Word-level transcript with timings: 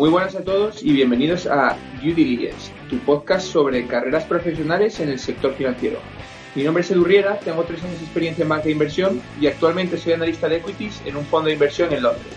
Muy 0.00 0.08
buenas 0.08 0.34
a 0.34 0.42
todos 0.42 0.82
y 0.82 0.94
bienvenidos 0.94 1.46
a 1.46 1.76
Due 2.00 2.14
Diligence, 2.14 2.72
tu 2.88 2.96
podcast 3.00 3.46
sobre 3.46 3.86
carreras 3.86 4.24
profesionales 4.24 4.98
en 4.98 5.10
el 5.10 5.18
sector 5.18 5.52
financiero. 5.52 5.98
Mi 6.54 6.62
nombre 6.64 6.82
es 6.82 6.90
Edu 6.90 7.04
Riera, 7.04 7.38
tengo 7.40 7.64
tres 7.64 7.84
años 7.84 7.98
de 7.98 8.06
experiencia 8.06 8.44
en 8.44 8.48
banca 8.48 8.64
de 8.64 8.70
inversión 8.70 9.20
y 9.38 9.46
actualmente 9.46 9.98
soy 9.98 10.14
analista 10.14 10.48
de 10.48 10.56
equities 10.56 11.02
en 11.04 11.16
un 11.16 11.26
fondo 11.26 11.48
de 11.48 11.52
inversión 11.52 11.92
en 11.92 12.02
Londres. 12.02 12.32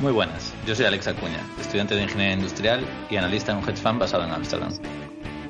Muy 0.00 0.10
buenas, 0.10 0.52
yo 0.66 0.74
soy 0.74 0.86
Alex 0.86 1.06
Acuña, 1.06 1.38
estudiante 1.60 1.94
de 1.94 2.02
Ingeniería 2.02 2.34
Industrial 2.34 2.80
y 3.08 3.14
analista 3.14 3.52
en 3.52 3.58
un 3.58 3.68
hedge 3.68 3.80
fund 3.80 4.00
basado 4.00 4.24
en 4.24 4.32
Ámsterdam. 4.32 4.72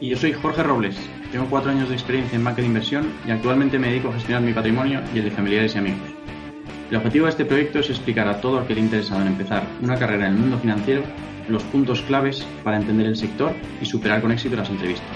Y 0.02 0.10
yo 0.10 0.18
soy 0.18 0.34
Jorge 0.34 0.62
Robles, 0.62 0.96
tengo 1.30 1.46
cuatro 1.48 1.70
años 1.70 1.88
de 1.88 1.94
experiencia 1.94 2.36
en 2.36 2.44
banca 2.44 2.60
de 2.60 2.66
inversión 2.66 3.10
y 3.26 3.30
actualmente 3.30 3.78
me 3.78 3.88
dedico 3.88 4.10
a 4.10 4.12
gestionar 4.12 4.42
mi 4.42 4.52
patrimonio 4.52 5.00
y 5.14 5.20
el 5.20 5.24
de 5.24 5.30
familiares 5.30 5.74
y 5.76 5.78
amigos. 5.78 6.10
El 6.92 6.98
objetivo 6.98 7.24
de 7.24 7.30
este 7.30 7.46
proyecto 7.46 7.78
es 7.78 7.88
explicar 7.88 8.28
a 8.28 8.38
todo 8.38 8.58
aquel 8.58 8.76
interesado 8.76 9.22
en 9.22 9.28
empezar 9.28 9.66
una 9.80 9.98
carrera 9.98 10.26
en 10.26 10.34
el 10.34 10.38
mundo 10.38 10.58
financiero 10.58 11.02
los 11.48 11.62
puntos 11.62 12.02
claves 12.02 12.46
para 12.62 12.76
entender 12.76 13.06
el 13.06 13.16
sector 13.16 13.54
y 13.80 13.86
superar 13.86 14.20
con 14.20 14.30
éxito 14.30 14.56
las 14.56 14.68
entrevistas. 14.68 15.08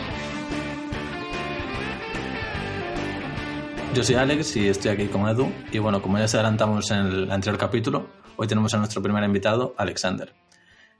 Yo 3.94 4.02
soy 4.02 4.14
Alex 4.14 4.56
y 4.56 4.68
estoy 4.68 4.92
aquí 4.92 5.08
con 5.08 5.28
Edu. 5.28 5.52
Y 5.70 5.78
bueno, 5.78 6.00
como 6.00 6.16
ya 6.16 6.26
se 6.26 6.38
adelantamos 6.38 6.90
en 6.92 6.98
el 7.08 7.30
anterior 7.30 7.58
capítulo, 7.58 8.08
hoy 8.36 8.46
tenemos 8.46 8.72
a 8.72 8.78
nuestro 8.78 9.02
primer 9.02 9.22
invitado, 9.24 9.74
Alexander. 9.76 10.32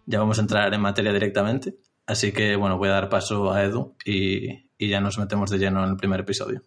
Ya 0.05 0.19
vamos 0.19 0.37
a 0.37 0.43
entrar 0.43 0.75
en 0.75 0.83
materia 0.83 1.11
directamente, 1.11 1.77
así 2.07 2.33
que 2.33 2.55
bueno, 2.55 2.77
voy 2.77 2.91
a 2.91 2.93
dar 2.93 3.09
paso 3.09 3.51
a 3.51 3.63
Edu 3.65 3.95
y, 4.05 4.69
y 4.77 4.89
ya 4.91 5.01
nos 5.01 5.19
metemos 5.19 5.49
de 5.49 5.57
lleno 5.57 5.83
en 5.83 5.93
el 5.93 5.97
primer 5.97 6.21
episodio. 6.21 6.61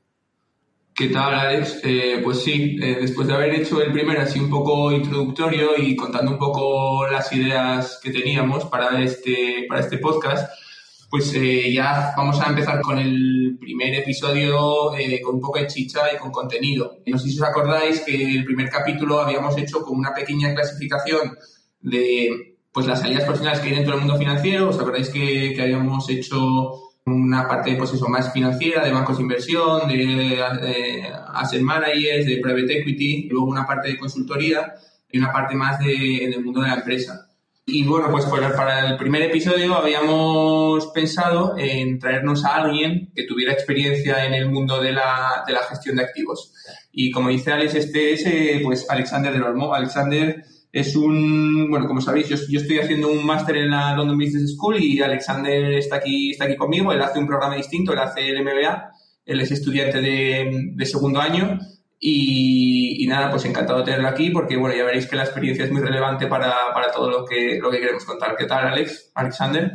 ¿Qué 0.96 1.08
tal, 1.08 1.34
Alex? 1.34 1.80
Eh, 1.84 2.20
pues 2.24 2.44
sí, 2.44 2.78
eh, 2.82 2.98
después 3.00 3.28
de 3.28 3.34
haber 3.34 3.54
hecho 3.56 3.82
el 3.82 3.94
primer 3.94 4.20
así 4.20 4.40
un 4.40 4.50
poco 4.50 4.92
introductorio 4.92 5.78
y 5.78 5.96
contando 5.96 6.32
un 6.32 6.38
poco 6.38 7.08
las 7.08 7.32
ideas 7.32 8.00
que 8.04 8.12
teníamos 8.12 8.66
para 8.66 9.02
este, 9.02 9.66
para 9.70 9.80
este 9.80 9.98
podcast, 10.00 10.52
pues 11.10 11.34
eh, 11.36 11.72
ya 11.72 12.14
vamos 12.18 12.42
a 12.42 12.50
empezar 12.50 12.82
con 12.82 13.00
el 13.00 13.58
primer 13.60 13.96
episodio 13.96 14.92
con 15.24 15.36
un 15.36 15.42
poco 15.42 15.60
de 15.60 15.68
chicha 15.68 16.02
y 16.14 16.18
con 16.18 16.32
contenido. 16.32 16.98
No 17.06 17.18
sé 17.18 17.30
si 17.30 17.40
os 17.40 17.48
acordáis 17.48 18.02
que 18.02 18.36
el 18.36 18.44
primer 18.44 18.70
capítulo 18.70 19.22
habíamos 19.22 19.58
hecho 19.58 19.82
como 19.82 20.00
una 20.00 20.14
pequeña 20.14 20.54
clasificación 20.54 21.38
de 21.80 22.58
pues 22.74 22.86
las 22.86 23.00
salidas 23.00 23.24
profesionales 23.24 23.62
que 23.62 23.70
hay 23.70 23.76
dentro 23.76 23.94
del 23.94 24.02
mundo 24.02 24.18
financiero. 24.18 24.70
¿Os 24.70 24.80
acordáis 24.80 25.10
que, 25.10 25.54
que 25.56 25.62
habíamos 25.62 26.10
hecho 26.10 26.89
una 27.12 27.48
parte 27.48 27.76
pues 27.76 27.94
eso, 27.94 28.08
más 28.08 28.32
financiera, 28.32 28.84
de 28.84 28.92
bancos 28.92 29.18
de 29.18 29.24
inversión, 29.24 29.88
de, 29.88 30.42
asset 31.34 31.62
managers, 31.62 32.26
de 32.26 32.38
private 32.38 32.80
equity, 32.80 33.28
luego 33.30 33.48
una 33.48 33.66
parte 33.66 33.90
de 33.90 33.98
consultoría 33.98 34.74
y 35.12 35.18
una 35.18 35.32
parte 35.32 35.56
más 35.56 35.80
de, 35.80 36.26
en 36.26 36.34
el 36.34 36.44
mundo 36.44 36.62
de 36.62 36.70
la 36.70 36.76
empresa. 36.76 37.26
Y 37.72 37.84
bueno, 37.84 38.10
pues 38.10 38.26
para 38.26 38.90
el 38.90 38.98
primer 38.98 39.22
episodio 39.22 39.76
habíamos 39.76 40.88
pensado 40.88 41.56
en 41.58 42.00
traernos 42.00 42.44
a 42.44 42.56
alguien 42.56 43.12
que 43.16 43.26
tuviera 43.26 43.54
experiencia 43.54 44.26
en 44.26 44.34
el 44.34 44.50
mundo 44.50 44.82
de 44.82 44.92
la, 44.92 45.44
de 45.46 45.54
la 45.54 45.64
gestión 45.64 45.98
de 45.98 46.04
activos. 46.04 46.52
Y 46.92 47.12
como 47.12 47.30
dice 47.30 47.52
Alex, 47.52 47.76
este 47.76 48.14
es 48.14 48.26
eh, 48.26 48.62
pues 48.64 48.90
Alexander 48.90 49.32
del 49.32 49.44
Olmo. 49.44 49.74
Alexander 49.74 50.44
es 50.72 50.96
un, 50.96 51.70
bueno, 51.70 51.88
como 51.88 52.02
sabéis, 52.02 52.30
yo, 52.30 52.36
estoy 52.36 52.80
haciendo 52.80 53.10
un 53.10 53.26
máster 53.26 53.58
en 53.58 53.72
la 53.72 53.96
London 53.96 54.18
Business 54.18 54.54
School 54.56 54.80
y 54.80 55.02
Alexander 55.02 55.74
está 55.74 55.98
aquí, 55.98 56.32
está 56.32 56.46
aquí 56.46 56.56
conmigo, 56.56 56.94
él 56.94 57.02
hace 57.02 57.20
un 57.20 57.28
programa 57.28 57.56
distinto, 57.56 57.94
él 57.94 58.00
hace 58.00 58.30
el 58.30 58.44
MBA, 58.44 58.92
él 59.26 59.42
es 59.42 59.52
estudiante 59.52 60.00
de, 60.00 60.86
segundo 60.86 61.20
año 61.20 61.60
y, 62.00 63.06
nada, 63.08 63.32
pues 63.32 63.46
encantado 63.46 63.80
de 63.80 63.86
tenerlo 63.86 64.08
aquí 64.08 64.30
porque, 64.30 64.58
bueno, 64.58 64.76
ya 64.76 64.84
veréis 64.84 65.08
que 65.08 65.16
la 65.16 65.24
experiencia 65.24 65.66
es 65.66 65.72
muy 65.72 65.82
relevante 65.82 66.28
para, 66.28 66.54
todo 66.94 67.10
lo 67.10 67.26
que, 67.26 67.58
lo 67.60 67.72
que 67.72 67.80
queremos 67.80 68.06
contar. 68.06 68.36
¿Qué 68.38 68.46
tal, 68.46 68.68
Alex? 68.68 69.12
Alexander. 69.16 69.74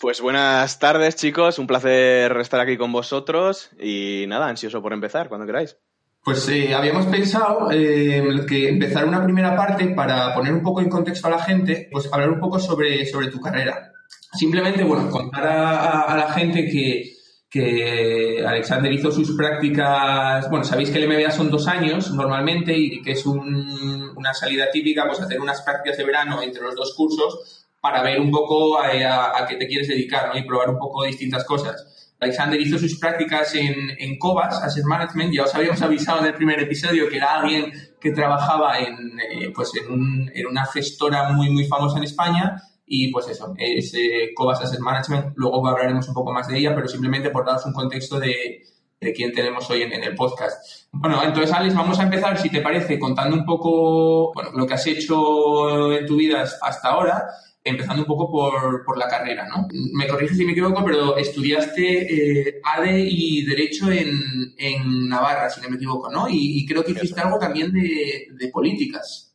Pues 0.00 0.20
buenas 0.20 0.78
tardes, 0.78 1.16
chicos. 1.16 1.58
Un 1.58 1.66
placer 1.66 2.36
estar 2.38 2.60
aquí 2.60 2.76
con 2.76 2.92
vosotros 2.92 3.70
y 3.78 4.24
nada, 4.28 4.48
ansioso 4.48 4.82
por 4.82 4.92
empezar, 4.92 5.28
cuando 5.28 5.46
queráis. 5.46 5.78
Pues 6.26 6.48
eh, 6.48 6.74
habíamos 6.74 7.06
pensado 7.06 7.70
eh, 7.70 8.20
que 8.48 8.68
empezar 8.68 9.04
una 9.04 9.22
primera 9.22 9.54
parte 9.54 9.86
para 9.94 10.34
poner 10.34 10.52
un 10.52 10.60
poco 10.60 10.80
en 10.80 10.88
contexto 10.88 11.28
a 11.28 11.30
la 11.30 11.38
gente, 11.38 11.88
pues 11.88 12.12
hablar 12.12 12.30
un 12.30 12.40
poco 12.40 12.58
sobre, 12.58 13.06
sobre 13.06 13.28
tu 13.28 13.40
carrera. 13.40 13.92
Simplemente, 14.32 14.82
bueno, 14.82 15.08
contar 15.08 15.46
a, 15.46 16.16
la 16.16 16.32
gente 16.32 16.66
que, 16.66 17.12
que, 17.48 18.44
Alexander 18.44 18.92
hizo 18.92 19.12
sus 19.12 19.36
prácticas, 19.36 20.50
bueno, 20.50 20.64
sabéis 20.64 20.90
que 20.90 20.98
el 20.98 21.08
MBA 21.08 21.30
son 21.30 21.48
dos 21.48 21.68
años 21.68 22.10
normalmente 22.10 22.76
y 22.76 23.00
que 23.02 23.12
es 23.12 23.24
una 23.24 24.34
salida 24.34 24.68
típica, 24.72 25.06
pues 25.06 25.20
hacer 25.20 25.40
unas 25.40 25.62
prácticas 25.62 25.96
de 25.96 26.06
verano 26.06 26.42
entre 26.42 26.64
los 26.64 26.74
dos 26.74 26.92
cursos 26.96 27.68
para 27.80 28.02
ver 28.02 28.20
un 28.20 28.32
poco 28.32 28.80
a, 28.80 29.46
qué 29.48 29.54
te 29.54 29.68
quieres 29.68 29.86
dedicar 29.86 30.30
¿no? 30.34 30.36
y 30.36 30.42
probar 30.44 30.70
un 30.70 30.78
poco 30.80 31.04
distintas 31.04 31.44
cosas. 31.44 32.05
Alexander 32.20 32.60
hizo 32.60 32.78
sus 32.78 32.98
prácticas 32.98 33.54
en, 33.54 33.90
en 33.98 34.18
Cobas, 34.18 34.62
Asset 34.62 34.84
Management. 34.84 35.34
Ya 35.34 35.44
os 35.44 35.54
habíamos 35.54 35.82
avisado 35.82 36.20
en 36.20 36.26
el 36.26 36.34
primer 36.34 36.60
episodio 36.60 37.08
que 37.08 37.16
era 37.16 37.40
alguien 37.40 37.72
que 38.00 38.10
trabajaba 38.12 38.78
en, 38.78 39.18
eh, 39.20 39.52
pues 39.54 39.72
en, 39.76 40.30
en, 40.34 40.46
una 40.46 40.64
gestora 40.66 41.30
muy, 41.32 41.50
muy 41.50 41.66
famosa 41.66 41.98
en 41.98 42.04
España. 42.04 42.56
Y 42.86 43.10
pues 43.10 43.28
eso, 43.28 43.52
es 43.58 43.92
eh, 43.94 44.30
Cobas 44.34 44.60
Asset 44.62 44.80
Management. 44.80 45.34
Luego 45.36 45.66
hablaremos 45.66 46.08
un 46.08 46.14
poco 46.14 46.32
más 46.32 46.48
de 46.48 46.58
ella, 46.58 46.74
pero 46.74 46.88
simplemente 46.88 47.30
por 47.30 47.44
daros 47.44 47.66
un 47.66 47.72
contexto 47.72 48.18
de, 48.18 48.62
de 49.00 49.12
quién 49.12 49.32
tenemos 49.32 49.68
hoy 49.68 49.82
en, 49.82 49.92
en, 49.92 50.04
el 50.04 50.14
podcast. 50.14 50.88
Bueno, 50.92 51.22
entonces, 51.22 51.52
Alex, 51.52 51.74
vamos 51.74 51.98
a 51.98 52.04
empezar, 52.04 52.38
si 52.38 52.48
te 52.48 52.60
parece, 52.60 52.98
contando 52.98 53.36
un 53.36 53.44
poco 53.44 54.32
bueno, 54.32 54.52
lo 54.54 54.66
que 54.66 54.74
has 54.74 54.86
hecho 54.86 55.92
en 55.92 56.06
tu 56.06 56.16
vida 56.16 56.42
hasta 56.62 56.88
ahora 56.88 57.26
empezando 57.66 58.02
un 58.02 58.06
poco 58.06 58.30
por, 58.30 58.84
por, 58.84 58.96
la 58.96 59.08
carrera, 59.08 59.46
¿no? 59.48 59.66
Me 59.92 60.06
corriges 60.06 60.36
si 60.36 60.44
me 60.44 60.52
equivoco, 60.52 60.84
pero 60.84 61.16
estudiaste 61.16 62.48
eh, 62.48 62.60
ADE 62.62 63.00
y 63.00 63.44
Derecho 63.44 63.90
en, 63.90 64.54
en, 64.56 65.08
Navarra, 65.08 65.50
si 65.50 65.60
no 65.60 65.68
me 65.68 65.76
equivoco, 65.76 66.10
¿no? 66.10 66.26
Y, 66.30 66.64
creo 66.66 66.84
que 66.84 66.92
hiciste 66.92 67.20
algo 67.20 67.38
también 67.38 67.72
de, 67.72 68.28
de 68.30 68.48
políticas. 68.48 69.34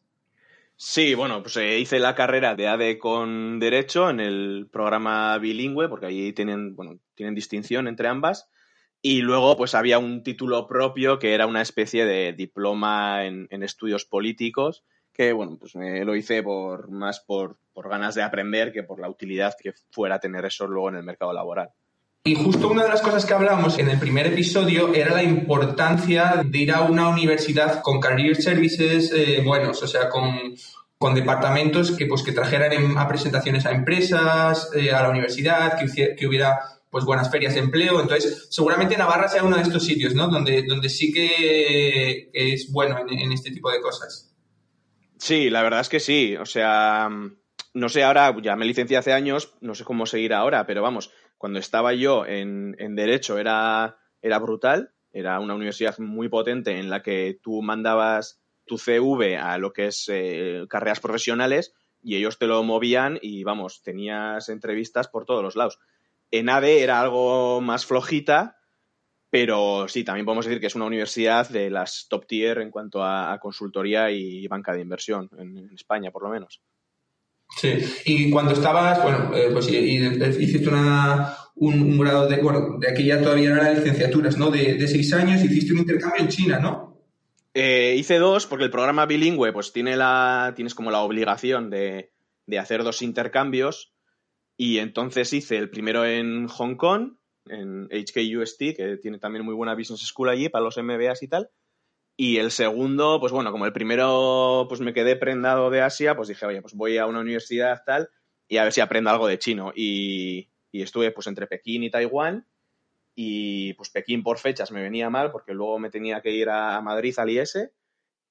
Sí, 0.77 1.13
bueno, 1.13 1.43
pues 1.43 1.57
eh, 1.57 1.77
hice 1.77 1.99
la 1.99 2.15
carrera 2.15 2.55
de 2.55 2.67
ADE 2.67 2.97
con 2.97 3.59
Derecho 3.59 4.09
en 4.09 4.19
el 4.19 4.69
programa 4.71 5.37
bilingüe, 5.37 5.89
porque 5.89 6.07
ahí 6.07 6.33
tienen, 6.33 6.75
bueno, 6.75 6.99
tienen 7.15 7.35
distinción 7.35 7.87
entre 7.87 8.07
ambas. 8.07 8.49
Y 9.01 9.21
luego, 9.21 9.57
pues 9.57 9.75
había 9.75 9.99
un 9.99 10.23
título 10.23 10.67
propio 10.67 11.19
que 11.19 11.33
era 11.33 11.47
una 11.47 11.61
especie 11.61 12.05
de 12.05 12.33
diploma 12.33 13.25
en, 13.25 13.47
en 13.51 13.63
estudios 13.63 14.05
políticos 14.05 14.83
que 15.13 15.33
bueno, 15.33 15.57
pues 15.59 15.75
me 15.75 16.03
lo 16.05 16.15
hice 16.15 16.41
por 16.43 16.89
más 16.89 17.19
por, 17.19 17.57
ganas 17.89 18.15
de 18.15 18.23
aprender 18.23 18.71
que 18.71 18.83
por 18.83 18.99
la 18.99 19.09
utilidad 19.09 19.55
que 19.61 19.73
fuera 19.91 20.19
tener 20.19 20.45
eso 20.45 20.67
luego 20.67 20.89
en 20.89 20.95
el 20.97 21.03
mercado 21.03 21.33
laboral. 21.33 21.69
Y 22.23 22.35
justo 22.35 22.69
una 22.69 22.83
de 22.83 22.89
las 22.89 23.01
cosas 23.01 23.25
que 23.25 23.33
hablamos 23.33 23.79
en 23.79 23.89
el 23.89 23.97
primer 23.97 24.27
episodio 24.27 24.93
era 24.93 25.15
la 25.15 25.23
importancia 25.23 26.43
de 26.45 26.57
ir 26.59 26.71
a 26.71 26.81
una 26.81 27.09
universidad 27.09 27.81
con 27.81 27.99
career 27.99 28.35
services 28.35 29.11
eh, 29.11 29.41
buenos, 29.43 29.81
o 29.81 29.87
sea, 29.87 30.07
con, 30.07 30.55
departamentos 31.15 31.91
que, 31.91 32.05
pues, 32.05 32.21
que 32.21 32.31
trajeran 32.31 32.95
a 32.95 33.07
presentaciones 33.07 33.65
a 33.65 33.71
empresas, 33.71 34.69
eh, 34.75 34.91
a 34.91 35.01
la 35.01 35.09
universidad, 35.09 35.79
que, 35.79 36.15
que 36.15 36.27
hubiera 36.27 36.59
pues 36.91 37.05
buenas 37.05 37.31
ferias 37.31 37.55
de 37.55 37.61
empleo. 37.61 37.99
Entonces, 37.99 38.47
seguramente 38.51 38.97
Navarra 38.97 39.27
sea 39.27 39.43
uno 39.43 39.55
de 39.55 39.63
estos 39.63 39.83
sitios, 39.83 40.13
¿no? 40.13 40.27
Donde, 40.27 40.63
donde 40.67 40.89
sí 40.89 41.11
que 41.11 42.29
es 42.31 42.71
bueno 42.71 42.99
en 43.09 43.31
este 43.31 43.49
tipo 43.49 43.71
de 43.71 43.81
cosas. 43.81 44.30
Sí, 45.21 45.51
la 45.51 45.61
verdad 45.61 45.81
es 45.81 45.89
que 45.89 45.99
sí. 45.99 46.35
O 46.37 46.47
sea, 46.47 47.07
no 47.75 47.89
sé, 47.89 48.03
ahora 48.03 48.35
ya 48.41 48.55
me 48.55 48.65
licencié 48.65 48.97
hace 48.97 49.13
años, 49.13 49.53
no 49.61 49.75
sé 49.75 49.83
cómo 49.83 50.07
seguir 50.07 50.33
ahora, 50.33 50.65
pero 50.65 50.81
vamos, 50.81 51.11
cuando 51.37 51.59
estaba 51.59 51.93
yo 51.93 52.25
en, 52.25 52.95
Derecho 52.95 53.37
era, 53.37 53.97
era 54.23 54.39
brutal, 54.39 54.95
era 55.13 55.39
una 55.39 55.53
universidad 55.53 55.99
muy 55.99 56.27
potente 56.27 56.79
en 56.79 56.89
la 56.89 57.03
que 57.03 57.39
tú 57.39 57.61
mandabas 57.61 58.41
tu 58.65 58.79
CV 58.79 59.37
a 59.37 59.59
lo 59.59 59.73
que 59.73 59.87
es 59.87 60.09
eh, 60.11 60.65
carreras 60.67 60.99
profesionales 60.99 61.75
y 62.01 62.15
ellos 62.15 62.39
te 62.39 62.47
lo 62.47 62.63
movían 62.63 63.19
y 63.21 63.43
vamos, 63.43 63.83
tenías 63.83 64.49
entrevistas 64.49 65.07
por 65.07 65.25
todos 65.25 65.43
los 65.43 65.55
lados. 65.55 65.77
En 66.31 66.49
ADE 66.49 66.81
era 66.81 66.99
algo 66.99 67.61
más 67.61 67.85
flojita, 67.85 68.57
Pero 69.31 69.87
sí, 69.87 70.03
también 70.03 70.25
podemos 70.25 70.45
decir 70.45 70.59
que 70.59 70.67
es 70.67 70.75
una 70.75 70.85
universidad 70.85 71.49
de 71.49 71.69
las 71.69 72.07
top 72.09 72.27
tier 72.27 72.59
en 72.59 72.69
cuanto 72.69 73.03
a, 73.03 73.39
consultoría 73.39 74.11
y 74.11 74.45
banca 74.47 74.73
de 74.73 74.81
inversión, 74.81 75.29
en, 75.37 75.71
España 75.73 76.11
por 76.11 76.23
lo 76.23 76.29
menos. 76.29 76.61
Sí, 77.57 77.79
y 78.05 78.29
cuando 78.29 78.51
estabas, 78.51 79.01
bueno, 79.01 79.33
eh, 79.33 79.49
pues 79.51 79.69
hiciste 79.71 80.67
una, 80.67 81.33
un, 81.55 81.97
grado 81.97 82.27
de, 82.27 82.41
bueno, 82.41 82.77
de 82.77 82.89
aquí 82.89 83.05
ya 83.05 83.21
todavía 83.21 83.49
no 83.49 83.61
eran 83.61 83.75
licenciaturas, 83.75 84.37
¿no? 84.37 84.51
De, 84.51 84.75
de 84.75 84.87
seis 84.87 85.13
años, 85.13 85.43
hiciste 85.43 85.73
un 85.73 85.79
intercambio 85.79 86.21
en 86.21 86.29
China, 86.29 86.59
¿no? 86.59 86.91
Eh, 87.53 87.95
hice 87.97 88.17
dos 88.17 88.47
porque 88.47 88.65
el 88.65 88.71
programa 88.71 89.05
bilingüe 89.05 89.51
pues 89.51 89.73
tiene 89.73 89.97
la, 89.97 90.53
tienes 90.55 90.75
como 90.75 90.91
la 90.91 91.01
obligación 91.01 91.69
de, 91.69 92.11
de 92.47 92.59
hacer 92.59 92.83
dos 92.83 93.01
intercambios 93.01 93.93
y 94.55 94.77
entonces 94.77 95.33
hice 95.33 95.57
el 95.57 95.69
primero 95.69 96.05
en 96.05 96.47
Hong 96.47 96.75
Kong 96.75 97.15
en 97.47 97.87
HKUST, 97.89 98.75
que 98.75 98.97
tiene 99.01 99.19
también 99.19 99.45
muy 99.45 99.55
buena 99.55 99.75
business 99.75 100.01
school 100.01 100.29
allí 100.29 100.49
para 100.49 100.65
los 100.65 100.77
MBAs 100.77 101.23
y 101.23 101.27
tal. 101.27 101.49
Y 102.17 102.37
el 102.37 102.51
segundo, 102.51 103.19
pues 103.19 103.31
bueno, 103.31 103.51
como 103.51 103.65
el 103.65 103.73
primero 103.73 104.65
pues 104.69 104.81
me 104.81 104.93
quedé 104.93 105.15
prendado 105.15 105.69
de 105.69 105.81
Asia, 105.81 106.15
pues 106.15 106.27
dije, 106.27 106.45
oye, 106.45 106.61
pues 106.61 106.73
voy 106.73 106.97
a 106.97 107.07
una 107.07 107.19
universidad 107.19 107.81
tal 107.85 108.09
y 108.47 108.57
a 108.57 108.63
ver 108.63 108.73
si 108.73 108.81
aprendo 108.81 109.09
algo 109.09 109.27
de 109.27 109.39
chino. 109.39 109.71
Y, 109.75 110.49
estuve 110.73 111.11
pues 111.11 111.27
entre 111.27 111.47
Pekín 111.47 111.83
y 111.83 111.89
Taiwán 111.89 112.47
y 113.15 113.73
pues 113.73 113.89
Pekín 113.89 114.23
por 114.23 114.37
fechas 114.37 114.71
me 114.71 114.81
venía 114.81 115.09
mal 115.09 115.31
porque 115.31 115.53
luego 115.53 115.79
me 115.79 115.89
tenía 115.89 116.21
que 116.21 116.31
ir 116.31 116.49
a 116.49 116.79
Madrid 116.81 117.13
al 117.17 117.29
IS 117.29 117.71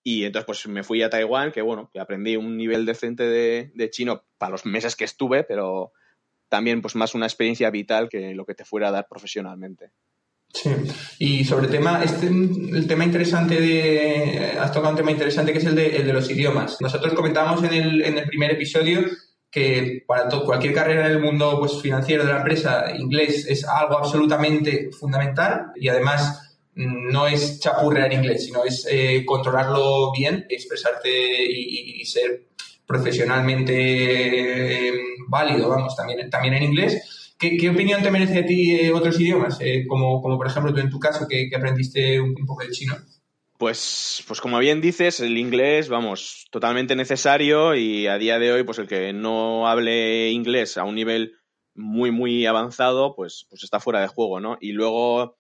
y 0.03 0.25
entonces 0.25 0.47
pues 0.47 0.67
me 0.67 0.83
fui 0.83 1.03
a 1.03 1.11
Taiwán, 1.11 1.53
que 1.53 1.61
bueno, 1.61 1.91
que 1.93 2.01
aprendí 2.01 2.37
un 2.37 2.57
nivel 2.57 2.87
decente 2.87 3.25
de, 3.25 3.73
de 3.75 3.91
chino 3.91 4.25
para 4.39 4.53
los 4.53 4.65
meses 4.65 4.97
que 4.97 5.05
estuve, 5.05 5.45
pero 5.45 5.93
también 6.51 6.83
pues 6.83 6.97
más 6.97 7.15
una 7.15 7.27
experiencia 7.27 7.71
vital 7.71 8.11
que 8.11 8.35
lo 8.35 8.45
que 8.45 8.55
te 8.55 8.67
fuera 8.67 8.89
a 8.89 8.91
dar 8.91 9.07
profesionalmente. 9.09 9.93
Sí, 10.53 10.71
y 11.21 11.45
sobre 11.45 11.67
el 11.67 11.71
tema, 11.71 12.03
este, 12.03 12.27
el 12.27 12.87
tema 12.89 13.05
interesante 13.05 13.61
de, 13.61 14.59
has 14.59 14.73
tocado 14.73 14.91
un 14.91 14.97
tema 14.97 15.13
interesante 15.13 15.53
que 15.53 15.59
es 15.59 15.65
el 15.65 15.77
de, 15.77 15.97
el 15.97 16.07
de 16.07 16.13
los 16.13 16.29
idiomas. 16.29 16.77
Nosotros 16.81 17.15
comentábamos 17.15 17.63
en 17.63 17.73
el, 17.73 18.03
en 18.03 18.19
el 18.19 18.27
primer 18.27 18.51
episodio 18.51 19.07
que 19.49 20.03
para 20.07 20.29
cualquier 20.29 20.75
carrera 20.75 21.07
en 21.07 21.13
el 21.13 21.21
mundo 21.21 21.57
pues, 21.61 21.81
financiero 21.81 22.25
de 22.25 22.33
la 22.33 22.39
empresa, 22.39 22.93
inglés 22.97 23.47
es 23.49 23.65
algo 23.65 23.99
absolutamente 23.99 24.91
fundamental 24.91 25.67
y 25.77 25.89
además 25.89 26.57
mm, 26.75 27.13
no 27.13 27.29
es 27.29 27.61
chapurrear 27.61 28.13
inglés, 28.13 28.45
sino 28.45 28.65
es 28.65 28.87
eh, 28.91 29.25
controlarlo 29.25 30.11
bien, 30.11 30.47
expresarte 30.49 31.11
y 31.49 32.05
ser 32.07 32.50
profesionalmente 32.91 34.89
eh, 34.89 34.93
válido, 35.29 35.69
vamos, 35.69 35.95
también, 35.95 36.29
también 36.29 36.55
en 36.55 36.65
inglés. 36.65 37.37
¿Qué, 37.39 37.71
opinión 37.71 38.03
te 38.03 38.11
merece 38.11 38.41
a 38.41 38.45
ti 38.45 38.75
eh, 38.75 38.93
otros 38.93 39.19
idiomas? 39.21 39.59
Eh, 39.61 39.85
como, 39.87 40.21
como, 40.21 40.37
por 40.37 40.49
ejemplo 40.49 40.75
tú 40.75 40.81
en 40.81 40.91
tu 40.91 40.99
caso, 40.99 41.29
que, 41.29 41.49
aprendiste 41.57 42.21
un, 42.21 42.35
poco 42.35 42.65
de 42.65 42.71
chino. 42.73 42.97
Pues, 43.59 44.25
pues 44.27 44.41
como 44.41 44.59
bien 44.59 44.81
dices, 44.81 45.21
el 45.21 45.39
inglés, 45.39 45.89
vamos, 45.89 46.49
totalmente 46.51 46.97
necesario 46.97 47.77
y 47.77 48.09
a 48.09 48.19
día 48.19 48.41
de 48.41 48.53
hoy, 48.53 48.65
pues 48.65 48.81
el 48.81 48.89
que 48.89 49.13
no 49.13 49.69
hable 49.69 50.31
inglés 50.31 50.77
a 50.77 50.83
un 50.83 50.97
nivel 50.97 51.35
muy, 51.75 52.11
muy 52.11 52.45
avanzado, 52.45 53.15
pues, 53.15 53.47
pues 53.49 53.63
está 53.63 53.79
fuera 53.79 54.01
de 54.01 54.09
juego, 54.09 54.41
¿no? 54.41 54.59
Y 54.61 54.73
luego 54.73 55.37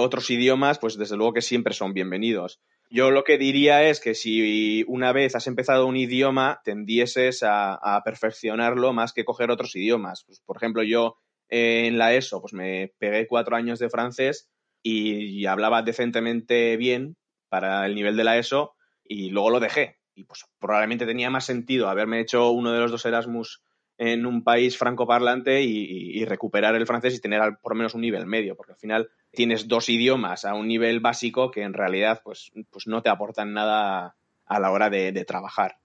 otros 0.00 0.28
idiomas, 0.30 0.80
pues 0.80 0.98
desde 0.98 1.16
luego 1.16 1.32
que 1.32 1.42
siempre 1.42 1.72
son 1.74 1.94
bienvenidos. 1.94 2.60
Yo 2.90 3.10
lo 3.10 3.22
que 3.22 3.36
diría 3.36 3.84
es 3.84 4.00
que 4.00 4.14
si 4.14 4.82
una 4.88 5.12
vez 5.12 5.34
has 5.34 5.46
empezado 5.46 5.86
un 5.86 5.96
idioma, 5.96 6.60
tendieses 6.64 7.42
a, 7.42 8.00
perfeccionarlo 8.04 8.92
más 8.94 9.12
que 9.12 9.24
coger 9.24 9.50
otros 9.50 9.76
idiomas. 9.76 10.24
Pues, 10.24 10.40
por 10.40 10.56
ejemplo, 10.56 10.82
yo 10.82 11.18
en 11.48 11.98
la 11.98 12.14
ESO 12.14 12.40
pues 12.40 12.52
me 12.52 12.92
pegué 12.98 13.26
cuatro 13.26 13.56
años 13.56 13.78
de 13.78 13.90
francés 13.90 14.48
y, 14.82 15.44
hablaba 15.46 15.82
decentemente 15.82 16.76
bien 16.76 17.16
para 17.48 17.84
el 17.86 17.94
nivel 17.94 18.16
de 18.16 18.24
la 18.24 18.38
ESO 18.38 18.74
y 19.04 19.30
luego 19.30 19.50
lo 19.50 19.60
dejé. 19.60 19.98
Y 20.14 20.24
pues 20.24 20.44
probablemente 20.58 21.06
tenía 21.06 21.30
más 21.30 21.44
sentido 21.44 21.88
haberme 21.88 22.20
hecho 22.20 22.50
uno 22.50 22.72
de 22.72 22.80
los 22.80 22.90
dos 22.90 23.04
Erasmus 23.04 23.62
en 23.98 24.26
un 24.26 24.44
país 24.44 24.78
francoparlante 24.78 25.62
y, 25.62 26.18
y 26.18 26.24
recuperar 26.24 26.74
el 26.74 26.86
francés 26.86 27.14
y 27.14 27.20
tener 27.20 27.40
por 27.62 27.72
lo 27.72 27.76
menos 27.76 27.94
un 27.94 28.00
nivel 28.00 28.26
medio, 28.26 28.56
porque 28.56 28.72
al 28.72 28.78
final 28.78 29.10
tienes 29.32 29.68
dos 29.68 29.88
idiomas 29.88 30.44
a 30.44 30.54
un 30.54 30.68
nivel 30.68 31.00
básico 31.00 31.50
que 31.50 31.62
en 31.62 31.74
realidad 31.74 32.20
pues, 32.24 32.50
pues 32.70 32.86
no 32.86 33.02
te 33.02 33.10
aportan 33.10 33.52
nada 33.52 34.16
a 34.48 34.60
la 34.60 34.70
hora 34.70 34.90
de, 34.90 35.24
trabajar. 35.24 35.76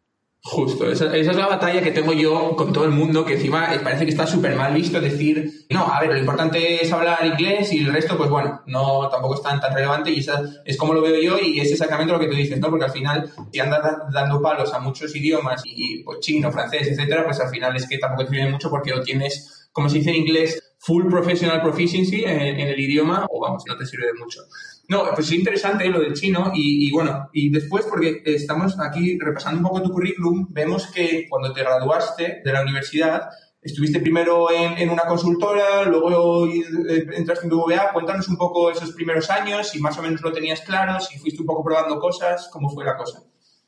Justo, 0.46 0.92
esa, 0.92 1.16
es 1.16 1.34
la 1.38 1.48
batalla 1.48 1.82
que 1.82 1.92
tengo 1.92 2.12
yo 2.12 2.54
con 2.58 2.74
todo 2.74 2.84
el 2.84 2.92
mundo, 2.92 3.24
que 3.24 3.36
encima 3.36 3.70
parece 3.82 4.04
que 4.04 4.12
está 4.12 4.28
súper 4.28 4.58
mal 4.58 4.74
visto 4.74 5.00
decir, 5.00 5.66
no, 5.70 5.88
a 5.88 6.02
ver, 6.02 6.10
lo 6.10 6.18
importante 6.18 6.84
es 6.84 6.92
hablar 6.92 7.26
inglés 7.26 7.72
y 7.72 7.80
el 7.80 7.94
resto, 7.94 8.18
pues 8.18 8.30
bueno, 8.30 8.62
no, 8.66 9.08
tampoco 9.10 9.36
es 9.36 9.42
tan, 9.42 9.62
tan 9.62 9.74
relevante 9.74 10.12
y 10.12 10.20
esa 10.20 10.44
es 10.66 10.76
como 10.76 10.94
lo 10.94 11.02
veo 11.02 11.22
yo 11.22 11.40
y 11.40 11.62
es 11.62 11.72
exactamente 11.72 12.12
lo 12.12 12.20
que 12.20 12.28
tú 12.28 12.36
dices, 12.36 12.60
¿no? 12.60 12.70
Porque 12.70 12.86
al 12.86 12.92
final, 12.92 13.32
si 13.54 13.60
andas 13.62 13.82
dando 14.12 14.42
palos 14.42 14.74
a 14.74 14.80
muchos 14.80 15.16
idiomas 15.16 15.62
y, 15.64 16.04
pues 16.04 16.20
chino, 16.20 16.52
francés, 16.52 16.90
etcétera, 16.90 17.24
pues 17.24 17.40
al 17.40 17.50
final 17.50 17.74
es 17.78 17.88
que 17.88 17.98
tampoco 17.98 18.26
te 18.26 18.36
sirve 18.36 18.52
mucho 18.52 18.70
porque 18.70 18.92
lo 18.92 19.02
tienes, 19.02 19.63
como 19.74 19.90
se 19.90 19.98
dice 19.98 20.12
en 20.12 20.18
inglés, 20.18 20.76
full 20.80 21.10
professional 21.10 21.62
proficiency 21.62 22.24
en, 22.24 22.60
el 22.60 22.80
idioma 22.80 23.26
o 23.30 23.40
vamos, 23.40 23.64
no 23.68 23.78
te 23.78 23.86
sirve 23.86 24.08
de 24.08 24.14
mucho. 24.14 24.42
No, 24.90 25.06
pues 25.16 25.28
es 25.28 25.34
interesante 25.34 25.88
lo 25.88 26.02
del 26.02 26.14
chino 26.14 26.52
y, 26.54 26.92
bueno, 26.92 27.30
y 27.32 27.50
después 27.50 27.86
porque 27.86 28.22
estamos 28.26 28.78
aquí 28.80 29.18
repasando 29.18 29.60
un 29.60 29.64
poco 29.64 29.82
tu 29.82 29.92
currículum, 29.92 30.48
vemos 30.50 30.88
que 30.88 31.26
cuando 31.30 31.54
te 31.54 31.62
graduaste 31.62 32.42
de 32.44 32.54
la 32.54 32.62
universidad, 32.62 33.30
estuviste 33.62 34.02
primero 34.02 34.52
en, 34.52 34.90
una 34.90 35.04
consultora, 35.04 35.86
luego 35.86 36.48
eh, 36.48 37.08
entraste 37.14 37.46
en 37.46 37.52
BVA, 37.52 37.94
cuéntanos 37.94 38.28
un 38.28 38.38
poco 38.38 38.70
esos 38.70 38.92
primeros 38.92 39.30
años, 39.30 39.70
si 39.70 39.80
más 39.80 39.98
o 39.98 40.02
menos 40.02 40.22
lo 40.22 40.34
tenías 40.34 40.62
claro, 40.62 41.00
si 41.00 41.18
fuiste 41.18 41.42
un 41.42 41.48
poco 41.48 41.64
probando 41.64 41.98
cosas, 41.98 42.50
cómo 42.52 42.70
fue 42.70 42.84
la 42.84 42.98
cosa. 42.98 43.24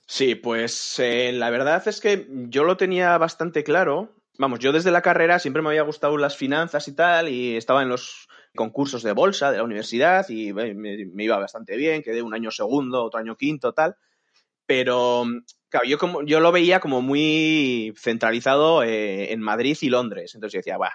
Sí, 0.06 0.36
pues 0.36 1.00
eh, 1.00 1.32
la 1.32 1.50
verdad 1.50 1.88
es 1.88 2.02
que 2.02 2.28
yo 2.50 2.66
lo 2.66 2.76
tenía 2.76 3.18
bastante 3.18 3.64
claro 3.64 4.15
vamos, 4.38 4.60
yo 4.60 4.72
desde 4.72 4.92
la 4.92 5.02
carrera 5.02 5.40
siempre 5.40 5.62
me 5.62 5.70
había 5.70 5.84
gustado 5.84 6.18
las 6.18 6.38
finanzas 6.38 6.88
y 6.88 6.96
tal, 6.96 7.30
y 7.30 7.56
estaba 7.56 7.82
en 7.82 7.90
los 7.90 8.28
concursos 8.56 9.04
de 9.04 9.12
bolsa 9.12 9.52
de 9.52 9.58
la 9.58 9.64
universidad 9.64 10.28
y 10.30 10.54
me, 10.54 11.24
iba 11.24 11.38
bastante 11.38 11.76
bien, 11.76 12.02
quedé 12.02 12.22
un 12.22 12.34
año 12.34 12.52
segundo, 12.52 13.04
otro 13.04 13.20
año 13.20 13.36
quinto, 13.36 13.74
tal. 13.74 13.96
Pero, 14.66 15.26
claro, 15.70 15.86
yo, 15.86 15.98
como, 15.98 16.24
yo 16.24 16.40
lo 16.40 16.52
veía 16.52 16.80
como 16.80 17.02
muy 17.02 17.94
centralizado 17.98 18.84
eh, 18.84 19.32
en 19.32 19.42
Madrid 19.42 19.78
y 19.82 19.90
Londres. 19.90 20.34
Entonces 20.34 20.54
yo 20.54 20.60
decía, 20.60 20.78
va, 20.78 20.94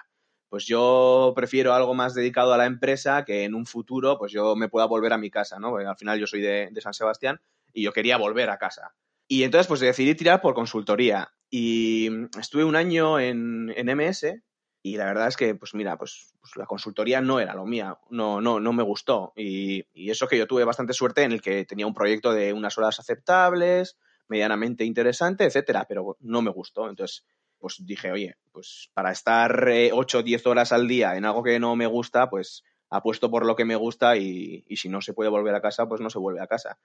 pues 0.49 0.65
yo 0.65 1.31
prefiero 1.35 1.73
algo 1.73 1.93
más 1.93 2.13
dedicado 2.13 2.53
a 2.53 2.57
la 2.57 2.65
empresa 2.65 3.23
que 3.23 3.45
en 3.45 3.55
un 3.55 3.65
futuro 3.65 4.17
pues 4.17 4.33
yo 4.33 4.55
me 4.57 4.67
pueda 4.67 4.85
volver 4.85 5.13
a 5.13 5.17
mi 5.17 5.29
casa, 5.29 5.59
¿no? 5.59 5.77
Al 5.77 5.97
final 5.97 6.19
yo 6.19 6.27
soy 6.27 6.41
de, 6.41 6.69
de 6.71 6.81
San 6.81 6.93
Sebastián 6.93 7.39
y 7.73 7.83
yo 7.83 7.93
quería 7.93 8.17
volver 8.17 8.49
a 8.49 8.57
casa. 8.57 8.93
Y 9.29 9.43
entonces 9.43 9.67
pues 9.67 9.79
decidí 9.79 10.13
tirar 10.13 10.41
por 10.41 10.53
consultoría. 10.53 11.31
Y 11.53 12.09
estuve 12.39 12.63
un 12.63 12.77
año 12.77 13.19
en, 13.19 13.73
en 13.75 13.89
MS 13.89 14.41
y 14.83 14.97
la 14.97 15.05
verdad 15.05 15.27
es 15.27 15.37
que, 15.37 15.53
pues 15.53 15.75
mira, 15.75 15.97
pues, 15.97 16.33
pues, 16.39 16.55
la 16.55 16.65
consultoría 16.65 17.21
no 17.21 17.39
era 17.39 17.53
lo 17.53 17.65
mío, 17.65 17.99
no, 18.09 18.41
no, 18.41 18.59
no 18.59 18.73
me 18.73 18.83
gustó. 18.83 19.33
Y, 19.35 19.85
eso 20.09 20.27
que 20.27 20.37
yo 20.37 20.47
tuve 20.47 20.63
bastante 20.63 20.93
suerte 20.93 21.23
en 21.23 21.33
el 21.33 21.41
que 21.41 21.65
tenía 21.65 21.85
un 21.85 21.93
proyecto 21.93 22.33
de 22.33 22.53
unas 22.53 22.77
horas 22.77 22.99
aceptables, 22.99 23.97
medianamente 24.27 24.85
interesante, 24.85 25.43
etcétera, 25.45 25.85
pero 25.87 26.17
no 26.21 26.41
me 26.41 26.51
gustó. 26.51 26.89
Entonces, 26.89 27.25
pues 27.59 27.85
dije, 27.85 28.11
oye, 28.11 28.37
pues 28.51 28.89
para 28.93 29.11
estar 29.11 29.69
8 29.91 30.19
o 30.19 30.23
10 30.23 30.47
horas 30.47 30.71
al 30.71 30.87
día 30.87 31.15
en 31.15 31.25
algo 31.25 31.43
que 31.43 31.59
no 31.59 31.75
me 31.75 31.85
gusta, 31.85 32.29
pues 32.29 32.63
apuesto 32.89 33.29
por 33.29 33.45
lo 33.45 33.55
que 33.55 33.65
me 33.65 33.75
gusta 33.75 34.17
y, 34.17 34.63
y 34.67 34.77
si 34.77 34.89
no 34.89 35.01
se 35.01 35.13
puede 35.13 35.29
volver 35.29 35.53
a 35.53 35.61
casa, 35.61 35.87
pues 35.87 36.01
no 36.01 36.09
se 36.09 36.17
vuelve 36.17 36.41
a 36.41 36.47
casa 36.47 36.79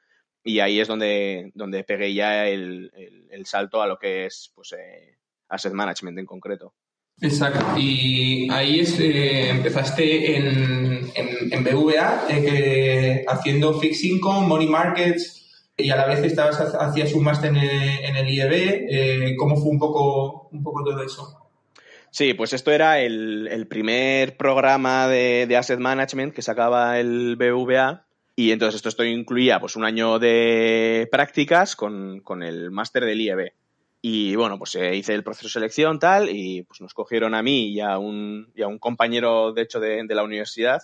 y 0.46 0.60
ahí 0.60 0.78
es 0.78 0.86
donde, 0.86 1.50
donde 1.54 1.82
pegué 1.82 2.14
ya 2.14 2.46
el, 2.46 2.92
salto 3.44 3.82
a 3.82 3.86
lo 3.88 3.98
que 3.98 4.26
es 4.26 4.52
pues, 4.54 4.72
eh, 4.72 5.16
asset 5.48 5.72
management 5.72 6.20
en 6.20 6.24
concreto. 6.24 6.72
Exacto. 7.20 7.64
Y 7.76 8.48
ahí 8.50 8.80
es, 8.80 8.98
eh, 9.00 9.48
empezaste 9.48 10.36
en, 10.36 11.10
en, 11.50 11.64
BVA, 11.64 12.26
eh, 12.30 13.24
haciendo 13.26 13.80
fixed 13.80 14.08
income, 14.08 14.46
money 14.46 14.68
markets, 14.68 15.72
y 15.76 15.90
a 15.90 15.96
la 15.96 16.06
vez 16.06 16.20
estabas 16.20 16.60
hacías 16.60 17.12
un 17.14 17.24
máster 17.24 17.50
en, 17.50 17.56
en, 17.56 18.16
el 18.16 18.28
IEB. 18.28 19.36
¿Cómo 19.36 19.56
fue 19.56 19.70
un 19.70 19.78
poco, 19.80 20.48
un 20.52 20.62
poco 20.62 20.84
todo 20.84 21.02
eso? 21.02 21.50
Sí, 22.10 22.34
pues 22.34 22.52
esto 22.52 22.70
era 22.70 23.00
el, 23.00 23.48
el 23.50 23.66
primer 23.66 24.36
programa 24.36 25.08
de, 25.08 25.46
de, 25.46 25.56
asset 25.56 25.80
management 25.80 26.34
que 26.34 26.42
sacaba 26.42 27.00
el 27.00 27.36
BVA 27.36 28.05
y 28.38 28.50
entonces 28.52 28.84
esto, 28.84 29.02
incluía 29.02 29.58
pues 29.58 29.76
un 29.76 29.84
año 29.84 30.18
de 30.18 31.08
prácticas 31.10 31.74
con, 31.74 32.22
el 32.42 32.70
máster 32.70 33.06
del 33.06 33.22
IEB. 33.22 33.52
Y 34.02 34.36
bueno, 34.36 34.58
pues 34.58 34.74
eh, 34.74 34.94
hice 34.94 35.14
el 35.14 35.24
proceso 35.24 35.46
de 35.46 35.52
selección 35.52 35.98
tal 35.98 36.28
y 36.28 36.62
pues 36.62 36.82
nos 36.82 36.92
cogieron 36.92 37.34
a 37.34 37.42
mí 37.42 37.70
y 37.70 37.80
a 37.80 37.96
un, 37.96 38.52
y 38.54 38.62
a 38.62 38.68
un 38.68 38.78
compañero, 38.78 39.54
de 39.54 39.62
hecho, 39.62 39.80
de, 39.80 40.04
la 40.06 40.22
universidad, 40.22 40.82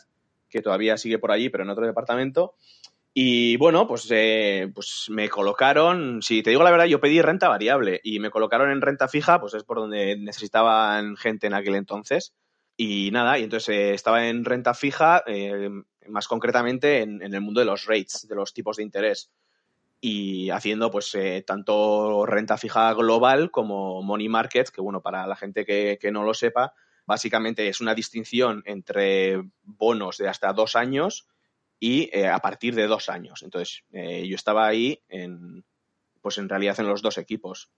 que 0.48 0.62
todavía 0.62 0.96
sigue 0.96 1.18
por 1.18 1.30
allí, 1.30 1.50
pero 1.50 1.62
en 1.64 1.70
otro 1.70 1.86
departamento. 1.86 2.54
Y 3.12 3.58
bueno, 3.58 3.86
pues, 3.86 4.08
eh, 4.10 4.72
pues 4.74 5.08
me 5.10 5.28
colocaron, 5.28 6.22
si 6.22 6.42
te 6.42 6.48
digo 6.48 6.62
la 6.62 6.70
verdad, 6.70 6.86
yo 6.86 7.02
pedí 7.02 7.20
renta 7.20 7.50
variable 7.50 8.00
y 8.02 8.18
me 8.18 8.30
colocaron 8.30 8.70
en 8.70 8.80
renta 8.80 9.08
fija, 9.08 9.38
pues 9.38 9.52
es 9.52 9.64
por 9.64 9.76
donde 9.76 10.16
necesitaban 10.16 11.18
gente 11.18 11.48
en 11.48 11.54
aquel 11.54 11.74
entonces. 11.74 12.32
Y 12.78 13.10
nada, 13.10 13.38
y 13.38 13.44
entonces 13.44 13.68
eh, 13.68 13.92
estaba 13.92 14.26
en 14.26 14.46
renta 14.46 14.72
fija, 14.72 15.22
eh, 15.26 15.68
más 16.08 16.28
concretamente 16.28 17.02
en, 17.02 17.22
el 17.22 17.40
mundo 17.40 17.60
de 17.60 17.66
los 17.66 17.86
rates, 17.86 18.26
de 18.28 18.34
los 18.34 18.52
tipos 18.52 18.76
de 18.76 18.82
interés. 18.82 19.30
Y 20.00 20.50
haciendo 20.50 20.90
pues 20.90 21.14
eh, 21.14 21.44
tanto 21.46 22.26
renta 22.26 22.58
fija 22.58 22.92
global 22.94 23.50
como 23.50 24.02
money 24.02 24.28
market, 24.28 24.70
que 24.70 24.80
bueno, 24.80 25.00
para 25.00 25.26
la 25.26 25.36
gente 25.36 25.64
que, 25.64 25.98
que 26.00 26.10
no 26.10 26.24
lo 26.24 26.34
sepa, 26.34 26.74
básicamente 27.06 27.68
es 27.68 27.80
una 27.80 27.94
distinción 27.94 28.62
entre 28.66 29.42
bonos 29.62 30.18
de 30.18 30.28
hasta 30.28 30.52
dos 30.52 30.76
años 30.76 31.28
y 31.78 32.16
a 32.24 32.38
partir 32.38 32.74
de 32.76 32.86
dos 32.86 33.08
años. 33.08 33.42
Entonces, 33.42 33.82
yo 33.90 34.36
estaba 34.36 34.68
ahí 34.68 35.02
en, 35.08 35.64
pues 36.22 36.38
en 36.38 36.48
realidad 36.48 36.78
en 36.80 36.86
los 36.86 37.02
dos 37.02 37.18
equipos. 37.18 37.70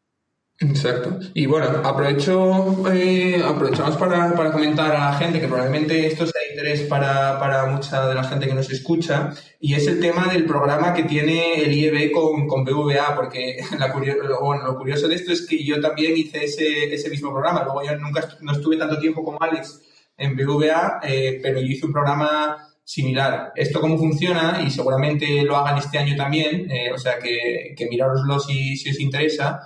Exacto. 0.61 1.19
Y 1.35 1.47
bueno, 1.47 1.67
aprovecho, 1.83 2.89
eh, 2.93 3.43
aprovechamos 3.45 3.97
para, 3.97 4.33
para, 4.37 4.53
comentar 4.53 4.95
a 4.95 5.11
la 5.11 5.15
gente 5.15 5.41
que 5.41 5.49
probablemente 5.49 6.07
esto 6.07 6.27
sea 6.27 6.41
de 6.43 6.51
interés 6.51 6.83
para, 6.83 7.41
para, 7.41 7.67
mucha 7.67 8.07
de 8.07 8.15
la 8.15 8.23
gente 8.23 8.47
que 8.47 8.55
nos 8.55 8.71
escucha, 8.71 9.33
y 9.59 9.75
es 9.75 9.87
el 9.89 9.99
tema 9.99 10.33
del 10.33 10.45
programa 10.47 10.95
que 10.95 11.03
tiene 11.03 11.61
el 11.61 11.73
IEB 11.73 12.13
con, 12.13 12.47
con 12.47 12.65
BVA, 12.65 13.17
porque 13.17 13.57
la 13.79 13.93
bueno, 13.93 14.65
lo 14.65 14.79
curioso 14.79 15.09
de 15.09 15.17
esto 15.17 15.33
es 15.33 15.45
que 15.45 15.63
yo 15.65 15.81
también 15.81 16.17
hice 16.17 16.45
ese, 16.45 16.95
ese 16.95 17.11
mismo 17.11 17.33
programa, 17.33 17.65
luego 17.65 17.83
yo 17.83 17.97
nunca 17.97 18.29
no 18.41 18.53
estuve 18.53 18.77
tanto 18.77 19.01
tiempo 19.01 19.25
como 19.25 19.43
Alex 19.43 19.83
en 20.17 20.37
BVA, 20.37 21.01
eh, 21.03 21.41
pero 21.43 21.61
yo 21.61 21.67
hice 21.67 21.87
un 21.87 21.93
programa 21.93 22.69
similar. 22.85 23.53
Esto 23.57 23.81
cómo 23.81 23.99
funciona, 23.99 24.63
y 24.65 24.71
seguramente 24.71 25.43
lo 25.43 25.57
hagan 25.57 25.79
este 25.79 25.99
año 25.99 26.15
también, 26.15 26.71
eh, 26.71 26.93
o 26.93 26.99
sea 26.99 27.19
que, 27.19 27.75
que 27.77 27.89
mirároslo 27.89 28.39
si, 28.39 28.77
si 28.77 28.91
os 28.91 29.01
interesa, 29.01 29.59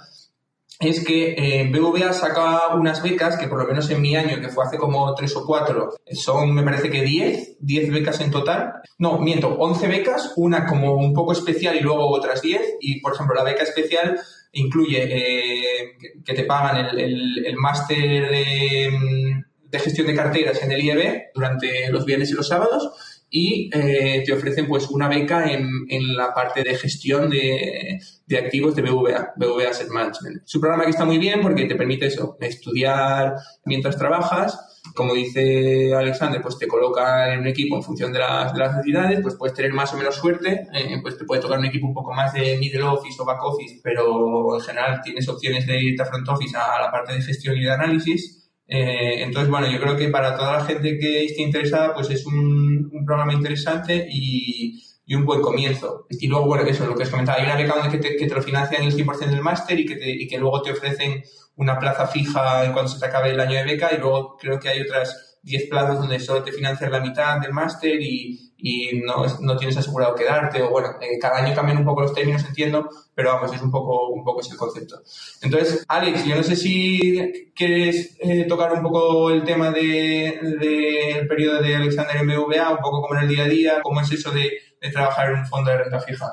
es 0.81 1.05
que 1.05 1.35
eh, 1.37 2.13
saca 2.13 2.75
unas 2.75 3.03
becas 3.03 3.37
que 3.37 3.49
por 3.49 3.59
lo 3.59 3.67
menos 3.67 3.91
en 3.91 4.01
mi 4.01 4.15
año, 4.15 4.41
que 4.41 4.49
fue 4.49 4.65
hace 4.65 4.79
como 4.79 5.13
tres 5.15 5.35
o 5.35 5.45
cuatro, 5.45 5.95
son 6.13 6.55
me 6.55 6.63
parece 6.63 6.89
que 6.89 7.03
10, 7.03 7.57
10 7.61 7.93
becas 7.93 8.21
en 8.21 8.31
total. 8.31 8.75
No, 8.99 9.19
miento, 9.19 9.49
11 9.59 9.89
becas, 9.89 10.33
una 10.37 10.67
como 10.67 10.95
un 10.95 11.13
poco 11.13 11.33
especial 11.33 11.77
y 11.77 11.81
luego 11.81 12.09
otras 12.09 12.43
10. 12.43 12.77
Y 12.81 13.01
por 13.01 13.15
ejemplo, 13.15 13.35
la 13.35 13.43
beca 13.43 13.65
especial 13.65 14.21
incluye 14.53 15.03
eh, 15.03 15.97
que 16.25 16.35
te 16.35 16.45
pagan 16.45 16.87
el, 16.87 16.99
el, 16.99 17.47
el 17.47 17.57
máster 17.57 18.31
de, 18.31 18.91
mm, 18.91 19.45
de, 19.71 19.79
gestión 19.81 20.07
de 20.07 20.15
carteras 20.15 20.63
en 20.63 20.73
el 20.73 20.81
IEB 20.81 21.31
durante 21.35 21.91
los 21.91 22.05
viernes 22.05 22.31
y 22.31 22.35
los 22.35 22.49
sábados 22.49 23.18
y 23.31 23.71
eh, 23.73 24.23
te 24.25 24.33
ofrecen 24.33 24.67
pues 24.67 24.89
una 24.89 25.09
beca 25.09 25.51
en, 25.51 25.69
en 25.89 26.17
la 26.17 26.33
parte 26.33 26.63
de 26.63 26.75
gestión 26.77 27.29
de, 27.29 28.01
de, 28.27 28.39
activos 28.39 28.75
de 28.75 28.83
BVA, 28.83 29.35
BVA 29.37 29.69
Asset 29.69 29.89
Management. 29.89 30.43
Es 30.45 30.55
un 30.55 30.61
programa 30.61 30.85
que 30.85 30.91
está 30.91 31.05
muy 31.05 31.19
bien 31.19 31.41
porque 31.43 31.67
te 31.67 31.75
permite 31.75 32.07
eso, 32.07 32.37
estudiar 32.41 33.35
mientras 33.65 33.99
trabajas. 33.99 34.65
Como 34.95 35.13
dice 35.13 35.95
Alexander, 35.95 36.41
pues 36.41 36.57
te 36.59 36.67
coloca 36.67 37.35
en 37.35 37.41
un 37.41 37.47
equipo 37.47 37.77
en 37.77 37.83
función 37.83 38.13
de 38.13 38.21
las, 38.21 38.55
de 38.55 38.61
las 38.61 38.73
necesidades, 38.73 39.21
pues 39.21 39.35
puedes 39.35 39.55
tener 39.55 39.73
más 39.73 39.93
o 39.93 39.99
menos 39.99 40.17
suerte, 40.17 40.67
eh, 40.73 40.99
pues 41.03 41.19
te 41.19 41.25
puede 41.25 41.43
tocar 41.43 41.59
un 41.59 41.67
equipo 41.67 41.87
un 41.87 41.95
poco 41.95 42.15
más 42.15 42.33
de 42.33 42.57
middle 42.57 42.85
office 42.85 43.21
o 43.21 43.27
back 43.27 43.45
office, 43.45 43.81
pero 43.83 44.57
en 44.57 44.63
general 44.63 45.01
tienes 45.03 45.29
opciones 45.29 45.67
de 45.67 45.79
irte 45.79 46.03
a 46.03 46.07
front 46.07 46.29
office 46.29 46.57
a 46.57 46.81
la 46.81 46.91
parte 46.91 47.13
de 47.13 47.21
gestión 47.21 47.57
y 47.59 47.65
de 47.65 47.71
análisis 47.71 48.48
eh, 48.69 49.23
entonces, 49.23 49.51
bueno, 49.51 49.67
yo 49.71 49.81
creo 49.81 49.97
que 49.97 50.09
para 50.09 50.37
toda 50.37 50.59
la 50.59 50.65
gente 50.65 50.99
que 50.99 51.25
esté 51.25 51.41
interesada, 51.43 51.95
pues 51.95 52.11
es 52.11 52.27
un, 52.27 52.91
un 52.93 53.05
programa 53.07 53.33
interesante 53.33 54.07
y, 54.11 54.85
y, 55.07 55.15
un 55.15 55.25
buen 55.25 55.41
comienzo. 55.41 56.07
Y 56.11 56.29
luego, 56.29 56.47
bueno, 56.47 56.65
eso, 56.65 56.87
lo 56.87 56.95
que 56.95 57.05
os 57.05 57.09
comentaba, 57.09 57.39
hay 57.39 57.45
una 57.45 57.57
beca 57.57 57.77
donde 57.77 57.99
te, 57.99 58.17
que 58.17 58.27
te 58.27 58.35
lo 58.35 58.43
financian 58.43 58.83
el 58.83 58.95
100% 58.95 59.31
del 59.31 59.41
máster 59.41 59.81
y 59.81 59.87
que, 59.87 59.97
te, 59.97 60.11
y 60.11 60.29
que 60.29 60.39
luego 60.39 60.61
te 60.61 60.73
ofrecen 60.73 61.23
una 61.57 61.79
plaza 61.79 62.07
fija 62.07 62.71
cuando 62.73 62.91
se 62.91 63.01
te 63.01 63.07
acabe 63.07 63.31
el 63.31 63.41
año 63.41 63.55
de 63.55 63.65
beca 63.65 63.91
y 63.93 63.99
luego 63.99 64.37
creo 64.37 64.61
que 64.61 64.69
hay 64.69 64.83
otras 64.83 65.28
10 65.43 65.69
plazas 65.69 65.99
donde 65.99 66.21
solo 66.21 66.43
te 66.43 66.53
financian 66.53 66.91
la 66.91 67.01
mitad 67.01 67.41
del 67.41 67.53
máster 67.53 68.01
y, 68.01 68.53
y 68.59 69.01
no, 69.01 69.25
no 69.41 69.57
tienes 69.57 69.77
asegurado 69.77 70.15
quedarte, 70.15 70.61
o 70.63 70.71
bueno, 70.71 70.89
eh, 71.01 71.19
cada 71.21 71.39
año 71.39 71.55
cambian 71.55 71.79
un 71.79 71.85
poco 71.85 72.03
los 72.03 72.13
términos, 72.13 72.45
entiendo, 72.45 72.89
pero 73.15 73.33
vamos, 73.33 73.55
es 73.55 73.63
un 73.63 73.71
poco, 73.71 74.09
un 74.09 74.25
poco 74.25 74.41
ese 74.41 74.57
concepto. 74.57 75.01
Entonces, 75.43 75.85
Alex, 75.89 76.25
yo 76.25 76.35
no 76.35 76.43
sé 76.43 76.57
si 76.57 77.51
quieres 77.55 78.17
eh, 78.19 78.45
tocar 78.49 78.73
un 78.73 78.83
poco 78.83 79.31
el 79.31 79.45
tema 79.45 79.71
del 79.71 80.59
de, 80.59 81.27
periodo 81.29 81.63
de 81.63 81.77
Alexander 81.77 82.25
MVA, 82.25 82.71
un 82.71 82.79
poco 82.79 83.03
como 83.03 83.15
en 83.15 83.23
el 83.23 83.29
día 83.29 83.45
a 83.45 83.49
día, 83.49 83.83
cómo 83.83 84.01
es 84.01 84.11
eso 84.11 84.33
de, 84.33 84.51
de 84.81 84.91
trabajar 84.91 85.31
en 85.31 85.39
un 85.41 85.47
fondo 85.47 85.71
de 85.71 85.79
renta 85.79 86.01
fija. 86.01 86.27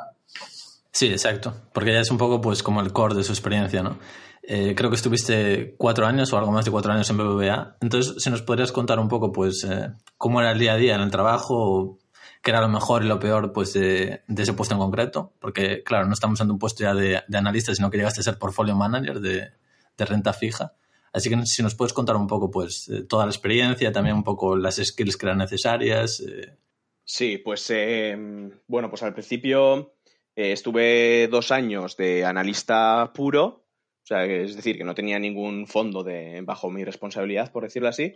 Sí, 0.91 1.07
exacto, 1.07 1.53
porque 1.73 1.91
ya 1.91 1.99
es 1.99 2.09
un 2.09 2.17
poco 2.17 2.41
pues 2.41 2.63
como 2.63 2.81
el 2.81 2.91
core 2.93 3.15
de 3.15 3.23
su 3.23 3.33
experiencia, 3.33 3.83
¿no? 3.83 3.99
Eh, 4.47 4.75
creo 4.75 4.91
que 4.91 4.95
estuviste 4.95 5.73
cuatro 5.77 6.05
años 6.05 6.31
o 6.31 6.37
algo 6.37 6.51
más 6.51 6.65
de 6.65 6.71
cuatro 6.71 6.91
años 6.91 7.09
en 7.09 7.17
BBVA. 7.17 7.77
Entonces, 7.81 8.21
si 8.21 8.29
nos 8.29 8.43
podrías 8.43 8.71
contar 8.71 8.99
un 8.99 9.07
poco, 9.07 9.31
pues, 9.31 9.63
eh, 9.63 9.89
cómo 10.17 10.39
era 10.39 10.51
el 10.51 10.59
día 10.59 10.73
a 10.73 10.77
día 10.77 10.95
en 10.95 11.01
el 11.01 11.09
trabajo, 11.09 11.97
qué 12.43 12.51
era 12.51 12.61
lo 12.61 12.69
mejor 12.69 13.03
y 13.03 13.07
lo 13.07 13.19
peor 13.19 13.53
pues, 13.53 13.73
de, 13.73 14.21
ese 14.27 14.53
puesto 14.53 14.75
en 14.75 14.79
concreto, 14.79 15.33
porque 15.39 15.81
claro, 15.83 16.05
no 16.05 16.13
estamos 16.13 16.39
en 16.41 16.51
un 16.51 16.59
puesto 16.59 16.83
ya 16.83 16.93
de, 16.93 17.23
analista, 17.33 17.73
sino 17.73 17.89
que 17.89 17.97
llegaste 17.97 18.19
a 18.19 18.23
ser 18.23 18.37
portfolio 18.37 18.75
manager 18.75 19.19
de, 19.19 19.49
renta 19.97 20.31
fija. 20.31 20.73
Así 21.11 21.29
que 21.29 21.45
si 21.45 21.63
nos 21.63 21.73
puedes 21.73 21.93
contar 21.93 22.15
un 22.15 22.27
poco 22.27 22.51
pues 22.51 22.91
toda 23.09 23.25
la 23.25 23.31
experiencia, 23.31 23.91
también 23.91 24.17
un 24.17 24.23
poco 24.23 24.55
las 24.55 24.75
skills 24.75 25.17
que 25.17 25.25
eran 25.25 25.39
necesarias. 25.39 26.19
Eh. 26.19 26.55
Sí, 27.03 27.37
pues 27.37 27.67
em, 27.69 28.51
bueno, 28.67 28.89
pues 28.89 29.01
al 29.01 29.13
principio 29.13 29.95
eh, 30.35 30.51
estuve 30.51 31.27
dos 31.29 31.51
años 31.51 31.95
de 31.95 32.25
analista 32.25 33.11
puro, 33.13 33.64
o 34.05 34.07
sea, 34.07 34.23
es 34.23 34.55
decir, 34.55 34.77
que 34.77 34.83
no 34.83 34.93
tenía 34.93 35.17
ningún 35.17 35.65
fondo 35.65 36.03
de, 36.03 36.41
bajo 36.41 36.69
mi 36.69 36.83
responsabilidad, 36.83 37.51
por 37.51 37.63
decirlo 37.63 37.89
así, 37.89 38.13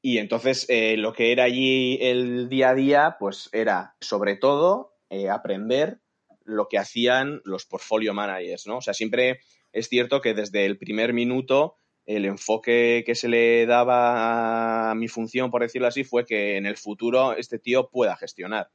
y 0.00 0.16
entonces 0.16 0.64
eh, 0.70 0.96
lo 0.96 1.12
que 1.12 1.32
era 1.32 1.44
allí 1.44 1.98
el 2.00 2.48
día 2.48 2.70
a 2.70 2.74
día, 2.74 3.16
pues 3.20 3.50
era 3.52 3.94
sobre 4.00 4.36
todo 4.36 4.94
eh, 5.10 5.28
aprender 5.28 6.00
lo 6.44 6.68
que 6.68 6.78
hacían 6.78 7.42
los 7.44 7.66
portfolio 7.66 8.14
managers, 8.14 8.66
¿no? 8.66 8.78
O 8.78 8.80
sea, 8.80 8.94
siempre 8.94 9.40
es 9.70 9.90
cierto 9.90 10.22
que 10.22 10.32
desde 10.32 10.64
el 10.64 10.78
primer 10.78 11.12
minuto 11.12 11.76
el 12.06 12.24
enfoque 12.24 13.02
que 13.04 13.14
se 13.14 13.28
le 13.28 13.66
daba 13.66 14.90
a 14.90 14.94
mi 14.94 15.08
función, 15.08 15.50
por 15.50 15.60
decirlo 15.60 15.88
así, 15.88 16.04
fue 16.04 16.24
que 16.24 16.56
en 16.56 16.64
el 16.64 16.78
futuro 16.78 17.36
este 17.36 17.58
tío 17.58 17.90
pueda 17.90 18.16
gestionar. 18.16 18.70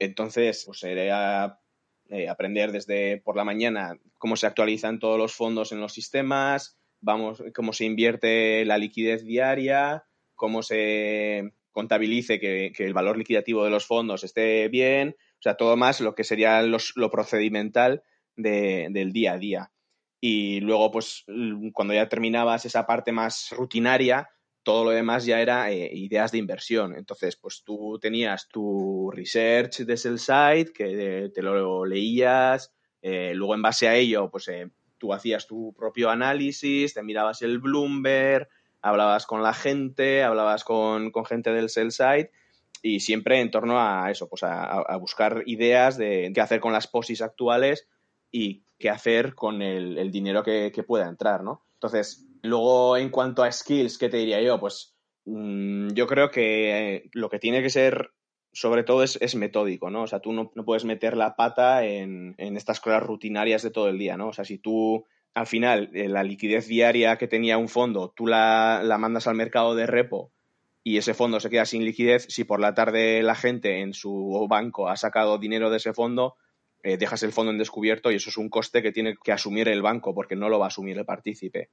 Entonces, 0.00 0.64
pues 0.66 0.82
era 0.82 1.60
eh, 2.10 2.28
aprender 2.28 2.72
desde 2.72 3.18
por 3.18 3.36
la 3.36 3.44
mañana 3.44 3.98
cómo 4.18 4.36
se 4.36 4.46
actualizan 4.46 4.98
todos 4.98 5.18
los 5.18 5.34
fondos 5.34 5.72
en 5.72 5.80
los 5.80 5.92
sistemas, 5.92 6.78
vamos, 7.00 7.42
cómo 7.54 7.72
se 7.72 7.84
invierte 7.84 8.64
la 8.64 8.78
liquidez 8.78 9.24
diaria, 9.24 10.04
cómo 10.34 10.62
se 10.62 11.52
contabilice 11.72 12.40
que, 12.40 12.72
el 12.78 12.94
valor 12.94 13.18
liquidativo 13.18 13.64
de 13.64 13.70
los 13.70 13.86
fondos 13.86 14.24
esté 14.24 14.68
bien, 14.68 15.16
o 15.18 15.42
sea, 15.42 15.56
todo 15.56 15.76
más 15.76 16.00
lo 16.00 16.14
que 16.14 16.24
sería 16.24 16.62
lo 16.62 17.10
procedimental 17.10 18.02
del 18.36 19.12
día 19.12 19.32
a 19.32 19.38
día. 19.38 19.72
Y 20.20 20.60
luego, 20.60 20.90
pues, 20.90 21.24
cuando 21.72 21.92
ya 21.92 22.08
terminabas 22.08 22.64
esa 22.64 22.86
parte 22.86 23.12
más 23.12 23.50
rutinaria, 23.50 24.30
todo 24.66 24.82
lo 24.82 24.90
demás 24.90 25.24
ya 25.24 25.40
era 25.40 25.70
eh, 25.70 25.88
ideas 25.94 26.32
de 26.32 26.38
inversión. 26.38 26.96
Entonces, 26.96 27.36
pues 27.36 27.62
tú 27.62 28.00
tenías 28.00 28.48
tu 28.48 29.12
research 29.14 29.82
de 29.82 29.96
sell 29.96 30.18
side, 30.18 30.72
que 30.74 31.30
te 31.32 31.40
lo 31.40 31.84
leías, 31.84 32.74
eh, 33.00 33.32
luego 33.32 33.54
en 33.54 33.62
base 33.62 33.86
a 33.86 33.94
ello, 33.94 34.28
pues 34.28 34.48
eh, 34.48 34.68
tú 34.98 35.12
hacías 35.12 35.46
tu 35.46 35.72
propio 35.72 36.10
análisis, 36.10 36.94
te 36.94 37.04
mirabas 37.04 37.42
el 37.42 37.60
Bloomberg, 37.60 38.48
hablabas 38.82 39.24
con 39.24 39.40
la 39.40 39.54
gente, 39.54 40.24
hablabas 40.24 40.64
con, 40.64 41.12
gente 41.24 41.52
del 41.52 41.68
sell 41.68 41.92
side 41.92 42.32
y 42.82 42.98
siempre 42.98 43.40
en 43.40 43.52
torno 43.52 43.80
a 43.80 44.10
eso, 44.10 44.28
pues 44.28 44.42
a, 44.42 44.96
buscar 44.96 45.44
ideas 45.46 45.96
de 45.96 46.32
qué 46.34 46.40
hacer 46.40 46.58
con 46.58 46.72
las 46.72 46.88
posis 46.88 47.22
actuales 47.22 47.86
y 48.32 48.64
qué 48.80 48.90
hacer 48.90 49.36
con 49.36 49.62
el, 49.62 50.10
dinero 50.10 50.42
que, 50.42 50.84
pueda 50.84 51.06
entrar, 51.06 51.44
¿no? 51.44 51.62
Entonces, 51.74 52.25
luego 52.46 52.96
en 52.96 53.10
cuanto 53.10 53.42
a 53.42 53.52
skills, 53.52 53.98
¿qué 53.98 54.08
te 54.08 54.18
diría 54.18 54.40
yo? 54.40 54.58
Pues 54.58 54.96
mm, 55.24 55.88
yo 55.90 56.06
creo 56.06 56.30
que 56.30 57.08
lo 57.12 57.28
que 57.28 57.38
tiene 57.38 57.62
que 57.62 57.70
ser 57.70 58.10
sobre 58.52 58.84
todo 58.84 59.02
es, 59.02 59.34
metódico, 59.34 59.90
¿no? 59.90 60.04
O 60.04 60.06
sea, 60.06 60.20
tú 60.20 60.32
no, 60.32 60.50
puedes 60.50 60.86
meter 60.86 61.14
la 61.14 61.36
pata 61.36 61.84
en, 61.84 62.34
en, 62.38 62.56
estas 62.56 62.80
cosas 62.80 63.02
rutinarias 63.02 63.62
de 63.62 63.70
todo 63.70 63.90
el 63.90 63.98
día, 63.98 64.16
¿no? 64.16 64.28
O 64.28 64.32
sea, 64.32 64.46
si 64.46 64.56
tú 64.56 65.04
al 65.36 65.46
final 65.46 65.90
eh, 65.92 66.08
la 66.08 66.24
liquidez 66.24 66.66
diaria 66.66 67.18
que 67.18 67.28
tenía 67.28 67.58
un 67.58 67.68
fondo, 67.68 68.10
tú 68.16 68.26
la, 68.26 68.82
mandas 68.98 69.26
al 69.26 69.34
mercado 69.34 69.74
de 69.74 69.86
repo 69.86 70.32
y 70.82 70.96
ese 70.96 71.12
fondo 71.12 71.40
se 71.40 71.50
queda 71.50 71.66
sin 71.66 71.84
liquidez, 71.84 72.24
si 72.30 72.44
por 72.44 72.58
la 72.58 72.72
tarde 72.72 73.22
la 73.22 73.34
gente 73.34 73.80
en 73.80 73.92
su 73.92 74.46
banco 74.48 74.88
ha 74.88 74.96
sacado 74.96 75.36
dinero 75.36 75.68
de 75.68 75.76
ese 75.76 75.92
fondo, 75.92 76.36
eh, 76.82 76.96
dejas 76.96 77.22
el 77.22 77.32
fondo 77.32 77.52
en 77.52 77.58
descubierto 77.58 78.10
y 78.10 78.14
eso 78.14 78.30
es 78.30 78.38
un 78.38 78.48
coste 78.48 78.82
que 78.82 78.92
tiene 78.92 79.14
que 79.22 79.32
asumir 79.32 79.68
el 79.68 79.82
banco 79.82 80.14
porque 80.14 80.36
no 80.36 80.48
lo 80.48 80.58
va 80.58 80.66
a 80.66 80.68
asumir 80.68 80.96
el 80.96 81.04
partícipe. 81.04 81.68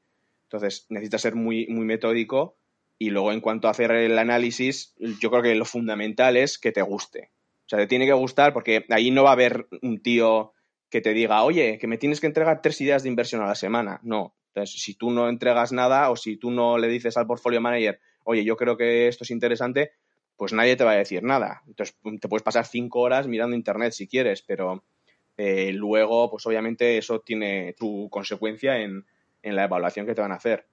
Entonces 0.53 0.85
necesitas 0.89 1.21
ser 1.21 1.33
muy, 1.33 1.65
muy 1.65 1.83
metódico 1.83 2.59
y 2.99 3.09
luego 3.09 3.31
en 3.31 3.41
cuanto 3.41 3.67
a 3.67 3.71
hacer 3.71 3.89
el 3.89 4.19
análisis, 4.19 4.93
yo 5.19 5.31
creo 5.31 5.41
que 5.41 5.55
lo 5.55 5.65
fundamental 5.65 6.37
es 6.37 6.59
que 6.59 6.71
te 6.71 6.83
guste. 6.83 7.31
O 7.65 7.69
sea, 7.69 7.79
te 7.79 7.87
tiene 7.87 8.05
que 8.05 8.13
gustar 8.13 8.53
porque 8.53 8.85
ahí 8.89 9.09
no 9.09 9.23
va 9.23 9.31
a 9.31 9.33
haber 9.33 9.67
un 9.81 10.03
tío 10.03 10.53
que 10.91 11.01
te 11.01 11.15
diga, 11.15 11.43
oye, 11.43 11.79
que 11.79 11.87
me 11.87 11.97
tienes 11.97 12.21
que 12.21 12.27
entregar 12.27 12.61
tres 12.61 12.79
ideas 12.81 13.01
de 13.01 13.09
inversión 13.09 13.41
a 13.41 13.47
la 13.47 13.55
semana. 13.55 13.99
No. 14.03 14.35
Entonces, 14.49 14.79
si 14.79 14.93
tú 14.93 15.09
no 15.09 15.27
entregas 15.27 15.71
nada 15.71 16.11
o 16.11 16.15
si 16.15 16.37
tú 16.37 16.51
no 16.51 16.77
le 16.77 16.87
dices 16.87 17.17
al 17.17 17.25
portfolio 17.25 17.59
manager, 17.59 17.99
oye, 18.23 18.43
yo 18.43 18.55
creo 18.55 18.77
que 18.77 19.07
esto 19.07 19.23
es 19.23 19.31
interesante, 19.31 19.93
pues 20.37 20.53
nadie 20.53 20.75
te 20.75 20.83
va 20.83 20.91
a 20.91 20.97
decir 20.97 21.23
nada. 21.23 21.63
Entonces 21.65 21.97
te 22.21 22.27
puedes 22.27 22.43
pasar 22.43 22.67
cinco 22.67 22.99
horas 22.99 23.27
mirando 23.27 23.55
internet 23.55 23.93
si 23.93 24.07
quieres, 24.07 24.43
pero 24.43 24.83
eh, 25.35 25.71
luego, 25.73 26.29
pues 26.29 26.45
obviamente 26.45 26.99
eso 26.99 27.21
tiene 27.21 27.73
su 27.79 28.07
consecuencia 28.11 28.79
en, 28.79 29.03
en 29.43 29.55
la 29.55 29.65
evaluación 29.65 30.05
que 30.05 30.15
te 30.15 30.21
van 30.21 30.31
a 30.31 30.35
hacer. 30.35 30.65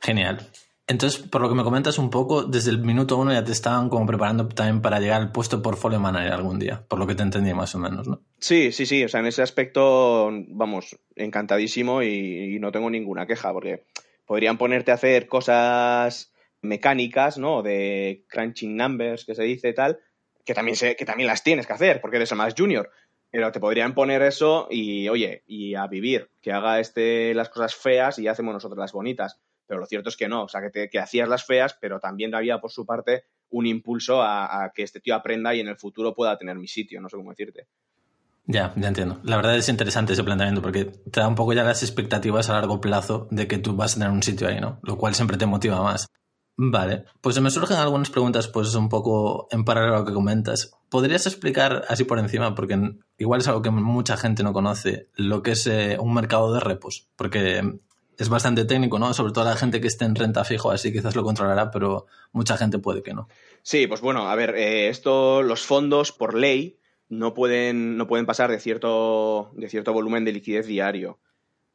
Genial. 0.00 0.48
Entonces, 0.88 1.20
por 1.20 1.40
lo 1.40 1.48
que 1.48 1.54
me 1.54 1.62
comentas 1.62 1.98
un 1.98 2.10
poco, 2.10 2.42
desde 2.42 2.70
el 2.70 2.78
minuto 2.78 3.16
uno 3.16 3.32
ya 3.32 3.44
te 3.44 3.52
estaban 3.52 3.88
como 3.88 4.04
preparando 4.04 4.48
también 4.48 4.82
para 4.82 4.98
llegar 4.98 5.20
al 5.20 5.30
puesto 5.30 5.62
portfolio 5.62 6.00
manager 6.00 6.32
algún 6.32 6.58
día, 6.58 6.84
por 6.88 6.98
lo 6.98 7.06
que 7.06 7.14
te 7.14 7.22
entendí 7.22 7.54
más 7.54 7.74
o 7.74 7.78
menos, 7.78 8.08
¿no? 8.08 8.20
Sí, 8.38 8.72
sí, 8.72 8.84
sí. 8.84 9.04
O 9.04 9.08
sea, 9.08 9.20
en 9.20 9.26
ese 9.26 9.42
aspecto, 9.42 10.30
vamos, 10.48 10.98
encantadísimo 11.14 12.02
y, 12.02 12.58
no 12.60 12.72
tengo 12.72 12.90
ninguna 12.90 13.26
queja, 13.26 13.52
porque 13.52 13.84
podrían 14.26 14.58
ponerte 14.58 14.90
a 14.90 14.94
hacer 14.94 15.28
cosas 15.28 16.32
mecánicas, 16.62 17.38
¿no? 17.38 17.62
De 17.62 18.24
crunching 18.28 18.76
numbers, 18.76 19.24
que 19.24 19.34
se 19.34 19.44
dice 19.44 19.72
tal, 19.72 19.98
que 20.44 20.52
también, 20.52 20.76
sé, 20.76 20.96
que 20.96 21.04
también 21.04 21.28
las 21.28 21.44
tienes 21.44 21.66
que 21.66 21.72
hacer, 21.72 22.00
porque 22.00 22.16
eres 22.16 22.32
el 22.32 22.38
más 22.38 22.54
junior. 22.56 22.90
Pero 23.32 23.50
te 23.50 23.58
podrían 23.58 23.94
poner 23.94 24.22
eso 24.22 24.68
y, 24.70 25.08
oye, 25.08 25.42
y 25.48 25.74
a 25.74 25.88
vivir, 25.88 26.30
que 26.40 26.52
haga 26.52 26.78
este 26.78 27.34
las 27.34 27.48
cosas 27.48 27.74
feas 27.74 28.20
y 28.20 28.28
hacemos 28.28 28.54
nosotros 28.54 28.78
las 28.78 28.92
bonitas 28.92 29.40
pero 29.72 29.80
lo 29.80 29.86
cierto 29.86 30.10
es 30.10 30.18
que 30.18 30.28
no, 30.28 30.44
o 30.44 30.48
sea, 30.48 30.60
que, 30.70 30.90
que 30.90 30.98
hacías 30.98 31.26
las 31.26 31.46
feas, 31.46 31.74
pero 31.80 31.98
también 31.98 32.34
había 32.34 32.60
por 32.60 32.70
su 32.70 32.84
parte 32.84 33.24
un 33.48 33.66
impulso 33.66 34.22
a, 34.22 34.70
que 34.74 34.82
este 34.82 35.00
tío 35.00 35.14
aprenda 35.14 35.54
y 35.54 35.60
en 35.60 35.68
el 35.68 35.78
futuro 35.78 36.14
pueda 36.14 36.36
tener 36.36 36.56
mi 36.56 36.68
sitio, 36.68 37.00
no 37.00 37.08
sé 37.08 37.16
cómo 37.16 37.30
decirte. 37.30 37.68
Ya, 38.44 38.74
ya 38.76 38.88
entiendo. 38.88 39.20
La 39.22 39.36
verdad 39.36 39.56
es 39.56 39.70
interesante 39.70 40.12
ese 40.12 40.24
planteamiento 40.24 40.60
porque 40.60 40.84
te 40.84 41.20
da 41.20 41.26
un 41.26 41.36
poco 41.36 41.54
ya 41.54 41.64
las 41.64 41.82
expectativas 41.82 42.50
a 42.50 42.52
largo 42.52 42.82
plazo 42.82 43.28
de 43.30 43.46
que 43.46 43.56
tú 43.56 43.74
vas 43.74 43.92
a 43.92 44.00
tener 44.00 44.10
un 44.10 44.22
sitio 44.22 44.48
ahí, 44.48 44.60
¿no? 44.60 44.78
Lo 44.82 44.98
cual 44.98 45.14
siempre 45.14 45.38
te 45.38 45.46
motiva 45.46 45.80
más. 45.80 46.06
Vale, 46.56 47.04
pues 47.20 47.40
me 47.40 47.50
surgen 47.50 47.78
algunas 47.78 48.10
preguntas 48.10 48.46
pues 48.48 48.74
un 48.74 48.88
poco 48.88 49.48
en 49.50 49.64
paralelo 49.64 49.96
a 49.96 49.98
lo 50.00 50.04
que 50.04 50.12
comentas. 50.12 50.72
¿Podrías 50.90 51.26
explicar 51.26 51.84
así 51.88 52.04
por 52.04 52.18
encima, 52.18 52.54
porque 52.54 52.78
igual 53.16 53.40
es 53.40 53.48
algo 53.48 53.62
que 53.62 53.70
mucha 53.70 54.16
gente 54.16 54.42
no 54.42 54.52
conoce, 54.52 55.08
lo 55.14 55.42
que 55.42 55.52
es 55.52 55.66
eh, 55.66 55.96
un 55.98 56.12
mercado 56.12 56.52
de 56.52 56.60
repos? 56.60 57.08
Porque 57.16 57.62
es 58.18 58.28
bastante 58.28 58.66
técnico, 58.66 58.98
¿no? 58.98 59.14
Sobre 59.14 59.32
todo 59.32 59.44
la 59.44 59.56
gente 59.56 59.80
que 59.80 59.88
esté 59.88 60.04
en 60.04 60.14
renta 60.14 60.44
fijo, 60.44 60.70
así 60.70 60.92
quizás 60.92 61.16
lo 61.16 61.24
controlará, 61.24 61.70
pero 61.70 62.06
mucha 62.32 62.56
gente 62.58 62.78
puede 62.78 63.02
que 63.02 63.14
no. 63.14 63.28
Sí, 63.62 63.86
pues 63.86 64.02
bueno, 64.02 64.28
a 64.28 64.34
ver, 64.36 64.54
eh, 64.54 64.88
esto, 64.88 65.42
los 65.42 65.64
fondos 65.64 66.12
por 66.12 66.34
ley 66.34 66.78
no 67.08 67.34
pueden, 67.34 67.96
no 67.96 68.06
pueden 68.06 68.26
pasar 68.26 68.50
de 68.50 68.60
cierto, 68.60 69.50
de 69.54 69.68
cierto 69.68 69.92
volumen 69.92 70.24
de 70.24 70.32
liquidez 70.32 70.66
diario. 70.66 71.18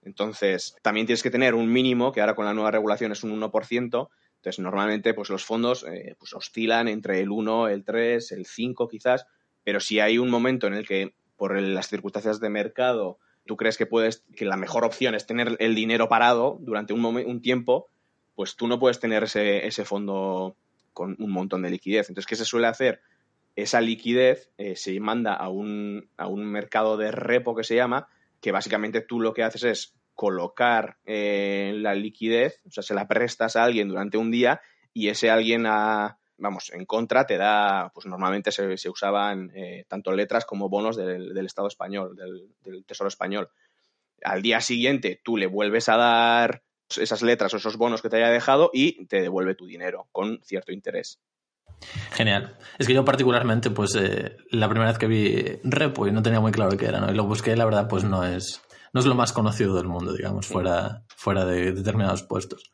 Entonces, 0.03 0.75
también 0.81 1.05
tienes 1.05 1.23
que 1.23 1.31
tener 1.31 1.53
un 1.53 1.71
mínimo, 1.71 2.11
que 2.13 2.21
ahora 2.21 2.35
con 2.35 2.45
la 2.45 2.53
nueva 2.53 2.71
regulación 2.71 3.11
es 3.11 3.23
un 3.23 3.39
1%. 3.41 4.09
Entonces, 4.37 4.59
normalmente, 4.59 5.13
pues 5.13 5.29
los 5.29 5.43
fondos 5.43 5.83
eh, 5.83 6.15
pues 6.17 6.33
oscilan 6.33 6.87
entre 6.87 7.19
el 7.21 7.31
1, 7.31 7.67
el 7.69 7.83
3, 7.83 8.31
el 8.31 8.45
5 8.45 8.87
quizás, 8.87 9.27
pero 9.63 9.79
si 9.79 9.99
hay 9.99 10.17
un 10.17 10.29
momento 10.29 10.67
en 10.67 10.73
el 10.73 10.87
que, 10.87 11.13
por 11.35 11.59
las 11.59 11.89
circunstancias 11.89 12.39
de 12.39 12.49
mercado, 12.49 13.19
tú 13.45 13.57
crees 13.57 13.77
que 13.77 13.85
puedes, 13.85 14.23
que 14.35 14.45
la 14.45 14.57
mejor 14.57 14.85
opción 14.85 15.15
es 15.15 15.25
tener 15.25 15.57
el 15.59 15.75
dinero 15.75 16.07
parado 16.07 16.57
durante 16.61 16.93
un, 16.93 17.03
un 17.03 17.41
tiempo, 17.41 17.89
pues 18.35 18.55
tú 18.55 18.67
no 18.67 18.79
puedes 18.79 18.99
tener 18.99 19.23
ese, 19.23 19.65
ese, 19.65 19.83
fondo 19.83 20.55
con 20.93 21.15
un 21.19 21.31
montón 21.31 21.63
de 21.63 21.71
liquidez. 21.71 22.09
Entonces, 22.09 22.27
¿qué 22.27 22.35
se 22.35 22.45
suele 22.45 22.67
hacer? 22.67 23.01
Esa 23.55 23.81
liquidez 23.81 24.51
eh, 24.57 24.75
se 24.75 24.99
manda 24.99 25.33
a 25.33 25.49
un, 25.49 26.07
a 26.17 26.27
un 26.27 26.45
mercado 26.45 26.95
de 26.95 27.11
repo 27.11 27.55
que 27.55 27.63
se 27.63 27.75
llama, 27.75 28.07
que 28.39 28.51
básicamente 28.51 29.01
tú 29.01 29.19
lo 29.19 29.33
que 29.33 29.43
haces 29.43 29.63
es 29.63 29.96
colocar 30.17 30.97
eh, 31.05 31.73
la 31.75 31.93
liquidez, 31.93 32.59
o 32.65 32.71
sea, 32.71 32.81
se 32.81 32.95
la 32.95 33.07
prestas 33.07 33.55
a 33.55 33.63
alguien 33.63 33.87
durante 33.87 34.17
un 34.17 34.31
día 34.31 34.61
y 34.91 35.09
ese 35.09 35.29
alguien 35.29 35.67
a, 35.67 36.17
vamos, 36.39 36.71
en 36.73 36.87
contra 36.87 37.27
te 37.27 37.37
da, 37.37 37.91
pues 37.93 38.07
normalmente 38.07 38.51
se, 38.51 38.77
se 38.77 38.89
usaban 38.89 39.51
eh, 39.53 39.85
tanto 39.87 40.11
letras 40.11 40.43
como 40.43 40.69
bonos 40.69 40.97
del, 40.97 41.37
Estado 41.45 41.67
español, 41.67 42.15
del, 42.15 42.83
Tesoro 42.83 43.07
español. 43.07 43.49
Al 44.23 44.41
día 44.41 44.59
siguiente 44.59 45.21
tú 45.23 45.37
le 45.37 45.45
vuelves 45.45 45.87
a 45.87 45.97
dar 45.97 46.63
esas 46.89 47.21
letras 47.21 47.53
o 47.53 47.57
esos 47.57 47.77
bonos 47.77 48.01
que 48.01 48.09
te 48.09 48.17
haya 48.17 48.31
dejado 48.31 48.71
y 48.73 49.05
te 49.05 49.21
devuelve 49.21 49.53
tu 49.53 49.67
dinero 49.67 50.07
con 50.11 50.39
cierto 50.43 50.71
interés. 50.71 51.19
Genial. 52.13 52.57
Es 52.79 52.87
que 52.87 52.95
yo 52.95 53.05
particularmente, 53.05 53.69
pues 53.69 53.93
eh, 53.95 54.35
la 54.49 54.67
primera 54.67 54.89
vez 54.89 54.97
que 54.97 55.05
vi 55.05 55.59
Repo 55.63 56.07
y 56.07 56.11
no 56.11 56.23
tenía 56.23 56.39
muy 56.39 56.51
claro 56.51 56.75
qué 56.75 56.87
era, 56.87 56.99
¿no? 56.99 57.11
Y 57.11 57.15
lo 57.15 57.25
busqué, 57.25 57.55
la 57.55 57.65
verdad, 57.65 57.87
pues 57.87 58.03
no 58.03 58.25
es, 58.25 58.63
no 58.93 58.99
es 58.99 59.05
lo 59.05 59.15
más 59.15 59.33
conocido 59.33 59.75
del 59.75 59.87
mundo, 59.87 60.13
digamos, 60.13 60.47
fuera, 60.47 61.03
fuera 61.15 61.45
de 61.45 61.71
determinados 61.71 62.23
puestos. 62.23 62.71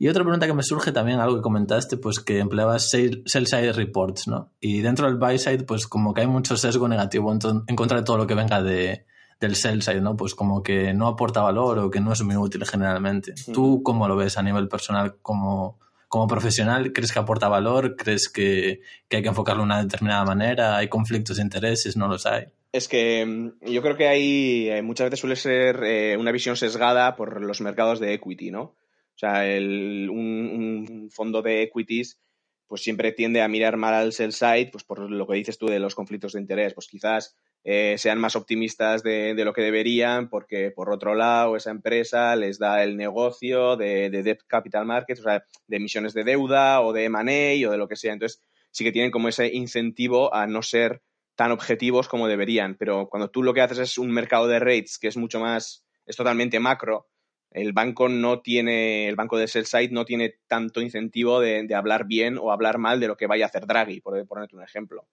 Y 0.00 0.08
otra 0.08 0.22
pregunta 0.22 0.46
que 0.46 0.54
me 0.54 0.62
surge 0.62 0.92
también, 0.92 1.18
algo 1.18 1.36
que 1.36 1.42
comentaste, 1.42 1.96
pues 1.96 2.20
que 2.20 2.38
empleabas 2.38 2.88
sell-side 2.88 3.72
reports, 3.72 4.28
¿no? 4.28 4.52
Y 4.60 4.80
dentro 4.80 5.06
del 5.06 5.16
buy-side, 5.16 5.64
pues 5.64 5.88
como 5.88 6.14
que 6.14 6.20
hay 6.20 6.26
mucho 6.28 6.56
sesgo 6.56 6.86
negativo 6.86 7.32
en, 7.32 7.76
contra 7.76 7.98
de 7.98 8.04
todo 8.04 8.16
lo 8.16 8.26
que 8.26 8.34
venga 8.34 8.62
de, 8.62 9.06
del 9.40 9.56
sell-side, 9.56 10.00
¿no? 10.00 10.16
Pues 10.16 10.36
como 10.36 10.62
que 10.62 10.94
no 10.94 11.08
aporta 11.08 11.42
valor 11.42 11.80
o 11.80 11.90
que 11.90 12.00
no 12.00 12.12
es 12.12 12.22
muy 12.22 12.36
útil 12.36 12.64
generalmente. 12.64 13.34
¿Tú 13.52 13.82
cómo 13.82 14.06
lo 14.06 14.14
ves 14.14 14.38
a 14.38 14.42
nivel 14.44 14.68
personal 14.68 15.16
como, 15.20 15.80
como 16.06 16.28
profesional? 16.28 16.92
¿Crees 16.92 17.12
que 17.12 17.18
aporta 17.18 17.48
valor? 17.48 17.96
¿Crees 17.96 18.28
que, 18.28 18.82
que 19.08 19.16
hay 19.16 19.22
que 19.22 19.30
enfocarlo 19.30 19.62
de 19.62 19.66
una 19.66 19.82
determinada 19.82 20.24
manera? 20.24 20.76
¿Hay 20.76 20.88
conflictos 20.88 21.38
de 21.38 21.42
intereses? 21.42 21.96
¿No 21.96 22.06
los 22.06 22.24
hay? 22.24 22.46
Es 22.72 22.88
que 22.88 23.24
mm, 23.24 23.64
yo 23.66 23.82
creo 23.82 23.96
que 23.96 24.08
hay, 24.08 24.68
eh, 24.70 24.82
muchas 24.82 25.06
veces 25.06 25.20
suele 25.20 25.36
ser 25.36 25.82
eh, 25.84 26.16
una 26.16 26.32
visión 26.32 26.56
sesgada 26.56 27.16
por 27.16 27.42
los 27.42 27.60
mercados 27.60 28.00
de 28.00 28.14
equity, 28.14 28.50
¿no? 28.50 28.62
O 28.62 29.18
sea, 29.18 29.46
el, 29.46 30.08
un, 30.10 31.08
fondo 31.10 31.42
de 31.42 31.62
equities 31.62 32.20
pues 32.68 32.82
siempre 32.82 33.12
tiende 33.12 33.40
a 33.40 33.48
mirar 33.48 33.78
mal 33.78 33.94
al 33.94 34.12
sell 34.12 34.32
side, 34.32 34.68
pues 34.70 34.84
por 34.84 35.10
lo 35.10 35.26
que 35.26 35.36
dices 35.36 35.56
tú 35.56 35.66
de 35.66 35.78
los 35.78 35.94
conflictos 35.94 36.34
de 36.34 36.40
interés, 36.40 36.74
pues 36.74 36.86
quizás 36.86 37.34
eh, 37.64 37.96
sean 37.96 38.20
más 38.20 38.36
optimistas 38.36 39.02
de, 39.02 39.34
lo 39.42 39.54
que 39.54 39.62
deberían, 39.62 40.28
porque 40.28 40.70
por 40.70 40.92
otro 40.92 41.14
lado 41.14 41.56
esa 41.56 41.70
empresa 41.70 42.36
les 42.36 42.58
da 42.58 42.84
el 42.84 42.98
negocio 42.98 43.76
de, 43.76 44.10
debt 44.10 44.42
capital 44.46 44.84
markets, 44.84 45.20
o 45.20 45.22
sea, 45.22 45.44
de 45.66 45.76
emisiones 45.78 46.12
de 46.12 46.24
deuda 46.24 46.82
o 46.82 46.92
de 46.92 47.04
M&A 47.04 47.68
o 47.68 47.72
de 47.72 47.78
lo 47.78 47.88
que 47.88 47.96
sea. 47.96 48.12
Entonces 48.12 48.42
sí 48.70 48.84
que 48.84 48.92
tienen 48.92 49.10
como 49.10 49.28
ese 49.28 49.48
incentivo 49.48 50.34
a 50.34 50.46
no 50.46 50.62
ser 50.62 51.00
tan 51.38 51.52
objetivos 51.52 52.08
como 52.08 52.26
deberían. 52.26 52.74
Pero 52.74 53.08
cuando 53.08 53.30
tú 53.30 53.44
lo 53.44 53.54
que 53.54 53.60
haces 53.60 53.78
es 53.78 53.96
un 53.96 54.10
mercado 54.10 54.48
de 54.48 54.58
rates 54.58 54.98
que 54.98 55.06
es 55.06 55.16
mucho 55.16 55.38
más, 55.38 55.86
es 56.04 56.16
totalmente 56.16 56.58
macro, 56.58 57.06
el 57.52 57.72
banco 57.72 58.08
no 58.08 58.40
tiene, 58.40 59.08
el 59.08 59.14
banco 59.14 59.38
de 59.38 59.46
sell 59.46 59.64
side 59.64 59.90
no 59.92 60.04
tiene 60.04 60.40
tanto 60.48 60.80
incentivo 60.80 61.38
de, 61.38 61.72
hablar 61.76 62.06
bien 62.06 62.38
o 62.38 62.50
hablar 62.50 62.78
mal 62.78 62.98
de 62.98 63.06
lo 63.06 63.16
que 63.16 63.28
vaya 63.28 63.44
a 63.44 63.48
hacer 63.48 63.66
Draghi, 63.68 64.00
por 64.00 64.26
ponerte 64.26 64.56
un 64.56 64.64
ejemplo. 64.64 65.06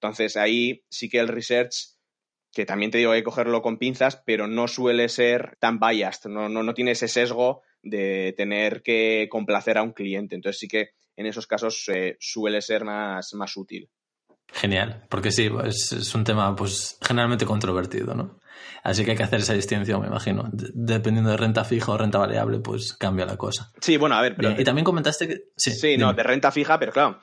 Entonces 0.00 0.38
ahí 0.38 0.84
sí 0.88 1.10
que 1.10 1.18
el 1.18 1.28
research, 1.28 1.98
que 2.50 2.64
también 2.64 2.90
te 2.90 2.96
digo 2.96 3.12
que 3.12 3.22
cogerlo 3.22 3.60
con 3.60 3.76
pinzas, 3.76 4.22
pero 4.24 4.46
no 4.46 4.68
suele 4.68 5.10
ser 5.10 5.58
tan 5.60 5.78
biased, 5.78 6.30
no, 6.30 6.48
no, 6.48 6.62
no 6.62 6.72
tiene 6.72 6.92
ese 6.92 7.08
sesgo 7.08 7.60
de 7.82 8.32
tener 8.38 8.82
que 8.82 9.28
complacer 9.30 9.76
a 9.76 9.82
un 9.82 9.92
cliente. 9.92 10.34
Entonces 10.34 10.60
sí 10.60 10.66
que 10.66 10.92
en 11.14 11.26
esos 11.26 11.46
casos 11.46 11.84
eh, 11.94 12.16
suele 12.20 12.62
ser 12.62 12.84
más, 12.84 13.34
más 13.34 13.54
útil. 13.54 13.90
Genial, 14.58 15.04
porque 15.08 15.30
sí, 15.30 15.48
es, 15.64 15.92
es, 15.92 16.14
un 16.16 16.24
tema 16.24 16.56
pues 16.56 16.98
generalmente 17.00 17.46
controvertido, 17.46 18.14
¿no? 18.14 18.40
Así 18.82 19.04
que 19.04 19.12
hay 19.12 19.16
que 19.16 19.22
hacer 19.22 19.38
esa 19.38 19.54
distinción, 19.54 20.00
me 20.00 20.08
imagino. 20.08 20.50
dependiendo 20.52 21.30
de 21.30 21.36
renta 21.36 21.64
fija 21.64 21.92
o 21.92 21.98
renta 21.98 22.18
variable, 22.18 22.58
pues 22.58 22.92
cambia 22.94 23.24
la 23.24 23.36
cosa. 23.36 23.70
Sí, 23.80 23.96
bueno, 23.96 24.16
a 24.16 24.22
ver, 24.22 24.34
pero... 24.34 24.60
y 24.60 24.64
también 24.64 24.84
comentaste 24.84 25.28
que... 25.28 25.36
Sí, 25.56 25.70
sí 25.70 25.96
no, 25.96 26.12
de 26.12 26.22
renta 26.24 26.50
fija, 26.50 26.76
pero 26.76 26.90
claro, 26.90 27.20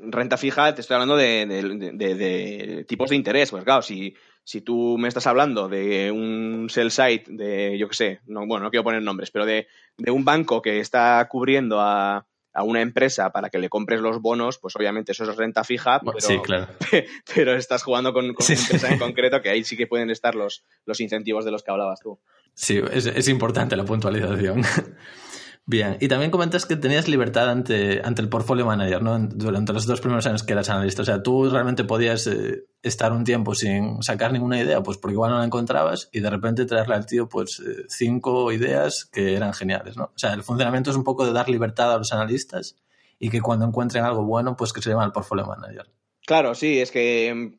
renta 0.00 0.36
fija 0.36 0.74
te 0.74 0.82
estoy 0.82 0.94
hablando 0.94 1.16
de, 1.16 2.84
tipos 2.86 3.08
de 3.08 3.16
interés, 3.16 3.50
pues 3.50 3.64
claro, 3.64 3.80
si, 3.80 4.14
si 4.42 4.60
tú 4.60 4.98
me 4.98 5.08
estás 5.08 5.26
hablando 5.26 5.68
de 5.68 6.10
un 6.10 6.68
sell 6.68 6.90
site 6.90 7.24
de, 7.28 7.78
yo 7.78 7.88
qué 7.88 7.94
sé, 7.94 8.20
no, 8.26 8.46
bueno, 8.46 8.64
no 8.64 8.70
quiero 8.70 8.84
poner 8.84 9.00
nombres, 9.00 9.30
pero 9.30 9.46
de 9.46 9.66
un 10.10 10.24
banco 10.26 10.60
que 10.60 10.80
está 10.80 11.26
cubriendo 11.30 11.80
a 11.80 12.26
a 12.54 12.62
una 12.62 12.80
empresa 12.80 13.30
para 13.30 13.50
que 13.50 13.58
le 13.58 13.68
compres 13.68 14.00
los 14.00 14.20
bonos, 14.20 14.58
pues 14.58 14.76
obviamente 14.76 15.12
eso 15.12 15.28
es 15.28 15.36
renta 15.36 15.64
fija, 15.64 16.00
pero, 16.00 16.20
sí, 16.20 16.38
claro. 16.38 16.68
pero 17.34 17.56
estás 17.56 17.82
jugando 17.82 18.12
con, 18.12 18.24
una 18.26 18.32
empresa 18.32 18.92
en 18.92 18.98
concreto 18.98 19.42
que 19.42 19.50
ahí 19.50 19.64
sí 19.64 19.76
que 19.76 19.88
pueden 19.88 20.10
estar 20.10 20.36
los, 20.36 20.64
los 20.86 21.00
incentivos 21.00 21.44
de 21.44 21.50
los 21.50 21.64
que 21.64 21.72
hablabas 21.72 22.00
tú. 22.00 22.18
Sí, 22.54 22.80
es, 22.92 23.06
es 23.06 23.28
importante 23.28 23.76
la 23.76 23.84
puntualización. 23.84 24.62
Bien, 25.66 25.96
y 25.98 26.08
también 26.08 26.30
comentas 26.30 26.66
que 26.66 26.76
tenías 26.76 27.08
libertad 27.08 27.48
ante, 27.48 28.02
ante 28.04 28.20
el 28.20 28.28
portfolio 28.28 28.66
manager, 28.66 29.02
¿no? 29.02 29.18
Durante 29.18 29.72
los 29.72 29.86
dos 29.86 30.02
primeros 30.02 30.26
años 30.26 30.42
que 30.42 30.52
eras 30.52 30.68
analista. 30.68 31.00
O 31.00 31.04
sea, 31.06 31.22
tú 31.22 31.48
realmente 31.48 31.84
podías 31.84 32.26
eh, 32.26 32.66
estar 32.82 33.12
un 33.12 33.24
tiempo 33.24 33.54
sin 33.54 34.02
sacar 34.02 34.30
ninguna 34.30 34.60
idea, 34.60 34.82
pues 34.82 34.98
porque 34.98 35.14
igual 35.14 35.30
no 35.30 35.38
la 35.38 35.44
encontrabas, 35.46 36.10
y 36.12 36.20
de 36.20 36.28
repente 36.28 36.66
traerle 36.66 36.96
al 36.96 37.06
tío, 37.06 37.30
pues, 37.30 37.60
eh, 37.60 37.84
cinco 37.88 38.52
ideas 38.52 39.06
que 39.06 39.34
eran 39.34 39.54
geniales, 39.54 39.96
¿no? 39.96 40.04
O 40.04 40.18
sea, 40.18 40.34
el 40.34 40.42
funcionamiento 40.42 40.90
es 40.90 40.96
un 40.96 41.04
poco 41.04 41.24
de 41.24 41.32
dar 41.32 41.48
libertad 41.48 41.94
a 41.94 41.98
los 41.98 42.12
analistas 42.12 42.76
y 43.18 43.30
que 43.30 43.40
cuando 43.40 43.64
encuentren 43.64 44.04
algo 44.04 44.22
bueno, 44.22 44.56
pues 44.56 44.74
que 44.74 44.82
se 44.82 44.90
llama 44.90 45.06
el 45.06 45.12
portfolio 45.12 45.46
manager. 45.46 45.90
Claro, 46.26 46.54
sí, 46.54 46.78
es 46.78 46.90
que 46.90 47.56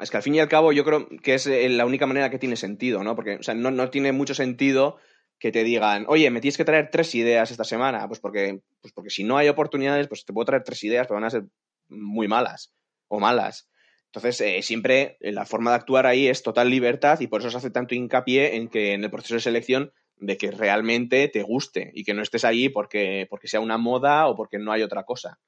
es 0.00 0.10
que 0.10 0.16
al 0.16 0.22
fin 0.24 0.34
y 0.34 0.40
al 0.40 0.48
cabo 0.48 0.72
yo 0.72 0.84
creo 0.84 1.06
que 1.22 1.34
es 1.34 1.46
eh, 1.46 1.68
la 1.68 1.86
única 1.86 2.06
manera 2.06 2.30
que 2.30 2.38
tiene 2.38 2.56
sentido, 2.56 3.04
¿no? 3.04 3.14
Porque, 3.14 3.36
o 3.36 3.42
sea, 3.44 3.54
no, 3.54 3.70
no 3.70 3.90
tiene 3.90 4.10
mucho 4.10 4.34
sentido 4.34 4.96
que 5.44 5.52
te 5.52 5.62
digan, 5.62 6.06
oye, 6.08 6.30
me 6.30 6.40
tienes 6.40 6.56
que 6.56 6.64
traer 6.64 6.88
tres 6.90 7.14
ideas 7.14 7.50
esta 7.50 7.64
semana, 7.64 8.08
pues 8.08 8.18
porque, 8.18 8.60
pues 8.80 8.94
porque 8.94 9.10
si 9.10 9.24
no 9.24 9.36
hay 9.36 9.50
oportunidades, 9.50 10.08
pues 10.08 10.24
te 10.24 10.32
puedo 10.32 10.46
traer 10.46 10.64
tres 10.64 10.82
ideas, 10.84 11.06
pero 11.06 11.16
van 11.16 11.24
a 11.24 11.28
ser 11.28 11.44
muy 11.86 12.28
malas 12.28 12.72
o 13.08 13.20
malas. 13.20 13.68
Entonces, 14.06 14.40
eh, 14.40 14.62
siempre 14.62 15.18
la 15.20 15.44
forma 15.44 15.72
de 15.72 15.76
actuar 15.76 16.06
ahí 16.06 16.28
es 16.28 16.42
total 16.42 16.70
libertad 16.70 17.20
y 17.20 17.26
por 17.26 17.42
eso 17.42 17.50
se 17.50 17.58
hace 17.58 17.68
tanto 17.70 17.94
hincapié 17.94 18.56
en 18.56 18.68
que 18.68 18.94
en 18.94 19.04
el 19.04 19.10
proceso 19.10 19.34
de 19.34 19.40
selección 19.40 19.92
de 20.16 20.38
que 20.38 20.50
realmente 20.50 21.28
te 21.28 21.42
guste 21.42 21.90
y 21.92 22.04
que 22.04 22.14
no 22.14 22.22
estés 22.22 22.46
ahí 22.46 22.70
porque, 22.70 23.26
porque 23.28 23.46
sea 23.46 23.60
una 23.60 23.76
moda 23.76 24.28
o 24.28 24.36
porque 24.36 24.58
no 24.58 24.72
hay 24.72 24.80
otra 24.80 25.04
cosa. 25.04 25.38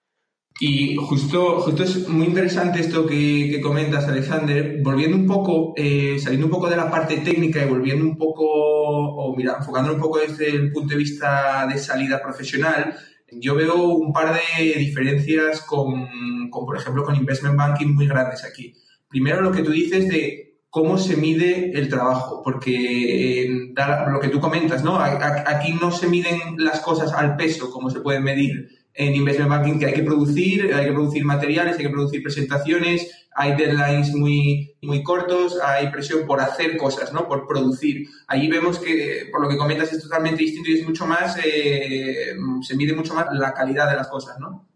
Y 0.58 0.96
justo, 0.96 1.60
justo 1.60 1.82
es 1.82 2.08
muy 2.08 2.26
interesante 2.26 2.80
esto 2.80 3.06
que, 3.06 3.60
comentas, 3.62 4.08
Alexander, 4.08 4.78
volviendo 4.82 5.16
un 5.16 5.26
poco, 5.26 5.74
eh, 5.76 6.18
saliendo 6.18 6.46
un 6.46 6.52
poco 6.52 6.70
de 6.70 6.76
la 6.76 6.90
parte 6.90 7.18
técnica 7.18 7.62
y 7.62 7.68
volviendo 7.68 8.04
un 8.04 8.16
poco, 8.16 8.44
o 8.46 9.36
mira, 9.36 9.56
enfocando 9.58 9.92
un 9.92 10.00
poco 10.00 10.18
desde 10.18 10.48
el 10.48 10.72
punto 10.72 10.94
de 10.94 10.98
vista 10.98 11.66
de 11.70 11.78
salida 11.78 12.22
profesional, 12.22 12.96
yo 13.32 13.54
veo 13.54 13.84
un 13.84 14.14
par 14.14 14.34
de 14.34 14.78
diferencias 14.78 15.60
con, 15.60 16.48
con, 16.48 16.64
por 16.64 16.78
ejemplo, 16.78 17.04
con 17.04 17.16
investment 17.16 17.56
banking 17.56 17.94
muy 17.94 18.06
grandes 18.06 18.42
aquí. 18.42 18.74
Primero, 19.08 19.42
lo 19.42 19.52
que 19.52 19.62
tú 19.62 19.72
dices 19.72 20.08
de 20.08 20.60
cómo 20.70 20.96
se 20.96 21.16
mide 21.16 21.72
el 21.78 21.88
trabajo, 21.88 22.42
porque 22.42 23.74
lo 24.10 24.20
que 24.20 24.28
tú 24.28 24.40
comentas, 24.40 24.82
¿no? 24.82 24.98
Aquí 24.98 25.74
no 25.80 25.90
se 25.90 26.06
miden 26.06 26.38
las 26.56 26.80
cosas 26.80 27.12
al 27.12 27.36
peso 27.36 27.70
como 27.70 27.90
se 27.90 28.00
pueden 28.00 28.24
medir 28.24 28.75
en 28.96 29.14
investment 29.14 29.50
banking, 29.50 29.78
que 29.78 29.86
hay 29.86 29.94
que 29.94 30.02
producir, 30.02 30.72
hay 30.72 30.86
que 30.86 30.92
producir 30.92 31.24
materiales, 31.24 31.76
hay 31.76 31.84
que 31.84 31.90
producir 31.90 32.22
presentaciones, 32.22 33.28
hay 33.34 33.54
deadlines 33.54 34.14
muy, 34.14 34.74
muy 34.80 35.02
cortos, 35.02 35.58
hay 35.62 35.90
presión 35.90 36.26
por 36.26 36.40
hacer 36.40 36.78
cosas, 36.78 37.12
¿no? 37.12 37.28
Por 37.28 37.46
producir. 37.46 38.08
Ahí 38.26 38.48
vemos 38.48 38.78
que, 38.78 39.28
por 39.30 39.42
lo 39.42 39.48
que 39.48 39.58
comentas, 39.58 39.92
es 39.92 40.02
totalmente 40.02 40.42
distinto 40.42 40.70
y 40.70 40.78
es 40.78 40.86
mucho 40.86 41.06
más, 41.06 41.38
eh, 41.44 42.34
se 42.62 42.76
mide 42.76 42.94
mucho 42.94 43.12
más 43.12 43.26
la 43.32 43.52
calidad 43.52 43.90
de 43.90 43.96
las 43.96 44.08
cosas, 44.08 44.38
¿no? 44.40 44.66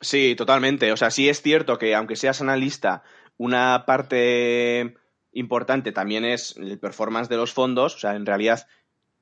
Sí, 0.00 0.34
totalmente. 0.36 0.90
O 0.90 0.96
sea, 0.96 1.10
sí 1.10 1.28
es 1.28 1.42
cierto 1.42 1.78
que 1.78 1.94
aunque 1.94 2.16
seas 2.16 2.40
analista, 2.40 3.04
una 3.36 3.84
parte 3.86 4.96
importante 5.32 5.92
también 5.92 6.24
es 6.24 6.56
el 6.56 6.78
performance 6.80 7.28
de 7.28 7.36
los 7.36 7.52
fondos. 7.52 7.94
O 7.94 7.98
sea, 7.98 8.16
en 8.16 8.26
realidad 8.26 8.66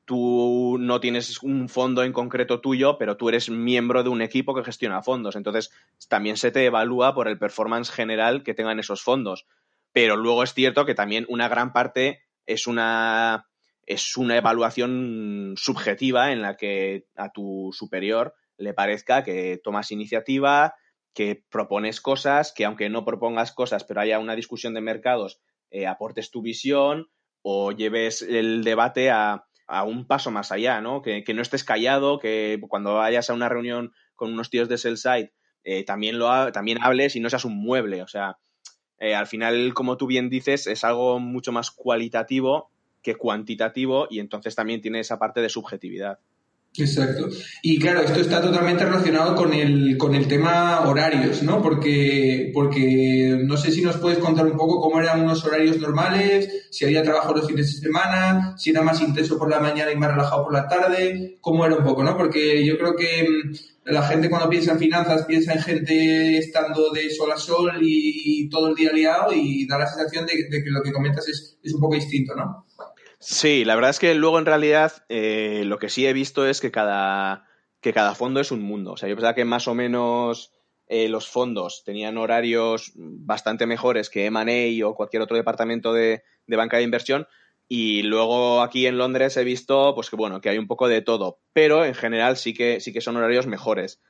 tú 0.07 0.79
no 0.79 1.01
tienes 1.01 1.43
un 1.43 1.69
fondo 1.69 2.05
en 2.05 2.13
concreto 2.13 2.61
tuyo, 2.61 2.97
pero 2.97 3.17
tú 3.17 3.29
eres 3.29 3.51
miembro 3.51 4.05
de 4.05 4.09
un 4.09 4.23
equipo 4.23 4.55
que 4.55 4.65
gestiona 4.65 5.03
fondos. 5.03 5.35
Entonces, 5.35 5.71
también 6.09 6.37
se 6.37 6.53
te 6.53 6.65
evalúa 6.65 7.13
por 7.13 7.29
el 7.29 7.39
performance 7.39 7.91
general 7.91 8.45
que 8.45 8.55
tengan 8.55 8.79
esos 8.79 9.03
fondos. 9.03 9.47
Pero 9.93 10.17
luego 10.17 10.45
es 10.45 10.55
cierto 10.55 10.87
que 10.87 10.95
también 10.95 11.27
una 11.29 11.49
gran 11.49 11.73
parte 11.73 12.23
es 12.47 12.69
una, 12.69 13.49
es 13.85 14.17
una 14.17 14.37
evaluación 14.37 15.55
subjetiva 15.57 16.31
en 16.31 16.41
la 16.41 16.57
que 16.57 17.07
a 17.17 17.33
tu 17.33 17.71
superior 17.73 18.35
le 18.59 18.75
parezca 18.75 19.25
que 19.25 19.61
tomas 19.63 19.91
iniciativa, 19.91 20.75
que 21.15 21.43
propones 21.51 22.01
cosas, 22.01 22.53
que 22.53 22.65
aunque 22.65 22.89
no 22.89 23.05
propongas 23.05 23.51
cosas, 23.51 23.83
pero 23.83 24.01
haya 24.01 24.21
una 24.21 24.37
discusión 24.37 24.73
de 24.73 24.83
mercados, 24.83 25.41
eh, 25.71 25.89
aportes 25.89 26.31
tu 26.31 26.43
visión 26.43 27.09
o 27.43 27.73
lleves 27.73 28.23
el 28.23 28.63
debate 28.63 29.11
a, 29.11 29.46
a 29.67 29.85
un 29.85 30.07
paso 30.07 30.31
más 30.31 30.53
allá, 30.53 30.81
¿no? 30.81 31.03
Que, 31.03 31.25
no 31.35 31.43
estés 31.43 31.65
callado, 31.65 32.19
que 32.19 32.61
cuando 32.69 32.95
vayas 32.95 33.31
a 33.31 33.35
una 33.35 33.49
reunión 33.49 33.93
con 34.15 34.33
unos 34.33 34.51
tíos 34.51 34.69
de 34.69 34.79
sell 34.79 34.97
side 34.97 35.33
eh, 35.65 35.85
también, 35.85 36.19
lo 36.19 36.53
también 36.53 36.79
hables 36.81 37.17
y 37.17 37.21
no 37.21 37.31
seas 37.31 37.45
un 37.45 37.57
mueble. 37.57 38.03
O 38.03 38.09
sea, 38.09 38.39
eh, 38.99 39.15
al 39.15 39.27
final, 39.27 39.75
como 39.75 39.97
tú 39.97 40.07
bien 40.07 40.31
dices, 40.31 40.67
es 40.67 40.85
algo 40.85 41.19
mucho 41.19 41.53
más 41.53 41.71
cualitativo 41.71 42.71
que 43.03 43.15
cuantitativo 43.15 44.07
y 44.11 44.21
entonces 44.21 44.55
también 44.55 44.81
tiene 44.81 45.01
esa 45.01 45.19
parte 45.19 45.41
de 45.41 45.49
subjetividad. 45.49 46.19
Exacto. 46.79 47.29
Y 47.63 47.79
claro, 47.79 48.01
esto 48.01 48.21
está 48.21 48.41
totalmente 48.41 48.85
relacionado 48.85 49.35
con 49.35 49.53
el, 49.53 49.97
con 49.97 50.15
el 50.15 50.29
tema 50.29 50.81
horarios, 50.87 51.43
¿no? 51.43 51.63
Porque, 51.63 52.51
porque 52.53 53.39
no 53.43 53.57
sé 53.57 53.73
si 53.73 53.83
nos 53.83 53.97
puedes 53.97 54.19
contar 54.19 54.47
un 54.47 54.57
poco 54.57 54.81
cómo 54.81 55.01
eran 55.01 55.23
unos 55.23 55.45
horarios 55.45 55.79
normales, 55.79 56.69
si 56.71 56.85
había 56.85 57.03
trabajo 57.03 57.35
los 57.35 57.47
fines 57.47 57.75
de 57.75 57.87
semana, 57.87 58.55
si 58.59 58.71
era 58.71 58.83
más 58.83 59.01
intenso 59.01 59.39
por 59.39 59.51
la 59.51 59.61
mañana 59.61 59.91
y 59.93 59.97
más 59.97 60.11
relajado 60.11 60.45
por 60.45 60.53
la 60.53 60.69
tarde, 60.69 61.39
cómo 61.41 61.65
era 61.65 61.77
un 61.77 61.85
poco, 61.85 62.03
¿no? 62.03 62.17
Porque 62.17 62.65
yo 62.65 62.77
creo 62.77 62.95
que 62.95 63.27
mm, 63.27 63.93
la 63.93 64.03
gente 64.03 64.29
cuando 64.29 64.49
piensa 64.51 64.73
en 64.73 64.79
finanzas 64.79 65.25
piensa 65.25 65.55
en 65.55 65.63
gente 65.63 66.39
estando 66.39 66.91
de 66.91 67.09
sol 67.11 67.33
a 67.33 67.39
sol 67.39 67.79
y, 67.81 68.49
todo 68.51 68.69
el 68.69 68.75
día 68.75 68.93
liado 68.93 69.33
y 69.33 69.67
da 69.67 69.79
la 69.79 69.87
sensación 69.87 70.25
de, 70.25 70.35
de 70.49 70.63
que 70.63 70.71
lo 70.71 70.83
que 70.83 70.93
comentas 70.93 71.27
es, 71.29 71.59
es 71.63 71.75
un 71.75 71.81
poco 71.81 71.95
distinto, 71.95 72.35
¿no? 72.37 72.67
Sí, 73.19 73.65
la 73.65 73.75
verdad 73.75 73.91
es 73.91 73.99
que 73.99 74.15
luego 74.15 74.39
en 74.39 74.47
realidad 74.47 75.05
eh, 75.09 75.63
lo 75.65 75.79
que 75.79 75.89
sí 75.89 76.07
he 76.07 76.13
visto 76.13 76.47
es 76.47 76.61
que 76.61 76.71
cada, 76.71 77.49
que 77.81 77.93
cada 77.93 78.15
fondo 78.15 78.41
es 78.41 78.51
un 78.51 78.63
mundo. 78.63 78.93
O 78.93 78.97
sea, 78.97 79.09
yo 79.09 79.17
pensaba 79.17 79.35
que 79.35 79.45
más 79.45 79.69
o 79.69 79.75
menos 79.75 80.53
eh, 80.87 81.09
los 81.09 81.29
fondos 81.29 81.83
tenían 81.85 82.19
horarios 82.19 82.93
bastante 82.95 83.67
mejores 83.67 84.11
que 84.11 84.27
M&A 84.27 84.87
o 84.87 84.95
cualquier 84.95 85.23
otro 85.23 85.37
departamento 85.37 85.95
de, 85.95 86.23
de, 86.47 86.57
banca 86.57 86.77
de 86.77 86.83
inversión. 86.83 87.27
Y 87.69 88.03
luego 88.03 88.63
aquí 88.63 88.87
en 88.87 88.99
Londres 88.99 89.37
he 89.37 89.45
visto, 89.45 89.95
pues 89.95 90.11
que 90.11 90.17
bueno, 90.17 90.41
que 90.41 90.51
hay 90.51 90.59
un 90.59 90.69
poco 90.69 90.87
de 90.87 91.01
todo. 91.01 91.41
Pero 91.53 91.85
en 91.85 91.95
general 91.95 92.37
sí 92.37 92.53
que, 92.55 92.81
sí 92.81 92.93
que 92.93 93.01
son 93.01 93.17
horarios 93.17 93.47
mejores. 93.47 94.01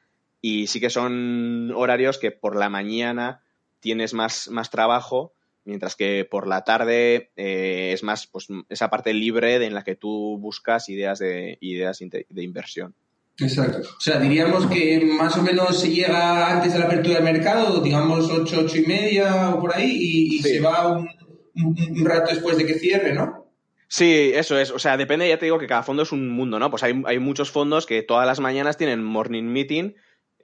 Y 0.41 0.67
sí 0.67 0.81
que 0.81 0.91
son 0.91 1.73
horarios 1.75 2.19
que 2.19 2.33
por 2.33 2.57
la 2.57 2.69
mañana 2.69 3.45
tienes 3.81 4.15
más, 4.15 4.49
más 4.49 4.71
trabajo 4.71 5.36
mientras 5.67 5.97
que 5.97 6.25
por 6.25 6.47
la 6.47 6.65
tarde 6.65 7.31
eh, 7.37 7.91
es 7.93 8.03
más 8.03 8.27
pues, 8.27 8.47
esa 8.69 8.89
parte 8.89 9.13
libre 9.13 9.65
en 9.65 9.75
la 9.75 9.85
que 9.85 9.97
tú 9.97 10.39
buscas 10.39 10.89
ideas 10.89 11.19
de, 11.19 11.59
ideas 11.61 11.99
de 12.01 12.43
inversión. 12.43 12.95
Exacto. 13.39 13.81
O 13.81 14.01
sea, 14.01 14.19
diríamos 14.19 14.67
que 14.67 15.05
más 15.05 15.37
o 15.37 15.43
menos 15.43 15.79
se 15.79 15.91
llega 15.91 16.51
antes 16.53 16.73
de 16.73 16.79
la 16.79 16.87
apertura 16.87 17.17
del 17.17 17.25
mercado, 17.25 17.81
digamos 17.81 18.31
8, 18.31 18.63
8 18.65 18.77
y 18.79 18.87
media 18.87 19.51
o 19.51 19.61
por 19.61 19.77
ahí, 19.77 19.91
y, 19.91 20.39
se 20.39 20.61
va 20.61 20.97
un, 20.97 21.09
un, 21.55 22.05
rato 22.07 22.31
después 22.33 22.57
de 22.57 22.65
que 22.65 22.75
cierre, 22.75 23.13
¿no? 23.13 23.47
Sí, 23.89 24.33
eso 24.35 24.59
es. 24.59 24.71
O 24.71 24.79
sea, 24.79 24.97
depende, 24.97 25.29
ya 25.29 25.39
te 25.39 25.47
digo 25.47 25.59
que 25.59 25.67
cada 25.67 25.83
fondo 25.83 26.03
es 26.03 26.13
un 26.13 26.31
mundo, 26.31 26.59
¿no? 26.59 26.71
Pues 26.71 26.83
hay, 26.83 27.03
hay 27.05 27.19
muchos 27.19 27.51
fondos 27.51 27.85
que 27.87 28.03
todas 28.03 28.27
las 28.27 28.41
mañanas 28.41 28.79
tienen 28.79 29.05
morning 29.05 29.45
meeting 29.45 29.95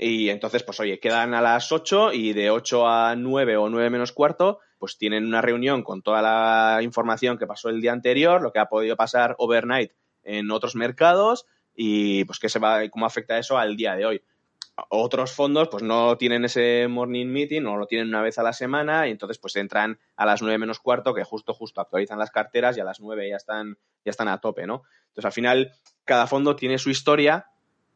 y 0.02 0.30
entonces, 0.30 0.62
pues 0.62 0.80
oye, 0.80 0.98
quedan 0.98 1.34
a 1.34 1.40
las 1.40 1.70
8 1.70 2.12
y 2.12 2.32
de 2.32 2.50
8 2.50 2.88
a 2.88 3.16
9 3.16 3.56
o 3.56 3.68
9 3.68 3.90
menos 3.90 4.12
cuarto, 4.12 4.58
pues 4.78 4.98
tienen 4.98 5.24
una 5.24 5.40
reunión 5.40 5.82
con 5.84 6.02
toda 6.02 6.22
la 6.22 6.82
información 6.82 7.38
que 7.38 7.46
pasó 7.46 7.68
el 7.68 7.80
día 7.80 7.92
anterior, 7.92 8.42
lo 8.42 8.52
que 8.52 8.58
ha 8.58 8.66
podido 8.66 8.96
pasar 8.96 9.36
overnight 9.38 9.92
en 10.24 10.50
otros 10.50 10.74
mercados 10.74 11.46
y 11.74 12.24
pues 12.24 12.38
qué 12.38 12.48
se 12.48 12.58
va, 12.58 12.88
cómo 12.90 13.06
afecta 13.06 13.38
eso 13.38 13.58
al 13.58 13.76
día 13.76 13.94
de 13.94 14.06
hoy. 14.06 14.22
Otros 14.88 15.32
fondos 15.32 15.68
pues 15.68 15.82
no 15.82 16.16
tienen 16.16 16.44
ese 16.44 16.88
morning 16.88 17.26
meeting 17.26 17.66
o 17.66 17.76
lo 17.76 17.86
tienen 17.86 18.08
una 18.08 18.22
vez 18.22 18.38
a 18.38 18.42
la 18.42 18.52
semana 18.52 19.06
y 19.06 19.10
entonces 19.10 19.38
pues 19.38 19.54
entran 19.56 20.00
a 20.16 20.26
las 20.26 20.42
9 20.42 20.58
menos 20.58 20.80
cuarto 20.80 21.14
que 21.14 21.24
justo 21.24 21.54
justo 21.54 21.80
actualizan 21.80 22.18
las 22.18 22.30
carteras 22.30 22.76
y 22.76 22.80
a 22.80 22.84
las 22.84 22.98
9 22.98 23.28
ya 23.28 23.36
están, 23.36 23.78
ya 24.04 24.10
están 24.10 24.28
a 24.28 24.40
tope, 24.40 24.66
¿no? 24.66 24.82
Entonces 25.08 25.26
al 25.26 25.32
final 25.32 25.72
cada 26.04 26.26
fondo 26.26 26.56
tiene 26.56 26.78
su 26.78 26.90
historia 26.90 27.51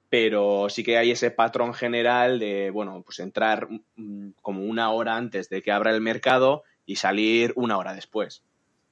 pero 0.09 0.69
sí 0.69 0.83
que 0.83 0.99
hay 0.99 1.11
ese 1.11 1.31
patrón 1.31 1.75
general 1.75 2.39
de, 2.39 2.71
bueno, 2.71 3.03
pues 3.05 3.19
entrar 3.19 3.69
mm, 3.97 4.31
como 4.41 4.65
una 4.65 4.91
hora 4.91 5.17
antes 5.17 5.49
de 5.49 5.63
que 5.63 5.73
abra 5.73 5.91
el 5.91 6.01
mercado 6.01 6.63
y 6.85 6.97
salir 6.97 7.53
una 7.57 7.79
hora 7.79 7.95
después. 7.95 8.43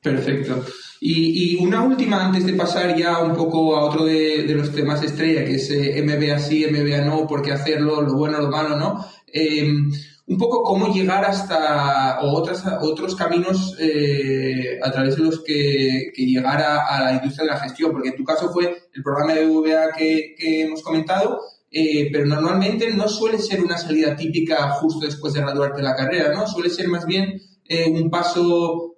Perfecto. 0.04 0.62
Y, 1.00 1.56
una 1.56 1.82
última 1.82 2.26
antes 2.26 2.44
de 2.44 2.52
pasar 2.52 2.94
ya 2.94 3.22
un 3.22 3.34
poco 3.34 3.74
a 3.74 3.84
otro 3.84 4.04
de, 4.04 4.44
los 4.48 4.70
temas 4.70 5.02
estrella, 5.02 5.44
que 5.44 5.54
es 5.54 5.70
eh, 5.70 6.02
MBA 6.02 6.38
sí, 6.38 6.66
MBA 6.66 7.06
no, 7.06 7.26
por 7.26 7.40
qué 7.40 7.52
hacerlo, 7.52 8.02
lo 8.02 8.12
bueno, 8.12 8.38
lo 8.38 8.50
malo, 8.50 8.76
¿no? 8.76 9.02
Em, 9.26 9.90
un 10.26 10.38
poco 10.38 10.62
cómo 10.62 10.92
llegar 10.92 11.24
hasta 11.24 12.20
otras, 12.22 12.64
otros 12.80 13.14
caminos 13.14 13.76
eh, 13.78 14.78
a 14.82 14.90
través 14.90 15.16
de 15.16 15.22
los 15.22 15.42
que, 15.44 16.12
llegar 16.16 16.62
a, 16.62 17.04
la 17.04 17.12
industria 17.14 17.44
de 17.44 17.52
la 17.52 17.60
gestión, 17.60 17.92
porque 17.92 18.08
en 18.08 18.16
tu 18.16 18.24
caso 18.24 18.50
fue 18.50 18.88
el 18.92 19.02
programa 19.02 19.34
de 19.34 19.46
VA 19.46 19.92
que, 19.96 20.34
hemos 20.62 20.82
comentado, 20.82 21.40
eh, 21.70 22.08
pero 22.10 22.24
normalmente 22.24 22.90
no 22.92 23.08
suele 23.08 23.38
ser 23.38 23.62
una 23.62 23.76
salida 23.76 24.16
típica 24.16 24.70
justo 24.70 25.04
después 25.04 25.34
de 25.34 25.40
graduarte 25.40 25.78
de 25.78 25.88
la 25.88 25.96
carrera, 25.96 26.32
¿no? 26.32 26.46
Suele 26.46 26.70
ser 26.70 26.88
más 26.88 27.04
bien 27.04 27.40
eh, 27.68 27.90
un 27.90 28.10
paso 28.10 28.92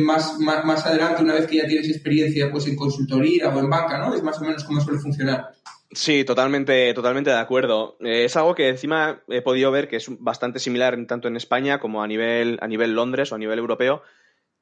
más, 0.00 0.40
más, 0.40 0.64
más, 0.64 0.86
adelante, 0.86 1.22
una 1.22 1.34
vez 1.34 1.46
que 1.46 1.58
ya 1.58 1.68
tienes 1.68 1.88
experiencia 1.88 2.50
pues 2.50 2.66
en 2.66 2.74
consultoría 2.74 3.48
o 3.50 3.58
en 3.60 3.68
banca, 3.68 3.98
¿no? 3.98 4.14
Es 4.14 4.22
más 4.22 4.38
o 4.40 4.44
menos 4.44 4.64
cómo 4.64 4.80
suele 4.80 4.98
funcionar. 4.98 5.52
Sí, 5.94 6.24
totalmente, 6.24 6.94
totalmente 6.94 7.30
de 7.30 7.36
acuerdo. 7.36 7.98
Eh, 8.00 8.24
es 8.24 8.36
algo 8.36 8.54
que 8.54 8.68
encima 8.70 9.22
he 9.28 9.42
podido 9.42 9.70
ver 9.70 9.88
que 9.88 9.96
es 9.96 10.06
bastante 10.20 10.58
similar 10.58 10.96
tanto 11.06 11.28
en 11.28 11.36
España 11.36 11.80
como 11.80 12.02
a 12.02 12.06
nivel, 12.06 12.58
a 12.62 12.66
nivel 12.66 12.94
Londres 12.94 13.30
o 13.30 13.34
a 13.34 13.38
nivel 13.38 13.58
europeo. 13.58 14.02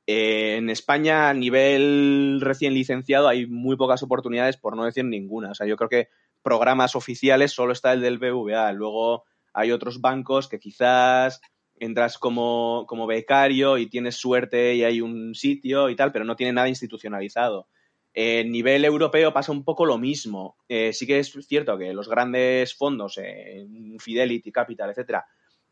Eh, 0.08 0.56
en 0.56 0.70
España, 0.70 1.28
a 1.28 1.34
nivel 1.34 2.40
recién 2.40 2.74
licenciado, 2.74 3.28
hay 3.28 3.46
muy 3.46 3.76
pocas 3.76 4.02
oportunidades, 4.02 4.56
por 4.56 4.76
no 4.76 4.84
decir 4.84 5.04
ninguna. 5.04 5.52
O 5.52 5.54
sea, 5.54 5.68
yo 5.68 5.76
creo 5.76 5.88
que 5.88 6.08
programas 6.42 6.96
oficiales 6.96 7.52
solo 7.52 7.72
está 7.72 7.92
el 7.92 8.00
del 8.00 8.18
BVA. 8.18 8.72
Luego 8.72 9.24
hay 9.52 9.70
otros 9.70 10.00
bancos 10.00 10.48
que 10.48 10.58
quizás 10.58 11.40
entras 11.78 12.18
como, 12.18 12.86
como 12.88 13.06
becario 13.06 13.78
y 13.78 13.86
tienes 13.86 14.16
suerte 14.16 14.74
y 14.74 14.82
hay 14.82 15.00
un 15.00 15.36
sitio 15.36 15.90
y 15.90 15.96
tal, 15.96 16.10
pero 16.10 16.24
no 16.24 16.34
tiene 16.34 16.54
nada 16.54 16.68
institucionalizado. 16.68 17.68
En 18.12 18.50
nivel 18.50 18.84
europeo 18.84 19.32
pasa 19.32 19.52
un 19.52 19.64
poco 19.64 19.86
lo 19.86 19.98
mismo. 19.98 20.56
Eh, 20.68 20.92
sí 20.92 21.06
que 21.06 21.18
es 21.18 21.32
cierto 21.46 21.78
que 21.78 21.92
los 21.92 22.08
grandes 22.08 22.74
fondos, 22.74 23.18
eh, 23.18 23.66
Fidelity, 23.98 24.50
Capital, 24.50 24.90
etcétera, 24.90 25.26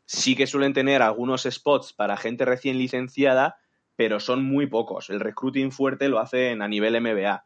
sí 0.05 0.35
que 0.35 0.47
suelen 0.47 0.73
tener 0.73 1.01
algunos 1.01 1.43
spots 1.43 1.93
para 1.93 2.17
gente 2.17 2.45
recién 2.45 2.77
licenciada, 2.77 3.57
pero 3.95 4.19
son 4.19 4.43
muy 4.43 4.67
pocos. 4.67 5.09
El 5.09 5.19
recruiting 5.19 5.71
fuerte 5.71 6.07
lo 6.07 6.19
hacen 6.19 6.61
a 6.61 6.67
nivel 6.67 6.99
MBA. 7.01 7.45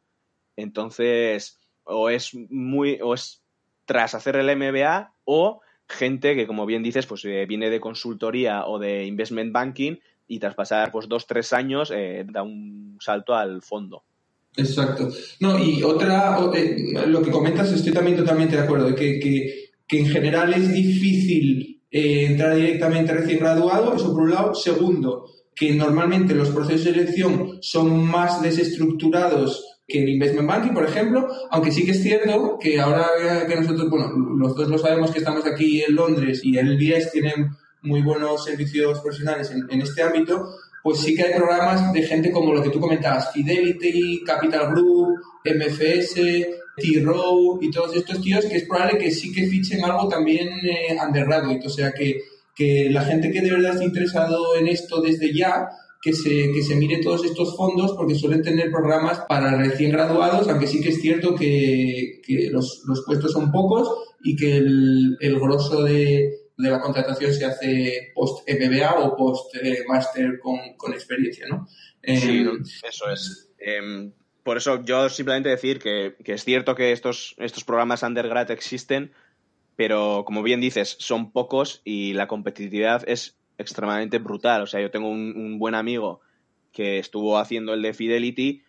Entonces, 0.56 1.60
o 1.84 2.10
es 2.10 2.34
muy, 2.50 3.00
o 3.02 3.16
es 3.16 3.44
tras 3.86 4.14
hacer 4.16 4.36
el 4.36 4.56
MBA 4.56 5.14
o 5.26 5.62
gente 5.88 6.36
que, 6.36 6.48
como 6.48 6.66
bien 6.66 6.84
dices, 6.84 7.06
pues 7.06 7.26
eh, 7.26 7.46
viene 7.48 7.70
de 7.70 7.80
consultoría 7.80 8.66
o 8.66 8.80
de 8.80 9.06
investment 9.06 9.52
banking 9.52 9.98
y 10.28 10.40
tras 10.40 10.56
pasar 10.56 10.92
pues 10.92 11.10
dos, 11.10 11.28
tres 11.28 11.54
años 11.54 11.92
eh, 11.92 12.26
da 12.28 12.44
un 12.44 12.98
salto 13.02 13.36
al 13.36 13.62
fondo. 13.62 14.04
Exacto. 14.56 15.10
No, 15.40 15.58
y 15.58 15.82
otra, 15.84 16.38
eh, 16.54 16.94
lo 17.08 17.22
que 17.22 17.32
comentas 17.32 17.72
estoy 17.72 17.92
también 17.92 18.18
totalmente 18.18 18.56
de 18.56 18.62
acuerdo, 18.62 18.94
que, 18.94 19.20
que, 19.20 19.72
que 19.88 20.00
en 20.00 20.08
general 20.08 20.54
es 20.54 20.72
difícil 20.72 21.82
entrar 21.90 22.56
directamente 22.56 23.14
recién 23.14 23.40
graduado, 23.40 23.96
eso 23.96 24.14
por 24.14 24.24
un 24.24 24.32
lado. 24.32 24.56
Segundo, 24.56 25.26
que 25.56 25.74
normalmente 25.74 26.34
los 26.34 26.50
procesos 26.50 26.86
de 26.86 26.92
elección 26.92 27.58
son 27.62 28.06
más 28.06 28.42
desestructurados 28.42 29.64
que 29.88 30.02
el 30.02 30.10
investment 30.10 30.48
banking, 30.48 30.74
por 30.74 30.86
ejemplo, 30.86 31.28
aunque 31.52 31.72
sí 31.72 31.86
que 31.86 31.92
es 31.92 32.02
cierto 32.02 32.58
que 32.60 32.80
ahora 32.80 33.06
que 33.48 33.56
nosotros, 33.56 33.90
bueno, 33.90 34.12
los 34.38 34.56
dos 34.56 34.70
lo 34.70 34.78
sabemos 34.78 35.12
que 35.12 35.20
estamos 35.20 35.46
aquí 35.46 35.82
en 35.82 35.96
Londres 35.96 36.42
y 36.44 36.58
el 36.58 36.78
BIES 36.78 37.12
tienen 37.12 37.50
muy 37.82 38.02
buenos 38.02 38.46
servicios 38.46 39.02
profesionales 39.02 39.52
en, 39.52 39.82
este 39.82 40.02
ámbito, 40.02 40.48
pues 40.84 41.00
sí 41.00 41.16
que 41.16 41.24
hay 41.24 41.34
programas 41.34 41.94
de 41.94 42.04
gente 42.04 42.30
como 42.30 42.54
lo 42.54 42.62
que 42.62 42.70
tú 42.70 42.80
comentabas, 42.80 43.32
Fidelity, 43.32 44.22
Capital 44.26 44.72
Group, 44.72 45.18
MFS, 45.46 46.16
T-Row 46.76 47.60
y 47.62 47.72
todos 47.72 47.96
estos 47.96 48.22
tíos 48.22 48.46
que 48.46 48.58
es 48.58 48.68
probable 48.68 48.98
que 48.98 49.12
sí 49.12 49.32
que 49.32 49.48
fichen 49.48 49.84
algo 49.86 50.10
también 50.10 50.50
eh, 50.64 50.98
undergraduate, 51.02 51.66
o 51.66 51.70
sea 51.70 51.94
que, 51.94 52.22
que 52.54 52.90
la 52.90 53.06
gente 53.06 53.32
que 53.32 53.42
de 53.42 53.52
verdad 53.52 53.74
está 53.74 53.86
interesado 53.86 54.58
en 54.58 54.68
esto 54.68 55.00
desde 55.00 55.34
ya, 55.34 55.70
que 56.02 56.12
se, 56.12 56.52
que 56.52 56.62
se 56.62 56.76
mire 56.76 56.98
todos 57.02 57.24
estos 57.24 57.56
fondos 57.56 57.94
porque 57.94 58.16
suelen 58.16 58.42
tener 58.42 58.70
programas 58.70 59.22
para 59.30 59.56
recién 59.56 59.92
graduados, 59.92 60.50
aunque 60.50 60.68
sí 60.68 60.82
que 60.82 60.90
es 60.90 61.00
cierto 61.00 61.34
que, 61.34 62.20
que 62.26 62.50
los, 62.52 62.84
los, 62.86 63.04
puestos 63.06 63.32
son 63.32 63.54
pocos 63.54 63.90
y 64.22 64.36
que 64.36 64.58
el, 64.58 65.18
el 65.22 65.40
grosso 65.40 65.82
de, 65.84 66.43
de, 66.58 66.70
la 66.70 66.80
contratación 66.80 67.34
se 67.34 67.46
hace 67.46 68.12
post 68.14 68.48
MBA 68.48 69.00
o 69.00 69.16
post 69.16 69.56
eh, 69.56 69.84
máster 69.88 70.40
con, 70.40 70.58
con, 70.78 70.94
experiencia, 70.94 71.48
¿no? 71.48 71.68
Sí, 72.04 72.40
em, 72.40 72.64
eso 72.84 73.10
es. 73.10 73.50
Eh, 73.60 74.12
por 74.44 74.58
eso 74.58 74.84
yo 74.84 75.10
simplemente 75.10 75.50
decir 75.50 75.80
que, 75.80 76.16
que, 76.24 76.34
es 76.34 76.44
cierto 76.44 76.76
que 76.76 76.92
estos, 76.92 77.36
estos 77.38 77.64
programas 77.64 78.04
undergrad 78.04 78.52
existen, 78.52 79.14
pero 79.76 80.24
como 80.26 80.44
bien 80.44 80.62
dices, 80.62 80.96
son 81.00 81.32
pocos 81.32 81.82
y 81.84 82.14
la 82.14 82.28
competitividad 82.28 83.04
es 83.08 83.38
extremadamente 83.58 84.20
brutal. 84.20 84.62
O 84.62 84.68
sea, 84.68 84.82
yo 84.82 84.92
tengo 84.92 85.10
un, 85.10 85.58
buen 85.60 85.76
amigo 85.76 86.22
que 86.72 87.00
estuvo 87.00 87.38
haciendo 87.38 87.74
el 87.74 87.82
de 87.82 87.94
Fidelity 87.94 88.64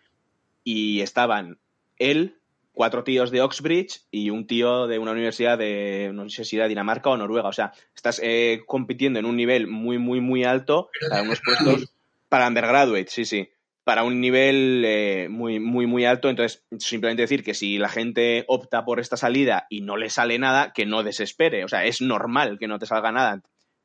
y 0.63 1.01
estaban 1.01 1.59
él, 1.97 2.37
cuatro 2.75 3.03
tíos 3.03 3.31
de 3.31 3.41
Oxbridge 3.41 4.01
y 4.11 4.29
un 4.29 4.45
tío 4.45 4.85
de 4.85 4.99
una 4.99 5.11
universidad 5.11 5.57
de, 5.57 6.11
no 6.13 6.29
sé 6.29 6.45
si 6.45 6.57
era 6.57 6.67
Dinamarca 6.67 7.09
o 7.09 7.17
Noruega. 7.17 7.49
O 7.49 7.53
sea, 7.53 7.73
estás 7.95 8.19
eh, 8.23 8.61
compitiendo 8.67 9.17
en 9.17 9.25
un 9.25 9.35
nivel 9.35 9.67
muy, 9.67 9.97
muy, 9.97 10.21
muy 10.21 10.43
alto 10.43 10.89
para 11.09 11.23
unos 11.23 11.41
puestos 11.41 11.91
para 12.29 12.47
undergraduate, 12.47 13.07
sí, 13.09 13.25
sí. 13.25 13.49
Para 13.83 14.03
un 14.03 14.19
nivel 14.19 14.83
eh, 14.85 15.27
muy, 15.29 15.59
muy, 15.59 15.87
muy 15.87 16.05
alto. 16.05 16.29
Entonces, 16.29 16.63
simplemente 16.79 17.21
decir 17.21 17.43
que 17.43 17.53
si 17.53 17.77
la 17.77 17.89
gente 17.89 18.43
opta 18.47 18.83
por 18.83 18.99
esta 18.99 19.15
salida 19.15 19.67
y 19.69 19.81
no 19.81 19.95
le 19.95 20.09
sale 20.09 20.37
nada, 20.39 20.73
que 20.73 20.85
no 20.85 21.03
desespere. 21.03 21.63
O 21.63 21.67
sea, 21.67 21.85
es 21.85 22.01
normal 22.01 22.57
que 22.59 22.67
no 22.67 22.79
te 22.79 22.87
salga 22.87 23.11
nada 23.11 23.41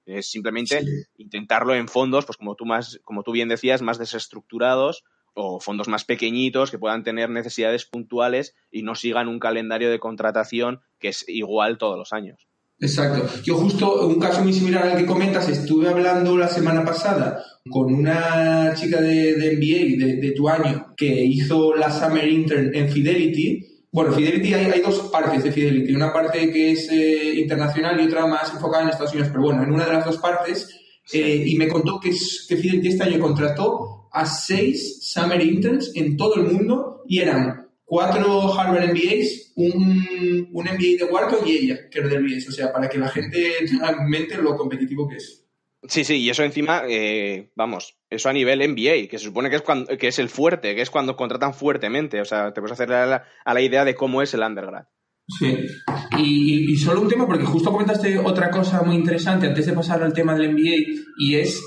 es 0.06 0.30
simplemente 0.30 0.82
intentarlo 1.18 1.74
en 1.74 1.88
fondos, 1.88 2.26
pues 2.26 2.36
como 2.36 2.54
tú 2.54 2.64
más, 2.64 3.00
como 3.04 3.22
tú 3.22 3.32
bien 3.32 3.48
decías, 3.48 3.82
más 3.82 3.98
desestructurados 3.98 5.04
o 5.34 5.60
fondos 5.60 5.88
más 5.88 6.04
pequeñitos 6.04 6.70
que 6.70 6.78
puedan 6.78 7.02
tener 7.02 7.30
necesidades 7.30 7.84
puntuales 7.84 8.54
y 8.70 8.82
no 8.82 8.94
sigan 8.94 9.28
un 9.28 9.38
calendario 9.38 9.90
de 9.90 9.98
contratación 9.98 10.80
que 10.98 11.08
es 11.08 11.24
igual 11.28 11.78
todos 11.78 11.98
los 11.98 12.12
años. 12.12 12.46
Exacto. 12.78 13.28
Yo 13.42 13.56
justo, 13.56 14.06
un 14.06 14.18
caso 14.18 14.42
muy 14.42 14.54
similar 14.54 14.86
al 14.86 14.96
que 14.96 15.06
comentas, 15.06 15.48
estuve 15.48 15.88
hablando 15.88 16.36
la 16.36 16.48
semana 16.48 16.82
pasada 16.82 17.44
con 17.68 17.92
una 17.92 18.72
chica 18.74 19.00
de, 19.00 19.34
MBA 19.56 20.06
de, 20.06 20.16
de, 20.16 20.32
tu 20.32 20.48
año 20.48 20.94
que 20.96 21.24
hizo 21.24 21.74
la 21.74 21.90
Summer 21.90 22.26
Intern 22.26 22.74
en 22.74 22.88
Fidelity 22.88 23.70
bueno, 23.92 24.12
Fidelity 24.12 24.54
hay, 24.54 24.66
hay, 24.66 24.80
dos 24.82 25.10
partes 25.10 25.42
de 25.42 25.50
Fidelity, 25.50 25.94
una 25.94 26.12
parte 26.12 26.52
que 26.52 26.70
es 26.70 26.88
eh, 26.92 27.40
internacional 27.40 28.00
y 28.00 28.06
otra 28.06 28.24
más 28.26 28.52
enfocada 28.52 28.84
en 28.84 28.90
Estados 28.90 29.12
Unidos, 29.12 29.30
pero 29.32 29.42
bueno, 29.42 29.64
en 29.64 29.72
una 29.72 29.84
de 29.84 29.92
las 29.92 30.04
dos 30.04 30.18
partes, 30.18 30.68
eh, 31.12 31.42
y 31.44 31.56
me 31.56 31.66
contó 31.66 31.98
que, 31.98 32.10
es, 32.10 32.46
que 32.48 32.56
Fidelity 32.56 32.88
este 32.88 33.02
año 33.02 33.18
contrató 33.18 33.99
a 34.12 34.26
seis 34.26 34.98
Summer 35.02 35.40
Interns 35.40 35.92
en 35.94 36.16
todo 36.16 36.36
el 36.36 36.52
mundo 36.52 37.02
y 37.06 37.20
eran 37.20 37.68
cuatro 37.84 38.52
Harvard 38.52 38.90
MBAs, 38.90 39.52
un, 39.56 40.48
un 40.52 40.64
MBA 40.64 41.04
de 41.04 41.08
Wharton 41.10 41.46
y 41.46 41.52
ella, 41.52 41.88
que 41.90 41.98
era 41.98 42.08
del 42.08 42.22
MBA, 42.22 42.48
o 42.48 42.52
sea, 42.52 42.72
para 42.72 42.88
que 42.88 42.98
la 42.98 43.08
gente 43.08 43.52
tenga 43.66 43.90
en 43.90 44.08
mente 44.08 44.36
lo 44.36 44.56
competitivo 44.56 45.08
que 45.08 45.16
es. 45.16 45.44
Sí, 45.88 46.04
sí, 46.04 46.16
y 46.16 46.28
eso 46.28 46.44
encima, 46.44 46.82
eh, 46.88 47.50
vamos, 47.56 47.96
eso 48.10 48.28
a 48.28 48.32
nivel 48.34 48.58
NBA, 48.60 49.08
que 49.08 49.18
se 49.18 49.24
supone 49.24 49.48
que 49.48 49.56
es, 49.56 49.62
cuando, 49.62 49.96
que 49.96 50.08
es 50.08 50.18
el 50.18 50.28
fuerte, 50.28 50.74
que 50.74 50.82
es 50.82 50.90
cuando 50.90 51.16
contratan 51.16 51.54
fuertemente. 51.54 52.20
O 52.20 52.24
sea, 52.24 52.52
te 52.52 52.60
puedes 52.60 52.74
hacer 52.74 52.92
a 52.92 53.06
la, 53.06 53.24
a 53.44 53.54
la 53.54 53.62
idea 53.62 53.84
de 53.84 53.94
cómo 53.94 54.20
es 54.20 54.34
el 54.34 54.42
undergrad. 54.42 54.84
Sí, 55.38 55.56
y, 56.18 56.72
y, 56.72 56.76
solo 56.76 57.00
un 57.00 57.08
tema, 57.08 57.26
porque 57.26 57.44
justo 57.44 57.72
comentaste 57.72 58.18
otra 58.18 58.50
cosa 58.50 58.82
muy 58.82 58.96
interesante 58.96 59.46
antes 59.46 59.64
de 59.64 59.72
pasar 59.72 60.02
al 60.02 60.12
tema 60.12 60.34
del 60.34 60.52
MBA, 60.52 61.02
y 61.18 61.36
es 61.36 61.62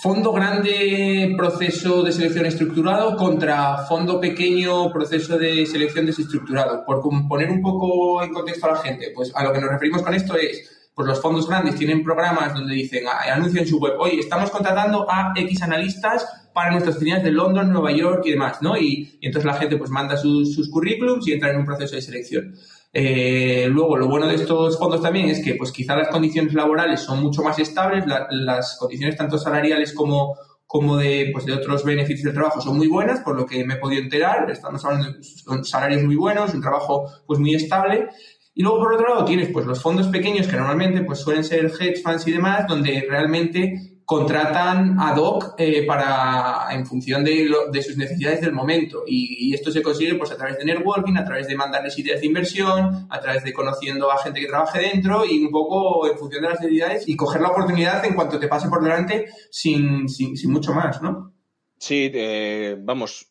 fondo 0.00 0.32
grande, 0.32 1.34
proceso 1.36 2.02
de 2.02 2.12
selección 2.12 2.46
estructurado 2.46 3.16
contra 3.16 3.78
fondo 3.88 4.20
pequeño, 4.20 4.92
proceso 4.92 5.38
de 5.38 5.66
selección 5.66 6.06
desestructurado. 6.06 6.84
Por 6.84 7.00
poner 7.28 7.50
un 7.50 7.62
poco 7.62 8.22
en 8.22 8.32
contexto 8.32 8.66
a 8.66 8.72
la 8.72 8.78
gente, 8.78 9.12
pues 9.14 9.32
a 9.34 9.42
lo 9.44 9.52
que 9.52 9.60
nos 9.60 9.70
referimos 9.70 10.02
con 10.02 10.14
esto 10.14 10.36
es 10.36 10.76
pues 10.96 11.08
los 11.08 11.20
fondos 11.20 11.46
grandes 11.46 11.74
tienen 11.74 12.02
programas 12.02 12.54
donde 12.54 12.74
dicen, 12.74 13.04
anuncian 13.06 13.64
en 13.64 13.68
su 13.68 13.78
web, 13.78 13.96
oye, 13.98 14.18
estamos 14.18 14.50
contratando 14.50 15.06
a 15.10 15.34
X 15.36 15.60
analistas 15.60 16.26
para 16.54 16.70
nuestras 16.70 16.96
oficinas 16.96 17.22
de 17.22 17.32
London, 17.32 17.70
Nueva 17.70 17.92
York 17.92 18.22
y 18.24 18.30
demás, 18.30 18.62
¿no? 18.62 18.78
Y, 18.78 19.18
entonces 19.20 19.44
la 19.44 19.58
gente 19.58 19.76
pues 19.76 19.90
manda 19.90 20.16
sus, 20.16 20.70
currículums 20.70 21.28
y 21.28 21.32
entra 21.34 21.50
en 21.50 21.58
un 21.58 21.66
proceso 21.66 21.96
de 21.96 22.00
selección. 22.00 22.54
Eh, 22.98 23.68
luego, 23.68 23.98
lo 23.98 24.08
bueno 24.08 24.26
de 24.26 24.36
estos 24.36 24.78
fondos 24.78 25.02
también 25.02 25.28
es 25.28 25.44
que 25.44 25.54
pues 25.54 25.70
quizá 25.70 25.94
las 25.94 26.08
condiciones 26.08 26.54
laborales 26.54 27.00
son 27.02 27.22
mucho 27.22 27.42
más 27.42 27.58
estables, 27.58 28.06
las 28.30 28.78
condiciones 28.78 29.18
tanto 29.18 29.36
salariales 29.36 29.92
como, 29.92 30.34
como 30.66 30.96
de, 30.96 31.28
pues 31.30 31.44
de 31.44 31.52
otros 31.52 31.84
beneficios 31.84 32.24
del 32.24 32.32
trabajo 32.32 32.62
son 32.62 32.78
muy 32.78 32.88
buenas, 32.88 33.20
por 33.20 33.36
lo 33.36 33.44
que 33.44 33.66
me 33.66 33.74
he 33.74 33.76
podido 33.76 34.00
enterar, 34.00 34.50
estamos 34.50 34.82
hablando 34.82 35.08
de 35.10 35.64
salarios 35.64 36.04
muy 36.04 36.16
buenos, 36.16 36.54
un 36.54 36.62
trabajo 36.62 37.06
pues 37.26 37.38
muy 37.38 37.54
estable. 37.54 38.08
Y 38.54 38.62
luego, 38.62 38.78
por 38.78 38.94
otro 38.94 39.08
lado, 39.10 39.26
tienes 39.26 39.50
pues 39.50 39.66
los 39.66 39.82
fondos 39.82 40.08
pequeños 40.08 40.46
que 40.46 40.56
normalmente 40.56 41.02
pues 41.02 41.18
suelen 41.18 41.44
ser 41.44 41.66
hedge 41.66 42.00
funds 42.02 42.26
y 42.26 42.32
demás, 42.32 42.66
donde 42.66 43.06
realmente 43.06 43.95
contratan 44.06 44.98
ad 45.00 45.16
hoc 45.18 45.54
eh, 45.58 45.84
para, 45.84 46.68
en 46.70 46.86
función 46.86 47.24
de, 47.24 47.50
de, 47.72 47.82
sus 47.82 47.96
necesidades 47.96 48.40
del 48.40 48.52
momento. 48.52 49.02
Y, 49.04 49.52
esto 49.52 49.72
se 49.72 49.82
consigue 49.82 50.14
pues 50.14 50.30
a 50.30 50.36
través 50.36 50.58
de 50.58 50.64
networking, 50.64 51.16
a 51.16 51.24
través 51.24 51.48
de 51.48 51.56
mandarles 51.56 51.98
ideas 51.98 52.20
de 52.20 52.26
inversión, 52.26 53.08
a 53.10 53.20
través 53.20 53.42
de 53.42 53.52
conociendo 53.52 54.10
a 54.12 54.18
gente 54.18 54.40
que 54.40 54.46
trabaje 54.46 54.78
dentro 54.78 55.24
y 55.24 55.44
un 55.44 55.50
poco 55.50 56.08
en 56.08 56.16
función 56.16 56.42
de 56.42 56.50
las 56.50 56.60
necesidades 56.60 57.08
y 57.08 57.16
coger 57.16 57.42
la 57.42 57.48
oportunidad 57.48 58.04
en 58.04 58.14
cuanto 58.14 58.38
te 58.38 58.46
pase 58.46 58.68
por 58.68 58.80
delante 58.80 59.26
sin, 59.50 60.08
sin, 60.08 60.36
sin 60.36 60.52
mucho 60.52 60.72
más, 60.72 61.02
¿no? 61.02 61.34
Sí, 61.78 62.10
eh, 62.14 62.76
vamos, 62.78 63.26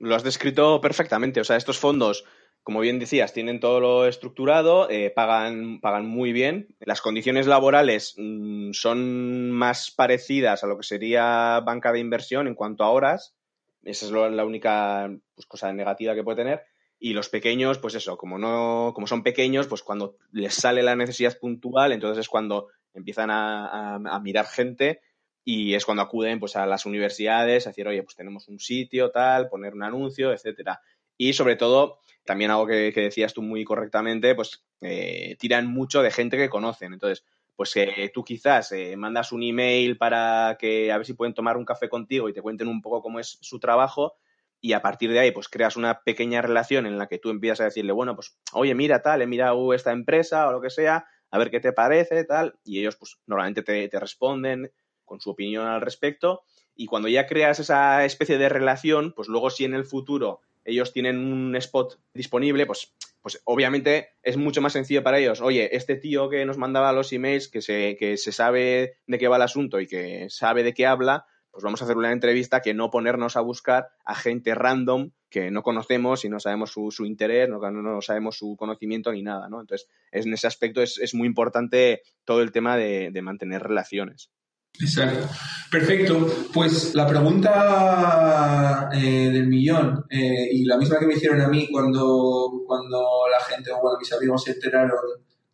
lo 0.00 0.14
has 0.14 0.22
descrito 0.22 0.82
perfectamente. 0.82 1.40
O 1.40 1.44
sea, 1.44 1.56
estos 1.56 1.78
fondos 1.78 2.24
como 2.62 2.80
bien 2.80 2.98
decías, 2.98 3.32
tienen 3.32 3.60
todo 3.60 3.80
lo 3.80 4.06
estructurado, 4.06 4.88
eh, 4.90 5.10
pagan, 5.10 5.80
pagan 5.80 6.06
muy 6.06 6.32
bien. 6.32 6.68
Las 6.80 7.00
condiciones 7.00 7.46
laborales 7.46 8.14
mm, 8.16 8.72
son 8.72 9.50
más 9.50 9.90
parecidas 9.90 10.62
a 10.62 10.66
lo 10.66 10.76
que 10.76 10.82
sería 10.82 11.60
banca 11.60 11.92
de 11.92 12.00
inversión 12.00 12.46
en 12.46 12.54
cuanto 12.54 12.84
a 12.84 12.90
horas. 12.90 13.34
Esa 13.82 14.06
es 14.06 14.12
la 14.12 14.44
única 14.44 15.10
pues, 15.34 15.46
cosa 15.46 15.72
negativa 15.72 16.14
que 16.14 16.22
puede 16.22 16.36
tener. 16.36 16.62
Y 16.98 17.14
los 17.14 17.30
pequeños, 17.30 17.78
pues 17.78 17.94
eso, 17.94 18.18
como 18.18 18.38
no, 18.38 18.92
como 18.94 19.06
son 19.06 19.22
pequeños, 19.22 19.66
pues 19.66 19.82
cuando 19.82 20.16
les 20.32 20.54
sale 20.54 20.82
la 20.82 20.96
necesidad 20.96 21.38
puntual, 21.38 21.92
entonces 21.92 22.20
es 22.20 22.28
cuando 22.28 22.68
empiezan 22.92 23.30
a, 23.30 23.94
a 23.94 24.20
mirar 24.20 24.44
gente 24.44 25.00
y 25.44 25.74
es 25.74 25.86
cuando 25.86 26.02
acuden 26.02 26.38
pues 26.38 26.56
a 26.56 26.66
las 26.66 26.84
universidades 26.84 27.66
a 27.66 27.70
decir, 27.70 27.88
oye, 27.88 28.02
pues 28.02 28.16
tenemos 28.16 28.48
un 28.48 28.58
sitio, 28.58 29.10
tal, 29.10 29.48
poner 29.48 29.72
un 29.72 29.82
anuncio, 29.82 30.32
etcétera. 30.32 30.82
Y 31.16 31.32
sobre 31.32 31.56
todo, 31.56 32.00
también 32.24 32.50
algo 32.50 32.66
que, 32.66 32.92
decías 32.92 33.34
tú 33.34 33.42
muy 33.42 33.64
correctamente, 33.64 34.34
pues 34.34 34.64
eh, 34.80 35.36
tiran 35.38 35.66
mucho 35.66 36.02
de 36.02 36.10
gente 36.10 36.36
que 36.36 36.48
conocen. 36.48 36.92
Entonces, 36.92 37.24
pues 37.56 37.76
eh, 37.76 38.10
tú 38.14 38.24
quizás 38.24 38.72
eh, 38.72 38.96
mandas 38.96 39.32
un 39.32 39.42
email 39.42 39.98
para 39.98 40.56
que 40.58 40.90
a 40.92 40.96
ver 40.96 41.06
si 41.06 41.12
pueden 41.12 41.34
tomar 41.34 41.56
un 41.56 41.64
café 41.64 41.88
contigo 41.88 42.28
y 42.28 42.32
te 42.32 42.42
cuenten 42.42 42.68
un 42.68 42.80
poco 42.80 43.02
cómo 43.02 43.20
es 43.20 43.38
su 43.42 43.58
trabajo 43.58 44.14
y 44.62 44.72
a 44.72 44.82
partir 44.82 45.12
de 45.12 45.18
ahí 45.18 45.30
pues 45.30 45.48
creas 45.48 45.76
una 45.76 46.00
pequeña 46.02 46.42
relación 46.42 46.86
en 46.86 46.98
la 46.98 47.06
que 47.06 47.18
tú 47.18 47.30
empiezas 47.30 47.60
a 47.60 47.64
decirle, 47.64 47.92
bueno, 47.92 48.14
pues 48.14 48.38
oye, 48.52 48.74
mira 48.74 49.02
tal, 49.02 49.22
he 49.22 49.26
mirado 49.26 49.74
esta 49.74 49.92
empresa 49.92 50.48
o 50.48 50.52
lo 50.52 50.60
que 50.60 50.70
sea, 50.70 51.06
a 51.30 51.38
ver 51.38 51.50
qué 51.50 51.60
te 51.60 51.72
parece, 51.72 52.24
tal, 52.24 52.58
y 52.64 52.80
ellos 52.80 52.96
pues 52.96 53.18
normalmente 53.26 53.62
te, 53.62 53.88
te 53.88 54.00
responden 54.00 54.72
con 55.04 55.20
su 55.20 55.30
opinión 55.30 55.66
al 55.66 55.80
respecto 55.80 56.42
y 56.74 56.86
cuando 56.86 57.08
ya 57.08 57.26
creas 57.26 57.60
esa 57.60 58.04
especie 58.04 58.38
de 58.38 58.48
relación, 58.48 59.12
pues 59.12 59.28
luego 59.28 59.50
si 59.50 59.64
en 59.64 59.74
el 59.74 59.84
futuro 59.84 60.40
ellos 60.64 60.92
tienen 60.92 61.18
un 61.18 61.54
spot 61.56 62.00
disponible, 62.14 62.66
pues, 62.66 62.94
pues 63.22 63.40
obviamente 63.44 64.10
es 64.22 64.36
mucho 64.36 64.60
más 64.60 64.72
sencillo 64.72 65.02
para 65.02 65.18
ellos. 65.18 65.40
Oye, 65.40 65.74
este 65.76 65.96
tío 65.96 66.28
que 66.28 66.44
nos 66.44 66.58
mandaba 66.58 66.92
los 66.92 67.12
emails, 67.12 67.48
que 67.48 67.62
se, 67.62 67.96
que 67.98 68.16
se 68.16 68.32
sabe 68.32 68.98
de 69.06 69.18
qué 69.18 69.28
va 69.28 69.36
el 69.36 69.42
asunto 69.42 69.80
y 69.80 69.86
que 69.86 70.28
sabe 70.30 70.62
de 70.62 70.74
qué 70.74 70.86
habla, 70.86 71.26
pues 71.50 71.64
vamos 71.64 71.80
a 71.80 71.84
hacer 71.84 71.96
una 71.96 72.12
entrevista 72.12 72.60
que 72.60 72.74
no 72.74 72.90
ponernos 72.90 73.36
a 73.36 73.40
buscar 73.40 73.88
a 74.04 74.14
gente 74.14 74.54
random 74.54 75.10
que 75.30 75.50
no 75.50 75.62
conocemos 75.62 76.24
y 76.24 76.28
no 76.28 76.40
sabemos 76.40 76.72
su, 76.72 77.06
interés, 77.06 77.48
no, 77.48 77.58
no, 77.70 78.02
sabemos 78.02 78.36
su 78.36 78.56
conocimiento 78.56 79.12
ni 79.12 79.22
nada, 79.22 79.48
¿no? 79.48 79.60
Entonces, 79.60 79.88
en 80.10 80.32
ese 80.32 80.48
aspecto 80.48 80.82
es, 80.82 80.98
es 80.98 81.14
muy 81.14 81.26
importante 81.26 82.02
todo 82.24 82.42
el 82.42 82.50
tema 82.50 82.76
de, 82.76 83.10
de 83.12 83.22
mantener 83.22 83.62
relaciones. 83.62 84.30
Exacto. 84.78 85.28
Perfecto. 85.70 86.26
Pues 86.52 86.94
la 86.94 87.06
pregunta 87.06 88.88
eh, 88.92 89.30
del 89.32 89.46
millón 89.46 90.04
eh, 90.10 90.48
y 90.52 90.64
la 90.64 90.76
misma 90.76 90.98
que 90.98 91.06
me 91.06 91.14
hicieron 91.14 91.40
a 91.40 91.48
mí 91.48 91.68
cuando, 91.70 92.62
cuando 92.66 93.06
la 93.30 93.44
gente 93.44 93.70
o 93.70 93.80
bueno, 93.80 93.98
mis 93.98 94.12
amigos 94.12 94.42
se 94.44 94.52
enteraron 94.52 94.98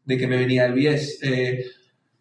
de 0.04 0.16
que 0.16 0.26
me 0.26 0.38
venía 0.38 0.64
el 0.64 0.72
BIES. 0.72 1.18
Eh, 1.22 1.66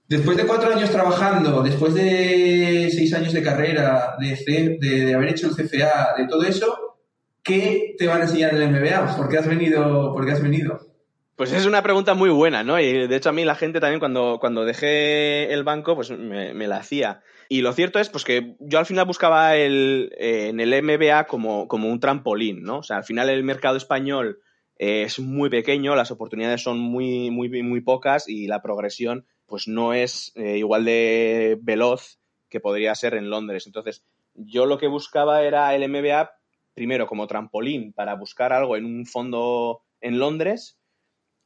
después 0.07 0.35
de 0.35 0.45
cuatro 0.45 0.73
años 0.73 0.89
trabajando, 0.89 1.63
después 1.63 1.93
de 1.93 2.89
seis 2.93 3.13
años 3.13 3.31
de 3.31 3.43
carrera, 3.43 4.17
de, 4.19 5.13
haber 5.13 5.29
hecho 5.29 5.47
el 5.47 5.55
CFA, 5.55 6.15
de 6.17 6.27
todo 6.27 6.43
eso, 6.43 6.97
¿qué 7.41 7.95
te 7.97 8.07
van 8.07 8.21
a 8.21 8.25
enseñar 8.25 8.55
en 8.55 8.61
el 8.61 8.71
MBA? 8.71 9.15
¿Por 9.15 9.29
qué 9.29 9.37
has 9.37 9.47
venido? 9.47 10.11
¿Por 10.13 10.25
qué 10.25 10.31
has 10.33 10.41
venido? 10.41 10.94
Pues 11.35 11.51
es 11.51 11.65
una 11.65 11.83
pregunta 11.83 12.13
muy 12.13 12.29
buena, 12.29 12.63
¿no? 12.63 12.79
Y 12.79 13.07
de 13.07 13.15
hecho 13.15 13.29
a 13.29 13.33
mí 13.33 13.43
la 13.43 13.55
gente 13.55 13.81
también 13.81 13.99
cuando, 13.99 14.37
cuando 14.39 14.63
dejé 14.63 15.51
el 15.51 15.65
banco, 15.65 15.93
pues 15.93 16.09
me, 16.09 16.53
la 16.67 16.77
hacía. 16.77 17.21
Y 17.49 17.61
lo 17.61 17.73
cierto 17.73 17.99
es 17.99 18.09
pues 18.09 18.23
que 18.23 18.55
yo 18.59 18.79
al 18.79 18.85
final 18.85 19.05
buscaba 19.05 19.57
el, 19.57 20.13
eh, 20.17 20.47
en 20.47 20.61
el 20.61 20.81
MBA 20.81 21.27
como, 21.27 21.67
como 21.67 21.89
un 21.89 21.99
trampolín, 21.99 22.63
¿no? 22.63 22.77
O 22.77 22.83
sea, 22.83 22.97
al 22.97 23.03
final 23.03 23.29
el 23.29 23.43
mercado 23.43 23.75
español 23.75 24.39
eh, 24.77 25.03
es 25.03 25.19
muy 25.19 25.49
pequeño, 25.49 25.93
las 25.95 26.09
oportunidades 26.09 26.63
son 26.63 26.79
muy, 26.79 27.29
muy, 27.31 27.49
muy 27.61 27.81
pocas 27.81 28.29
y 28.29 28.47
la 28.47 28.61
progresión 28.61 29.25
pues 29.45 29.67
no 29.67 29.93
es 29.93 30.31
eh, 30.35 30.57
igual 30.57 30.85
de 30.85 31.57
veloz 31.61 32.17
que 32.49 32.61
podría 32.61 32.95
ser 32.95 33.13
en 33.13 33.29
Londres. 33.29 33.67
Entonces, 33.67 34.05
yo 34.35 34.65
lo 34.65 34.77
que 34.77 34.87
buscaba 34.87 35.43
era 35.43 35.75
el 35.75 35.89
MBA 35.89 36.31
primero 36.73 37.07
como 37.07 37.27
trampolín 37.27 37.91
para 37.91 38.15
buscar 38.15 38.53
algo 38.53 38.77
en 38.77 38.85
un 38.85 39.05
fondo 39.05 39.81
en 39.99 40.17
Londres 40.17 40.79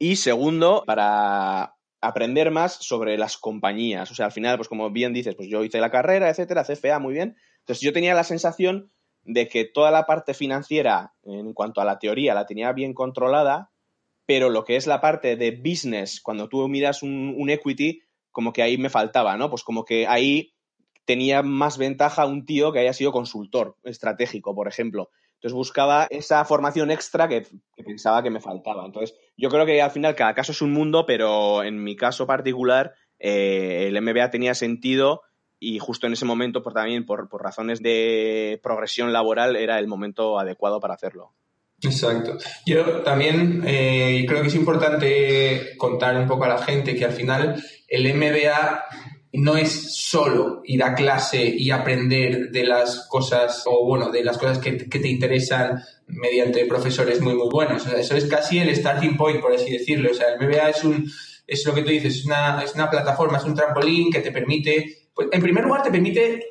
y 0.00 0.16
segundo, 0.16 0.82
para 0.86 1.76
aprender 2.00 2.50
más 2.50 2.72
sobre 2.72 3.18
las 3.18 3.36
compañías. 3.36 4.10
O 4.10 4.14
sea, 4.14 4.26
al 4.26 4.32
final, 4.32 4.56
pues 4.56 4.66
como 4.66 4.90
bien 4.90 5.12
dices, 5.12 5.36
pues 5.36 5.48
yo 5.48 5.62
hice 5.62 5.78
la 5.78 5.90
carrera, 5.90 6.30
etcétera, 6.30 6.64
CFA, 6.64 6.98
muy 6.98 7.12
bien. 7.12 7.36
Entonces 7.58 7.82
yo 7.82 7.92
tenía 7.92 8.14
la 8.14 8.24
sensación 8.24 8.90
de 9.24 9.46
que 9.46 9.66
toda 9.66 9.90
la 9.90 10.06
parte 10.06 10.32
financiera, 10.32 11.12
en 11.22 11.52
cuanto 11.52 11.82
a 11.82 11.84
la 11.84 11.98
teoría, 11.98 12.32
la 12.32 12.46
tenía 12.46 12.72
bien 12.72 12.94
controlada, 12.94 13.70
pero 14.24 14.48
lo 14.48 14.64
que 14.64 14.76
es 14.76 14.86
la 14.86 15.02
parte 15.02 15.36
de 15.36 15.50
business, 15.50 16.22
cuando 16.22 16.48
tú 16.48 16.66
miras 16.66 17.02
un, 17.02 17.34
un 17.36 17.50
equity, 17.50 18.00
como 18.30 18.54
que 18.54 18.62
ahí 18.62 18.78
me 18.78 18.88
faltaba, 18.88 19.36
¿no? 19.36 19.50
Pues 19.50 19.62
como 19.62 19.84
que 19.84 20.06
ahí 20.06 20.54
tenía 21.04 21.42
más 21.42 21.76
ventaja 21.76 22.24
un 22.24 22.46
tío 22.46 22.72
que 22.72 22.78
haya 22.78 22.94
sido 22.94 23.12
consultor 23.12 23.76
estratégico, 23.82 24.54
por 24.54 24.66
ejemplo. 24.66 25.10
Entonces 25.40 25.54
buscaba 25.54 26.06
esa 26.10 26.44
formación 26.44 26.90
extra 26.90 27.26
que, 27.26 27.46
pensaba 27.82 28.22
que 28.22 28.28
me 28.28 28.42
faltaba. 28.42 28.84
Entonces 28.84 29.16
yo 29.38 29.48
creo 29.48 29.64
que 29.64 29.80
al 29.80 29.90
final 29.90 30.14
cada 30.14 30.34
caso 30.34 30.52
es 30.52 30.60
un 30.60 30.70
mundo, 30.70 31.06
pero 31.06 31.64
en 31.64 31.82
mi 31.82 31.96
caso 31.96 32.26
particular 32.26 32.92
eh, 33.18 33.86
el 33.88 33.98
MBA 34.02 34.30
tenía 34.30 34.54
sentido 34.54 35.22
y 35.58 35.78
justo 35.78 36.06
en 36.06 36.12
ese 36.12 36.26
momento, 36.26 36.62
por, 36.62 36.74
también 36.74 37.06
por, 37.06 37.26
razones 37.42 37.82
de 37.82 38.60
progresión 38.62 39.14
laboral, 39.14 39.56
era 39.56 39.78
el 39.78 39.86
momento 39.86 40.38
adecuado 40.38 40.78
para 40.78 40.92
hacerlo. 40.92 41.32
Exacto. 41.82 42.36
Yo 42.66 43.00
también 43.00 43.62
eh, 43.66 44.26
creo 44.28 44.42
que 44.42 44.48
es 44.48 44.54
importante 44.54 45.74
contar 45.78 46.18
un 46.18 46.28
poco 46.28 46.44
a 46.44 46.48
la 46.48 46.58
gente 46.58 46.94
que 46.94 47.06
al 47.06 47.12
final 47.12 47.62
el 47.88 48.14
MBA 48.14 48.84
no 49.32 49.56
es 49.56 49.94
solo 49.94 50.62
ir 50.64 50.82
a 50.82 50.94
clase 50.94 51.44
y 51.44 51.70
aprender 51.70 52.50
de 52.50 52.64
las 52.64 53.06
cosas, 53.08 53.62
o 53.66 53.86
bueno, 53.86 54.10
de 54.10 54.24
las 54.24 54.38
cosas 54.38 54.58
que, 54.58 54.72
te 54.72 55.08
interesan 55.08 55.80
mediante 56.06 56.66
profesores 56.66 57.20
muy, 57.20 57.34
muy 57.34 57.48
buenos. 57.48 57.86
O 57.86 57.90
sea, 57.90 57.98
eso 57.98 58.16
es 58.16 58.26
casi 58.26 58.58
el 58.58 58.74
starting 58.74 59.16
point, 59.16 59.40
por 59.40 59.54
así 59.54 59.70
decirlo. 59.70 60.10
O 60.10 60.14
sea, 60.14 60.34
el 60.34 60.40
MBA 60.40 60.70
es 60.70 60.84
un, 60.84 61.10
es 61.46 61.64
lo 61.64 61.74
que 61.74 61.82
tú 61.82 61.90
dices, 61.90 62.16
es 62.16 62.26
una, 62.26 62.62
es 62.62 62.74
una 62.74 62.90
plataforma, 62.90 63.38
es 63.38 63.44
un 63.44 63.54
trampolín 63.54 64.10
que 64.10 64.20
te 64.20 64.32
permite, 64.32 65.08
pues, 65.14 65.28
en 65.30 65.40
primer 65.40 65.64
lugar, 65.64 65.82
te 65.82 65.90
permite 65.90 66.44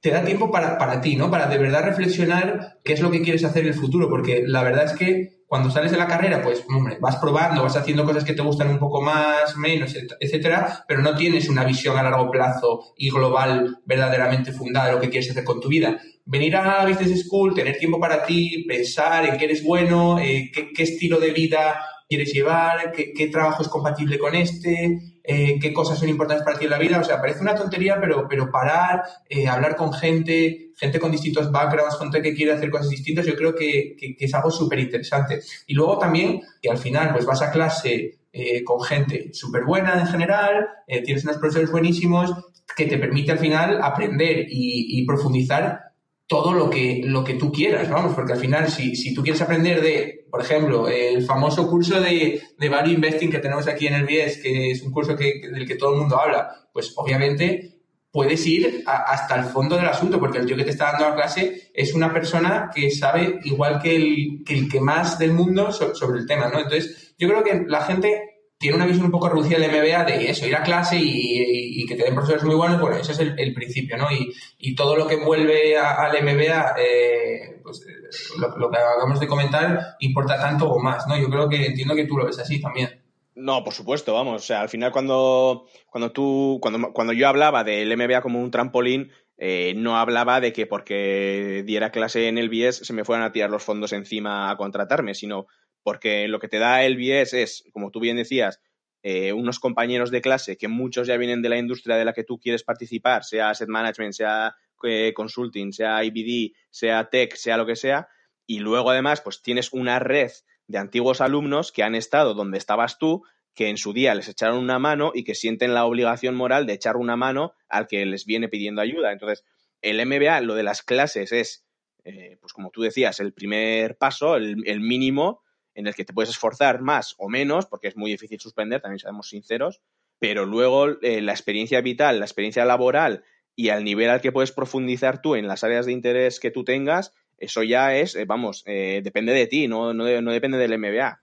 te 0.00 0.10
da 0.10 0.24
tiempo 0.24 0.50
para, 0.50 0.78
para 0.78 1.00
ti, 1.00 1.16
¿no? 1.16 1.30
Para 1.30 1.46
de 1.46 1.58
verdad 1.58 1.84
reflexionar 1.84 2.78
qué 2.82 2.94
es 2.94 3.00
lo 3.00 3.10
que 3.10 3.20
quieres 3.20 3.44
hacer 3.44 3.62
en 3.62 3.68
el 3.68 3.74
futuro, 3.74 4.08
porque 4.08 4.42
la 4.46 4.62
verdad 4.62 4.86
es 4.86 4.92
que 4.92 5.39
cuando 5.50 5.68
sales 5.68 5.90
de 5.90 5.98
la 5.98 6.06
carrera, 6.06 6.40
pues, 6.44 6.64
hombre, 6.68 6.98
vas 7.00 7.16
probando, 7.16 7.64
vas 7.64 7.74
haciendo 7.74 8.04
cosas 8.04 8.22
que 8.22 8.34
te 8.34 8.42
gustan 8.42 8.70
un 8.70 8.78
poco 8.78 9.02
más, 9.02 9.56
menos, 9.56 9.92
etcétera, 10.20 10.84
pero 10.86 11.02
no 11.02 11.16
tienes 11.16 11.48
una 11.48 11.64
visión 11.64 11.98
a 11.98 12.04
largo 12.04 12.30
plazo 12.30 12.94
y 12.96 13.10
global 13.10 13.80
verdaderamente 13.84 14.52
fundada 14.52 14.86
de 14.86 14.92
lo 14.92 15.00
que 15.00 15.10
quieres 15.10 15.28
hacer 15.28 15.42
con 15.42 15.60
tu 15.60 15.66
vida. 15.66 16.00
Venir 16.24 16.54
a 16.54 16.86
Business 16.86 17.26
School, 17.26 17.52
tener 17.52 17.76
tiempo 17.78 17.98
para 17.98 18.24
ti, 18.24 18.64
pensar 18.68 19.26
en 19.26 19.38
qué 19.38 19.46
eres 19.46 19.64
bueno, 19.64 20.20
eh, 20.20 20.52
qué, 20.54 20.82
estilo 20.84 21.18
de 21.18 21.32
vida 21.32 21.80
quieres 22.08 22.32
llevar, 22.32 22.92
qué, 22.92 23.12
qué 23.12 23.26
trabajo 23.26 23.64
es 23.64 23.68
compatible 23.68 24.20
con 24.20 24.36
este, 24.36 25.00
eh, 25.22 25.58
qué 25.60 25.72
cosas 25.72 25.98
son 25.98 26.08
importantes 26.08 26.44
para 26.44 26.58
ti 26.58 26.64
en 26.64 26.70
la 26.70 26.78
vida. 26.78 26.98
O 27.00 27.04
sea, 27.04 27.20
parece 27.20 27.40
una 27.40 27.54
tontería, 27.54 27.98
pero, 28.00 28.26
pero 28.28 28.50
parar, 28.50 29.02
eh, 29.28 29.48
hablar 29.48 29.76
con 29.76 29.92
gente, 29.92 30.72
gente 30.76 30.98
con 30.98 31.10
distintos 31.10 31.50
backgrounds, 31.50 31.98
gente 31.98 32.22
que 32.22 32.34
quiere 32.34 32.52
hacer 32.52 32.70
cosas 32.70 32.88
distintas, 32.88 33.26
yo 33.26 33.36
creo 33.36 33.54
que, 33.54 33.96
es 34.18 34.34
algo 34.34 34.50
súper 34.50 34.78
interesante. 34.78 35.40
Y 35.66 35.74
luego 35.74 35.98
también 35.98 36.40
que 36.60 36.70
al 36.70 36.78
final 36.78 37.12
pues 37.12 37.26
vas 37.26 37.42
a 37.42 37.50
clase 37.50 38.20
eh, 38.32 38.64
con 38.64 38.80
gente 38.82 39.30
súper 39.32 39.64
buena 39.64 39.98
en 39.98 40.06
general, 40.06 40.68
tienes 41.04 41.24
unos 41.24 41.38
profesores 41.38 41.70
buenísimos 41.70 42.32
que 42.76 42.86
te 42.86 42.98
permite 42.98 43.32
al 43.32 43.38
final 43.38 43.80
aprender 43.82 44.46
y, 44.48 45.00
y 45.00 45.04
profundizar 45.04 45.89
todo 46.30 46.52
lo 46.52 46.70
que, 46.70 47.02
lo 47.04 47.24
que 47.24 47.34
tú 47.34 47.50
quieras, 47.50 47.90
vamos, 47.90 48.14
porque 48.14 48.34
al 48.34 48.38
final 48.38 48.70
si, 48.70 48.94
si 48.94 49.12
tú 49.12 49.20
quieres 49.20 49.42
aprender 49.42 49.82
de, 49.82 50.28
por 50.30 50.40
ejemplo, 50.40 50.86
el 50.88 51.24
famoso 51.24 51.68
curso 51.68 52.00
de, 52.00 52.40
de 52.56 52.68
Value 52.68 52.92
Investing 52.92 53.32
que 53.32 53.40
tenemos 53.40 53.66
aquí 53.66 53.88
en 53.88 53.94
el 53.94 54.06
BIES, 54.06 54.40
que 54.40 54.70
es 54.70 54.80
un 54.82 54.92
curso 54.92 55.16
que, 55.16 55.40
del 55.52 55.66
que 55.66 55.74
todo 55.74 55.92
el 55.92 55.98
mundo 55.98 56.20
habla, 56.20 56.68
pues 56.72 56.92
obviamente 56.94 57.80
puedes 58.12 58.46
ir 58.46 58.84
hasta 58.86 59.40
el 59.40 59.46
fondo 59.46 59.76
del 59.76 59.86
asunto, 59.86 60.20
porque 60.20 60.38
el 60.38 60.46
tío 60.46 60.56
que 60.56 60.62
te 60.62 60.70
está 60.70 60.92
dando 60.92 61.08
la 61.08 61.16
clase 61.16 61.72
es 61.74 61.94
una 61.94 62.12
persona 62.12 62.70
que 62.72 62.92
sabe 62.92 63.40
igual 63.42 63.82
que 63.82 63.96
el 63.96 64.44
que, 64.46 64.54
el 64.54 64.68
que 64.68 64.80
más 64.80 65.18
del 65.18 65.32
mundo 65.32 65.72
sobre 65.72 66.20
el 66.20 66.26
tema, 66.26 66.48
¿no? 66.48 66.60
Entonces, 66.60 67.12
yo 67.18 67.26
creo 67.28 67.42
que 67.42 67.64
la 67.66 67.80
gente 67.80 68.29
tiene 68.60 68.76
una 68.76 68.84
visión 68.84 69.06
un 69.06 69.10
poco 69.10 69.30
reducida 69.30 69.58
del 69.58 69.70
MBA 69.70 70.04
de 70.04 70.30
eso, 70.30 70.46
ir 70.46 70.54
a 70.54 70.62
clase 70.62 70.98
y, 71.00 71.86
que 71.86 71.96
te 71.96 72.04
den 72.04 72.14
profesores 72.14 72.44
muy 72.44 72.54
buenos, 72.54 72.78
bueno, 72.78 72.98
ese 72.98 73.12
es 73.12 73.18
el, 73.18 73.54
principio, 73.54 73.96
¿no? 73.96 74.06
Y, 74.12 74.74
todo 74.74 74.96
lo 74.96 75.06
que 75.06 75.14
envuelve 75.14 75.78
al 75.78 76.12
MBA, 76.22 76.74
eh, 76.78 77.58
pues 77.62 77.80
eh, 77.88 78.38
lo, 78.38 78.70
que 78.70 78.76
acabamos 78.76 79.18
de 79.18 79.26
comentar, 79.26 79.96
importa 80.00 80.38
tanto 80.38 80.70
o 80.70 80.78
más, 80.78 81.06
¿no? 81.06 81.18
Yo 81.18 81.30
creo 81.30 81.48
que 81.48 81.68
entiendo 81.68 81.94
que 81.94 82.04
tú 82.04 82.18
lo 82.18 82.26
ves 82.26 82.38
así 82.38 82.60
también. 82.60 83.02
No, 83.34 83.64
por 83.64 83.72
supuesto, 83.72 84.12
vamos. 84.12 84.42
O 84.42 84.46
sea, 84.46 84.60
al 84.60 84.68
final 84.68 84.92
cuando, 84.92 85.64
cuando 85.86 86.12
tú, 86.12 86.58
cuando, 86.60 86.92
cuando 86.92 87.14
yo 87.14 87.28
hablaba 87.28 87.64
del 87.64 87.96
MBA 87.96 88.20
como 88.20 88.42
un 88.42 88.50
trampolín, 88.50 89.10
eh, 89.38 89.72
no 89.74 89.96
hablaba 89.96 90.38
de 90.38 90.52
que 90.52 90.66
porque 90.66 91.62
diera 91.64 91.90
clase 91.90 92.28
en 92.28 92.36
el 92.36 92.50
BIES 92.50 92.76
se 92.76 92.92
me 92.92 93.06
fueran 93.06 93.24
a 93.24 93.32
tirar 93.32 93.48
los 93.48 93.62
fondos 93.62 93.94
encima 93.94 94.50
a 94.50 94.58
contratarme, 94.58 95.14
sino 95.14 95.46
porque 95.82 96.28
lo 96.28 96.38
que 96.38 96.48
te 96.48 96.58
da 96.58 96.84
el 96.84 96.96
BIES 96.96 97.34
es, 97.34 97.64
como 97.72 97.90
tú 97.90 98.00
bien 98.00 98.16
decías, 98.16 98.60
eh, 99.02 99.32
unos 99.32 99.58
compañeros 99.58 100.10
de 100.10 100.20
clase 100.20 100.58
que 100.58 100.68
muchos 100.68 101.06
ya 101.06 101.16
vienen 101.16 101.40
de 101.40 101.48
la 101.48 101.56
industria 101.56 101.96
de 101.96 102.04
la 102.04 102.12
que 102.12 102.24
tú 102.24 102.38
quieres 102.38 102.64
participar, 102.64 103.24
sea 103.24 103.48
asset 103.48 103.68
management, 103.68 104.12
sea 104.12 104.56
eh, 104.82 105.14
consulting, 105.14 105.72
sea 105.72 106.04
IBD, 106.04 106.54
sea 106.68 107.08
tech, 107.08 107.34
sea 107.34 107.56
lo 107.56 107.64
que 107.64 107.76
sea, 107.76 108.08
y 108.46 108.58
luego 108.58 108.90
además 108.90 109.22
pues 109.22 109.40
tienes 109.40 109.72
una 109.72 109.98
red 110.00 110.30
de 110.66 110.78
antiguos 110.78 111.22
alumnos 111.22 111.72
que 111.72 111.82
han 111.82 111.94
estado 111.94 112.34
donde 112.34 112.58
estabas 112.58 112.98
tú, 112.98 113.22
que 113.54 113.68
en 113.68 113.78
su 113.78 113.94
día 113.94 114.14
les 114.14 114.28
echaron 114.28 114.58
una 114.58 114.78
mano 114.78 115.12
y 115.14 115.24
que 115.24 115.34
sienten 115.34 115.72
la 115.72 115.86
obligación 115.86 116.34
moral 116.34 116.66
de 116.66 116.74
echar 116.74 116.96
una 116.96 117.16
mano 117.16 117.54
al 117.68 117.86
que 117.86 118.04
les 118.04 118.26
viene 118.26 118.48
pidiendo 118.48 118.80
ayuda. 118.80 119.12
Entonces, 119.12 119.44
el 119.82 120.04
MBA, 120.06 120.42
lo 120.42 120.54
de 120.54 120.62
las 120.62 120.82
clases 120.82 121.32
es, 121.32 121.64
eh, 122.04 122.36
pues 122.40 122.52
como 122.52 122.70
tú 122.70 122.82
decías, 122.82 123.18
el 123.18 123.32
primer 123.32 123.96
paso, 123.96 124.36
el 124.36 124.80
mínimo, 124.80 125.42
en 125.80 125.88
el 125.88 125.94
que 125.94 126.04
te 126.04 126.12
puedes 126.12 126.30
esforzar 126.30 126.80
más 126.80 127.14
o 127.18 127.28
menos, 127.28 127.66
porque 127.66 127.88
es 127.88 127.96
muy 127.96 128.10
difícil 128.12 128.38
suspender, 128.38 128.80
también 128.80 129.00
seamos 129.00 129.28
sinceros, 129.28 129.80
pero 130.18 130.44
luego 130.46 131.00
eh, 131.02 131.20
la 131.20 131.32
experiencia 131.32 131.80
vital, 131.80 132.20
la 132.20 132.26
experiencia 132.26 132.64
laboral 132.64 133.24
y 133.56 133.70
al 133.70 133.82
nivel 133.82 134.10
al 134.10 134.20
que 134.20 134.32
puedes 134.32 134.52
profundizar 134.52 135.20
tú 135.20 135.34
en 135.34 135.48
las 135.48 135.64
áreas 135.64 135.86
de 135.86 135.92
interés 135.92 136.38
que 136.38 136.50
tú 136.50 136.62
tengas, 136.62 137.12
eso 137.38 137.62
ya 137.62 137.96
es, 137.96 138.14
eh, 138.14 138.26
vamos, 138.26 138.62
eh, 138.66 139.00
depende 139.02 139.32
de 139.32 139.46
ti, 139.46 139.66
no, 139.66 139.92
no, 139.92 140.20
no 140.20 140.32
depende 140.32 140.58
del 140.58 140.78
MBA. 140.78 141.20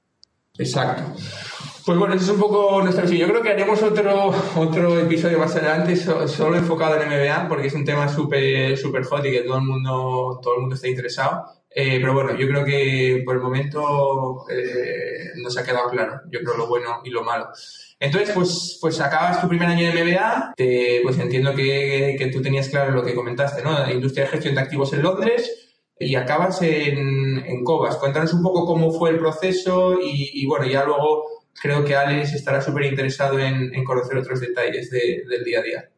Exacto. 0.57 1.03
Pues 1.85 1.97
bueno, 1.97 2.15
ese 2.15 2.25
es 2.25 2.31
un 2.31 2.39
poco 2.39 2.81
nuestra. 2.81 3.05
Yo 3.05 3.27
creo 3.29 3.41
que 3.41 3.49
haremos 3.49 3.81
otro, 3.81 4.33
otro 4.57 4.99
episodio 4.99 5.39
más 5.39 5.55
adelante 5.55 5.95
solo 5.95 6.57
enfocado 6.57 7.01
en 7.01 7.07
MBA, 7.07 7.47
porque 7.47 7.67
es 7.67 7.73
un 7.75 7.85
tema 7.85 8.09
súper 8.09 8.77
super 8.77 9.05
hot 9.05 9.25
y 9.25 9.31
que 9.31 9.41
todo 9.41 9.57
el 9.57 9.63
mundo, 9.63 10.39
todo 10.43 10.55
el 10.55 10.61
mundo 10.61 10.75
está 10.75 10.89
interesado. 10.89 11.45
Eh, 11.79 11.99
pero 12.01 12.11
bueno, 12.13 12.35
yo 12.35 12.47
creo 12.47 12.65
que 12.65 13.21
por 13.23 13.35
el 13.35 13.41
momento 13.41 14.45
eh, 14.49 15.29
nos 15.35 15.55
ha 15.59 15.63
quedado 15.63 15.91
claro, 15.91 16.21
yo 16.31 16.39
creo 16.39 16.57
lo 16.57 16.67
bueno 16.67 17.01
y 17.03 17.11
lo 17.11 17.23
malo. 17.23 17.49
Entonces, 17.99 18.31
pues, 18.33 18.79
pues 18.81 18.99
acabas 18.99 19.39
tu 19.39 19.47
primer 19.47 19.67
año 19.67 19.91
de 19.91 20.03
MBA, 20.03 20.53
pues 21.03 21.19
entiendo 21.19 21.53
que, 21.53 22.15
que 22.17 22.27
tú 22.27 22.41
tenías 22.41 22.69
claro 22.69 22.93
lo 22.93 23.05
que 23.05 23.13
comentaste, 23.13 23.61
¿no? 23.61 23.73
La 23.73 23.93
industria 23.93 24.25
de 24.25 24.31
gestión 24.31 24.55
de 24.55 24.61
activos 24.61 24.91
en 24.93 25.03
Londres, 25.03 25.67
y 25.99 26.15
acabas 26.15 26.61
en, 26.61 27.45
en 27.45 27.63
Cobas. 27.63 27.97
Cuéntanos 27.97 28.33
un 28.33 28.41
poco 28.41 28.65
cómo 28.65 28.91
fue 28.91 29.11
el 29.11 29.19
proceso 29.19 29.99
y, 30.01 30.45
bueno, 30.47 30.65
ya 30.65 30.83
luego 30.83 31.25
creo 31.61 31.83
que 31.83 31.95
Alex 31.95 32.33
estará 32.33 32.61
súper 32.61 32.85
interesado 32.85 33.39
en, 33.39 33.83
conocer 33.83 34.17
otros 34.17 34.39
detalles 34.39 34.89
del 34.89 35.43
día 35.43 35.59
a 35.59 35.63
día. 35.63 35.89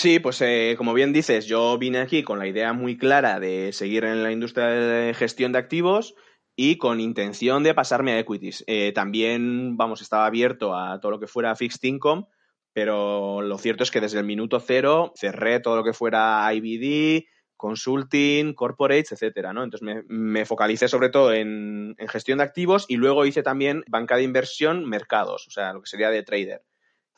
Sí, 0.00 0.18
pues 0.18 0.40
eh, 0.40 0.76
como 0.78 0.94
bien 0.94 1.12
dices, 1.12 1.44
yo 1.44 1.76
vine 1.76 1.98
aquí 1.98 2.22
con 2.22 2.38
la 2.38 2.46
idea 2.46 2.72
muy 2.72 2.96
clara 2.96 3.38
de 3.38 3.70
seguir 3.74 4.04
en 4.04 4.22
la 4.22 4.32
industria 4.32 4.68
de 4.68 5.12
gestión 5.12 5.52
de 5.52 5.58
activos 5.58 6.14
y 6.56 6.78
con 6.78 7.00
intención 7.00 7.62
de 7.62 7.74
pasarme 7.74 8.12
a 8.12 8.18
equities. 8.18 8.64
Eh, 8.66 8.92
también, 8.94 9.76
vamos, 9.76 10.00
estaba 10.00 10.24
abierto 10.24 10.74
a 10.74 11.00
todo 11.00 11.12
lo 11.12 11.20
que 11.20 11.26
fuera 11.26 11.54
fixed 11.54 11.86
income, 11.86 12.24
pero 12.72 13.42
lo 13.42 13.58
cierto 13.58 13.82
es 13.82 13.90
que 13.90 14.00
desde 14.00 14.18
el 14.20 14.24
minuto 14.24 14.58
cero 14.58 15.12
cerré 15.16 15.60
todo 15.60 15.76
lo 15.76 15.84
que 15.84 15.92
fuera 15.92 16.48
IBD, 16.50 17.26
consulting, 17.58 18.54
corporates, 18.54 19.12
etcétera, 19.12 19.52
¿no? 19.52 19.62
Entonces 19.64 19.84
me, 19.84 20.02
me 20.08 20.46
focalicé 20.46 20.88
sobre 20.88 21.10
todo 21.10 21.34
en, 21.34 21.94
gestión 22.08 22.38
de 22.38 22.44
activos 22.44 22.86
y 22.88 22.96
luego 22.96 23.26
hice 23.26 23.42
también 23.42 23.84
banca 23.86 24.16
de 24.16 24.22
inversión, 24.22 24.88
mercados, 24.88 25.46
o 25.46 25.50
sea, 25.50 25.74
lo 25.74 25.82
que 25.82 25.90
sería 25.90 26.08
de 26.08 26.22
trader, 26.22 26.62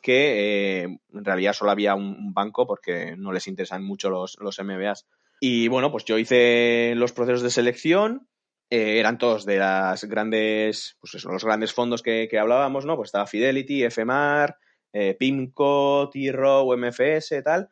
que 0.03 0.83
eh, 0.83 0.83
en 0.83 1.25
realidad 1.25 1.55
solo 1.55 1.71
había 1.71 1.95
un, 1.95 2.35
banco 2.35 2.67
porque 2.67 3.17
no 3.17 3.33
les 3.33 3.47
interesan 3.47 3.85
mucho 3.85 4.11
los, 4.11 4.37
los 4.41 4.59
MBAs. 4.63 5.07
Y 5.41 5.69
bueno, 5.69 5.91
pues 5.91 6.05
yo 6.05 6.19
hice 6.19 6.95
los 6.97 7.13
procesos 7.13 7.43
de 7.43 7.51
selección, 7.51 8.29
eh, 8.73 8.99
eran 8.99 9.19
todos 9.19 9.45
de 9.45 9.59
las 9.59 10.05
grandes, 10.05 10.97
pues 10.99 11.15
eso, 11.17 11.31
los 11.31 11.45
grandes 11.45 11.75
fondos 11.75 12.03
que, 12.03 12.27
hablábamos, 12.41 12.87
¿no? 12.87 12.97
Pues 12.97 13.09
estaba 13.09 13.27
Fidelity, 13.27 13.85
FMAR, 13.91 14.57
eh, 14.95 15.15
PIMCO, 15.15 16.09
T-Row, 16.11 16.75
MFS, 16.77 17.43
tal. 17.43 17.69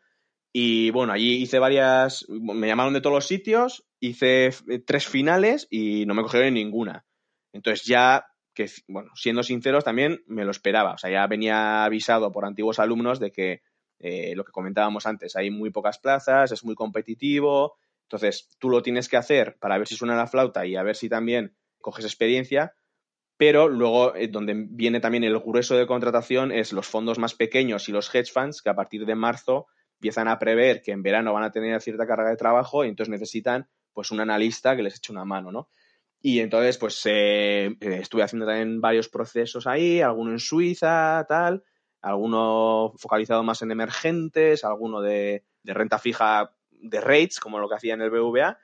Y 0.53 0.91
bueno, 0.91 1.15
allí 1.15 1.37
hice 1.37 1.59
varias, 1.59 2.27
me 2.29 2.67
llamaron 2.67 2.93
de 2.93 3.01
todos 3.01 3.15
los 3.15 3.27
sitios, 3.27 3.87
hice 3.99 4.49
eh, 4.69 4.79
tres 4.85 5.07
finales 5.07 5.69
y 5.71 6.05
no 6.05 6.13
me 6.13 6.21
cogieron 6.21 6.49
en 6.49 6.55
ninguna. 6.55 7.07
Entonces 7.55 7.87
ya, 7.87 8.27
que 8.61 8.71
bueno, 8.89 9.11
siendo 9.15 9.43
sinceros 9.43 9.85
también 9.85 10.23
me 10.27 10.45
lo 10.45 10.51
esperaba. 10.51 10.93
O 10.93 10.99
sea, 10.99 11.11
ya 11.11 11.27
venía 11.27 11.85
avisado 11.85 12.31
por 12.31 12.45
antiguos 12.45 12.79
alumnos 12.79 13.19
de 13.19 13.33
que 13.33 13.63
eh, 13.99 14.35
lo 14.35 14.45
que 14.45 14.53
comentábamos 14.53 15.07
antes, 15.07 15.35
hay 15.37 15.51
muy 15.51 15.71
pocas 15.71 15.99
plazas, 15.99 16.53
es 16.53 16.65
muy 16.65 16.75
competitivo. 16.75 17.77
Entonces 18.03 18.51
tú 18.59 18.69
lo 18.69 18.83
tienes 18.83 19.09
que 19.09 19.17
hacer 19.17 19.57
para 19.61 19.79
ver 19.79 19.87
si 19.87 19.95
suena 19.95 20.17
la 20.17 20.27
flauta 20.27 20.67
y 20.67 20.77
a 20.77 20.83
ver 20.83 20.97
si 20.97 21.09
también 21.09 21.57
coges 21.81 22.05
experiencia. 22.05 22.75
Pero 23.39 23.69
luego, 23.69 24.15
eh, 24.15 24.29
donde 24.29 24.55
viene 24.69 25.01
también 25.01 25.25
el 25.25 25.39
grueso 25.39 25.75
de 25.77 25.87
contratación, 25.87 26.53
es 26.53 26.75
los 26.75 26.87
fondos 26.87 27.19
más 27.19 27.35
pequeños 27.35 27.89
y 27.89 27.93
los 27.93 28.15
hedge 28.15 28.31
funds, 28.31 28.61
que 28.61 28.69
a 28.69 28.75
partir 28.75 29.07
de 29.07 29.15
marzo 29.15 29.69
empiezan 29.95 30.29
a 30.29 30.39
prever 30.39 30.83
que 30.83 30.93
en 30.93 31.03
verano 31.03 31.33
van 31.33 31.45
a 31.45 31.51
tener 31.51 31.81
cierta 31.81 32.07
carga 32.07 32.29
de 32.29 32.37
trabajo 32.37 32.85
y 32.85 32.89
entonces 32.89 33.11
necesitan 33.11 33.69
pues 33.95 34.11
un 34.11 34.21
analista 34.21 34.77
que 34.77 34.83
les 34.83 34.97
eche 34.97 35.13
una 35.13 35.25
mano, 35.25 35.51
¿no? 35.51 35.69
Y 36.23 36.41
entonces, 36.41 36.77
pues 36.77 37.01
eh, 37.07 37.77
estuve 37.81 38.23
haciendo 38.23 38.47
también 38.47 38.81
varios 38.81 39.09
procesos 39.09 39.67
ahí, 39.67 40.01
alguno 40.03 40.33
en 40.33 40.39
Suiza, 40.39 41.25
tal, 41.27 41.65
alguno 42.03 42.93
focalizado 42.99 43.43
más 43.43 43.63
en 43.63 43.71
emergentes, 43.71 44.65
alguno 44.65 45.01
de, 45.01 45.45
renta 45.65 45.99
fija 45.99 46.55
de 46.71 47.01
rates, 47.01 47.41
como 47.41 47.59
lo 47.59 47.69
que 47.69 47.77
hacía 47.77 47.95
en 47.95 48.03
el 48.03 48.11
BVA. 48.11 48.59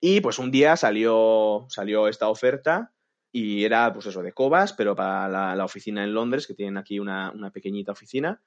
Y 0.00 0.20
pues 0.20 0.38
un 0.38 0.50
día 0.50 0.76
salió, 0.76 1.66
salió 1.68 2.08
esta 2.08 2.28
oferta 2.28 2.92
y 3.30 3.64
era, 3.64 3.92
pues 3.92 4.06
eso, 4.06 4.22
de 4.22 4.32
Cobas, 4.32 4.72
pero 4.72 4.96
para 4.96 5.54
la, 5.54 5.64
oficina 5.64 6.02
en 6.02 6.14
Londres, 6.14 6.46
que 6.46 6.54
tienen 6.54 6.78
aquí 6.78 6.98
una, 6.98 7.30
una 7.30 7.50
pequeñita 7.50 7.92
oficina. 7.92 8.42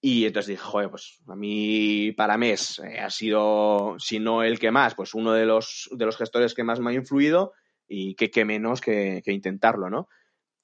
Y 0.00 0.26
entonces 0.26 0.48
dije, 0.48 0.62
joder, 0.62 0.90
pues 0.90 1.20
a 1.28 1.36
mí 1.36 2.10
para 2.16 2.36
mes 2.36 2.80
eh, 2.80 2.98
ha 2.98 3.10
sido, 3.10 3.94
si 3.98 4.18
no 4.18 4.42
el 4.42 4.58
que 4.58 4.72
más, 4.72 4.96
pues 4.96 5.14
uno 5.14 5.32
de 5.32 5.46
los, 5.46 5.88
de 5.92 6.04
los 6.04 6.16
gestores 6.16 6.54
que 6.54 6.64
más 6.64 6.80
me 6.80 6.90
ha 6.90 6.94
influido 6.94 7.52
y 7.92 8.14
que, 8.14 8.44
menos 8.46 8.80
que, 8.80 9.22
intentarlo, 9.26 9.90
¿no? 9.90 10.08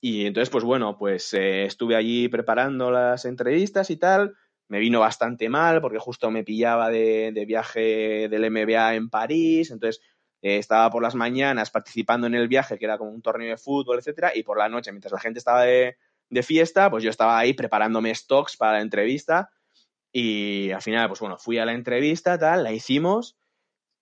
Y 0.01 0.25
entonces, 0.27 0.49
pues 0.49 0.65
bueno, 0.65 0.97
pues 0.97 1.35
eh, 1.35 1.65
estuve 1.67 1.95
allí 1.95 2.29
preparando 2.29 2.91
las 2.91 3.27
entrevistas 3.27 3.91
y 3.91 3.97
tal. 3.99 4.35
Me 4.69 4.79
vino 4.79 5.01
bastante 5.01 5.49
mal 5.49 5.83
porque 5.83 5.99
justo 5.99 6.31
me 6.31 6.45
pillaba 6.45 6.89
de, 6.89 7.45
viaje 7.47 8.29
del 8.29 8.51
MBA 8.51 8.95
en 8.95 9.11
París. 9.11 9.71
Entonces, 9.71 10.03
eh, 10.41 10.57
estaba 10.57 10.91
por 10.91 11.03
las 11.03 11.15
mañanas 11.15 11.71
participando 11.71 12.27
en 12.27 12.35
el 12.35 12.49
viaje, 12.49 12.79
que 12.79 12.87
era 12.87 12.97
como 12.97 13.11
un 13.11 13.21
torneo 13.21 13.51
de 13.51 13.59
fútbol, 13.59 13.99
etcétera, 13.99 14.33
y 14.35 14.43
por 14.43 14.57
la 14.57 14.71
noche, 14.71 14.93
mientras 14.93 15.13
la 15.13 15.21
gente 15.21 15.39
estaba 15.39 15.65
de, 15.65 15.99
de 16.31 16.43
fiesta, 16.43 16.91
pues 16.91 17.05
yo 17.05 17.11
estaba 17.11 17.39
ahí 17.39 17.53
preparándome 17.53 18.15
stocks 18.15 18.57
para 18.57 18.75
la 18.75 18.81
entrevista 18.81 19.51
y 20.13 20.71
al 20.71 20.81
final, 20.81 21.09
pues 21.09 21.21
bueno, 21.21 21.37
fui 21.37 21.59
a 21.59 21.67
la 21.67 21.73
entrevista, 21.73 22.39
tal, 22.39 22.65
la 22.65 22.73
hicimos 22.73 23.37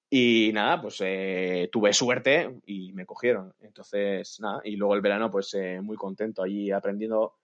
y 0.08 0.50
nada, 0.52 0.80
pues 0.80 1.00
eh, 1.00 1.68
tuve 1.72 1.92
suerte 1.92 2.60
y 2.66 2.92
me 2.92 3.06
cogieron. 3.06 3.52
Entonces, 3.60 4.38
nada, 4.40 4.60
y 4.64 4.76
luego 4.76 4.94
el 4.94 5.00
verano, 5.00 5.30
pues 5.30 5.52
eh, 5.54 5.80
muy 5.80 5.96
contento 5.96 6.42
allí 6.42 6.70
aprendiendo 6.70 7.34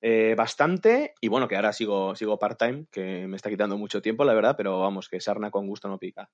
eh, 0.00 0.34
bastante 0.36 1.14
y 1.20 1.28
bueno, 1.28 1.46
que 1.46 1.56
ahora 1.56 1.72
sigo, 1.72 2.14
sigo 2.16 2.38
part-time, 2.38 2.86
que 2.90 3.26
me 3.28 3.36
está 3.36 3.50
quitando 3.50 3.76
mucho 3.78 4.02
tiempo, 4.02 4.24
la 4.24 4.34
verdad, 4.34 4.54
pero 4.56 4.80
vamos, 4.80 5.08
que 5.08 5.20
sarna 5.20 5.50
con 5.50 5.68
gusto 5.68 5.88
no 5.88 5.98
pica. 5.98 6.28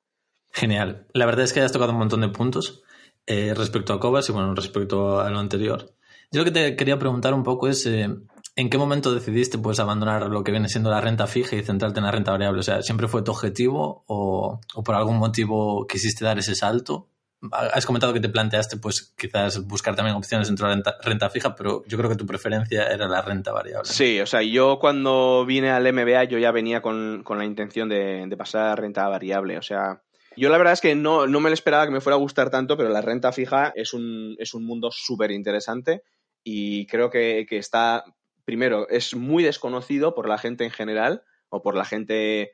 Genial. 0.50 1.06
La 1.12 1.26
verdad 1.26 1.44
es 1.44 1.52
que 1.52 1.60
has 1.60 1.72
tocado 1.72 1.92
un 1.92 1.98
montón 1.98 2.20
de 2.20 2.28
puntos 2.28 2.82
respecto 3.26 3.92
a 3.92 4.00
Cobas 4.00 4.28
y 4.28 4.32
bueno, 4.32 4.54
respecto 4.54 5.20
a 5.20 5.30
lo 5.30 5.38
anterior. 5.38 5.94
Yo 6.30 6.40
lo 6.40 6.44
que 6.44 6.50
te 6.50 6.76
quería 6.76 6.98
preguntar 6.98 7.34
un 7.34 7.42
poco 7.42 7.68
es 7.68 7.86
eh, 7.86 8.08
¿en 8.56 8.70
qué 8.70 8.78
momento 8.78 9.14
decidiste 9.14 9.58
pues 9.58 9.80
abandonar 9.80 10.28
lo 10.28 10.44
que 10.44 10.52
viene 10.52 10.68
siendo 10.68 10.90
la 10.90 11.00
renta 11.00 11.26
fija 11.26 11.56
y 11.56 11.62
centrarte 11.62 11.98
en 11.98 12.06
la 12.06 12.12
renta 12.12 12.32
variable? 12.32 12.60
O 12.60 12.62
sea, 12.62 12.82
¿siempre 12.82 13.08
fue 13.08 13.22
tu 13.22 13.32
objetivo 13.32 14.04
o, 14.06 14.60
por 14.84 14.94
algún 14.94 15.18
motivo 15.18 15.86
quisiste 15.86 16.24
dar 16.24 16.38
ese 16.38 16.54
salto? 16.54 17.08
Has 17.52 17.84
comentado 17.84 18.14
que 18.14 18.20
te 18.20 18.30
planteaste 18.30 18.78
pues 18.78 19.12
quizás 19.18 19.66
buscar 19.66 19.94
también 19.94 20.16
opciones 20.16 20.48
dentro 20.48 20.66
de 20.66 20.76
la 20.76 20.96
renta, 21.02 21.28
fija, 21.28 21.54
pero 21.54 21.84
yo 21.86 21.98
creo 21.98 22.08
que 22.08 22.16
tu 22.16 22.24
preferencia 22.24 22.86
era 22.86 23.06
la 23.06 23.20
renta 23.20 23.52
variable. 23.52 23.84
Sí, 23.84 24.18
o 24.18 24.24
sea, 24.24 24.40
yo 24.40 24.78
cuando 24.78 25.44
vine 25.44 25.70
al 25.70 25.92
MBA 25.92 26.24
yo 26.24 26.38
ya 26.38 26.52
venía 26.52 26.80
con, 26.80 27.22
la 27.28 27.44
intención 27.44 27.90
de, 27.90 28.24
de, 28.26 28.36
pasar 28.38 28.68
a 28.68 28.76
renta 28.76 29.06
variable. 29.08 29.58
O 29.58 29.62
sea, 29.62 30.00
yo 30.36 30.48
la 30.48 30.58
verdad 30.58 30.74
es 30.74 30.80
que 30.80 30.94
no, 30.94 31.26
no 31.26 31.40
me 31.40 31.50
lo 31.50 31.54
esperaba 31.54 31.86
que 31.86 31.92
me 31.92 32.00
fuera 32.00 32.16
a 32.16 32.20
gustar 32.20 32.50
tanto, 32.50 32.76
pero 32.76 32.88
la 32.88 33.00
renta 33.00 33.32
fija 33.32 33.72
es 33.74 33.94
un, 33.94 34.36
es 34.38 34.54
un 34.54 34.64
mundo 34.64 34.90
súper 34.90 35.30
interesante 35.30 36.02
y 36.44 36.86
creo 36.86 37.10
que, 37.10 37.46
está, 37.50 38.04
primero, 38.44 38.86
es 38.88 39.16
muy 39.16 39.42
desconocido 39.42 40.14
por 40.14 40.28
la 40.28 40.38
gente 40.38 40.64
en 40.64 40.70
general 40.70 41.22
o 41.48 41.62
por 41.62 41.74
la 41.74 41.86
gente, 41.86 42.52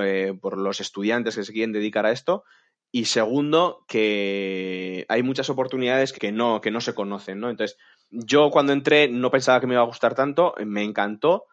eh, 0.00 0.34
por, 0.40 0.58
los 0.58 0.80
estudiantes 0.80 1.36
que 1.36 1.44
se 1.44 1.52
quieren 1.52 1.72
dedicar 1.72 2.06
a 2.06 2.12
esto. 2.12 2.44
Y 2.90 3.06
segundo, 3.06 3.84
que 3.88 5.04
hay 5.08 5.22
muchas 5.22 5.50
oportunidades 5.50 6.12
que 6.12 6.32
no, 6.32 6.60
que 6.60 6.70
no 6.70 6.80
se 6.80 6.94
conocen, 6.94 7.40
¿no? 7.40 7.50
Entonces, 7.50 7.76
yo 8.10 8.50
cuando 8.50 8.72
entré 8.72 9.08
no 9.08 9.30
pensaba 9.30 9.60
que 9.60 9.66
me 9.66 9.74
iba 9.74 9.82
a 9.82 9.86
gustar 9.86 10.14
tanto, 10.14 10.54
me 10.64 10.82
encantó, 10.82 11.44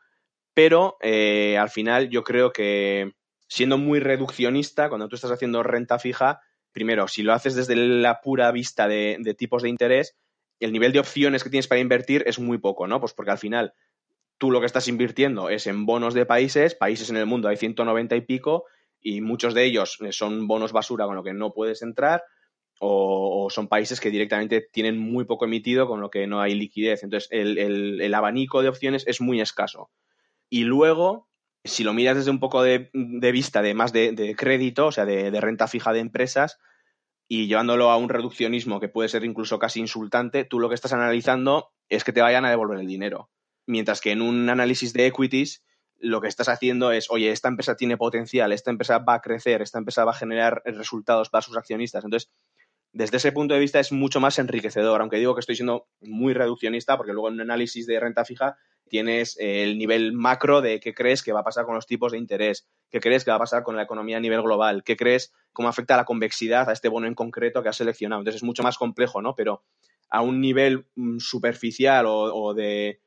pero 0.53 0.97
eh, 1.01 1.57
al 1.57 1.69
final 1.69 2.09
yo 2.09 2.23
creo 2.23 2.53
que 2.53 3.13
siendo 3.51 3.77
muy 3.77 3.99
reduccionista, 3.99 4.87
cuando 4.87 5.09
tú 5.09 5.15
estás 5.15 5.31
haciendo 5.31 5.61
renta 5.61 5.99
fija, 5.99 6.39
primero, 6.71 7.09
si 7.09 7.21
lo 7.21 7.33
haces 7.33 7.53
desde 7.53 7.75
la 7.75 8.21
pura 8.21 8.51
vista 8.51 8.87
de 8.87 9.35
tipos 9.37 9.61
de 9.61 9.69
interés, 9.69 10.15
el 10.61 10.71
nivel 10.71 10.93
de 10.93 10.99
opciones 10.99 11.43
que 11.43 11.49
tienes 11.49 11.67
para 11.67 11.81
invertir 11.81 12.23
es 12.27 12.39
muy 12.39 12.59
poco, 12.59 12.87
¿no? 12.87 13.01
Pues 13.01 13.13
porque 13.13 13.31
al 13.31 13.37
final 13.37 13.73
tú 14.37 14.51
lo 14.51 14.59
que 14.61 14.67
estás 14.67 14.87
invirtiendo 14.87 15.49
es 15.49 15.67
en 15.67 15.85
bonos 15.85 16.13
de 16.13 16.25
países, 16.25 16.75
países 16.75 17.09
en 17.09 17.17
el 17.17 17.25
mundo 17.25 17.49
hay 17.49 17.57
190 17.57 18.15
y 18.15 18.21
pico, 18.21 18.65
y 19.01 19.19
muchos 19.19 19.53
de 19.53 19.65
ellos 19.65 19.97
son 20.11 20.47
bonos 20.47 20.71
basura 20.71 21.05
con 21.05 21.15
lo 21.15 21.23
que 21.23 21.33
no 21.33 21.51
puedes 21.51 21.81
entrar, 21.81 22.23
o, 22.79 23.49
son 23.49 23.67
países 23.67 23.99
que 23.99 24.11
directamente 24.11 24.67
tienen 24.71 24.97
muy 24.97 25.25
poco 25.25 25.45
emitido 25.45 25.87
con 25.87 25.99
lo 25.99 26.09
que 26.09 26.25
no 26.25 26.41
hay 26.41 26.55
liquidez. 26.55 27.03
Entonces, 27.03 27.27
el, 27.31 28.13
abanico 28.13 28.61
de 28.61 28.69
opciones 28.69 29.03
es 29.07 29.19
muy 29.19 29.41
escaso. 29.41 29.91
Y 30.49 30.63
luego, 30.63 31.27
si 31.63 31.83
lo 31.83 31.93
miras 31.93 32.17
desde 32.17 32.31
un 32.31 32.39
poco 32.39 32.63
de, 32.63 32.89
vista 32.93 33.61
de 33.61 33.73
más 33.73 33.93
de, 33.93 34.35
crédito, 34.37 34.87
o 34.87 34.91
sea, 34.91 35.05
de 35.05 35.41
renta 35.41 35.67
fija 35.67 35.93
de 35.93 35.99
empresas, 35.99 36.57
y 37.33 37.47
llevándolo 37.47 37.89
a 37.91 37.95
un 37.95 38.09
reduccionismo 38.09 38.81
que 38.81 38.89
puede 38.89 39.07
ser 39.07 39.23
incluso 39.23 39.57
casi 39.57 39.79
insultante, 39.79 40.43
tú 40.43 40.59
lo 40.59 40.67
que 40.67 40.75
estás 40.75 40.91
analizando 40.91 41.71
es 41.87 42.03
que 42.03 42.11
te 42.11 42.21
vayan 42.21 42.43
a 42.43 42.49
devolver 42.49 42.77
el 42.77 42.87
dinero. 42.87 43.29
Mientras 43.65 44.01
que 44.01 44.11
en 44.11 44.21
un 44.21 44.49
análisis 44.49 44.91
de 44.91 45.05
equities, 45.07 45.63
lo 45.97 46.19
que 46.19 46.27
estás 46.27 46.49
haciendo 46.49 46.91
es, 46.91 47.09
oye, 47.09 47.31
esta 47.31 47.47
empresa 47.47 47.77
tiene 47.77 47.95
potencial, 47.95 48.51
esta 48.51 48.69
empresa 48.69 48.99
va 48.99 49.13
a 49.13 49.21
crecer, 49.21 49.61
esta 49.61 49.77
empresa 49.77 50.03
va 50.03 50.11
a 50.11 50.15
generar 50.15 50.61
resultados 50.65 51.29
para 51.29 51.41
sus 51.41 51.55
accionistas. 51.55 52.03
Entonces, 52.03 52.29
desde 52.91 53.15
ese 53.15 53.31
punto 53.31 53.53
de 53.53 53.61
vista 53.61 53.79
es 53.79 53.93
mucho 53.93 54.19
más 54.19 54.37
enriquecedor, 54.37 54.99
aunque 54.99 55.15
digo 55.15 55.33
que 55.33 55.39
estoy 55.39 55.55
siendo 55.55 55.87
muy 56.01 56.33
reduccionista, 56.33 56.97
porque 56.97 57.13
luego 57.13 57.29
en 57.29 57.35
un 57.35 57.41
análisis 57.41 57.87
de 57.87 57.97
renta 57.97 58.25
fija 58.25 58.57
tienes 58.91 59.35
el 59.39 59.79
nivel 59.79 60.13
macro 60.13 60.61
de 60.61 60.79
qué 60.79 60.93
crees 60.93 61.23
que 61.23 61.31
va 61.31 61.39
a 61.39 61.43
pasar 61.43 61.65
con 61.65 61.73
los 61.73 61.87
tipos 61.87 62.11
de 62.11 62.19
interés, 62.19 62.67
qué 62.91 62.99
crees 62.99 63.25
que 63.25 63.31
va 63.31 63.37
a 63.37 63.39
pasar 63.39 63.63
con 63.63 63.75
la 63.75 63.81
economía 63.81 64.17
a 64.17 64.19
nivel 64.19 64.43
global, 64.43 64.83
qué 64.83 64.95
crees 64.95 65.33
cómo 65.51 65.67
afecta 65.67 65.97
la 65.97 66.05
convexidad 66.05 66.69
a 66.69 66.73
este 66.73 66.89
bono 66.89 67.07
en 67.07 67.15
concreto 67.15 67.63
que 67.63 67.69
has 67.69 67.77
seleccionado. 67.77 68.21
Entonces 68.21 68.41
es 68.41 68.45
mucho 68.45 68.61
más 68.61 68.77
complejo, 68.77 69.23
¿no? 69.23 69.33
Pero 69.33 69.63
a 70.09 70.21
un 70.21 70.39
nivel 70.39 70.85
mm, 70.95 71.17
superficial 71.17 72.05
o, 72.07 72.53
de, 72.53 72.99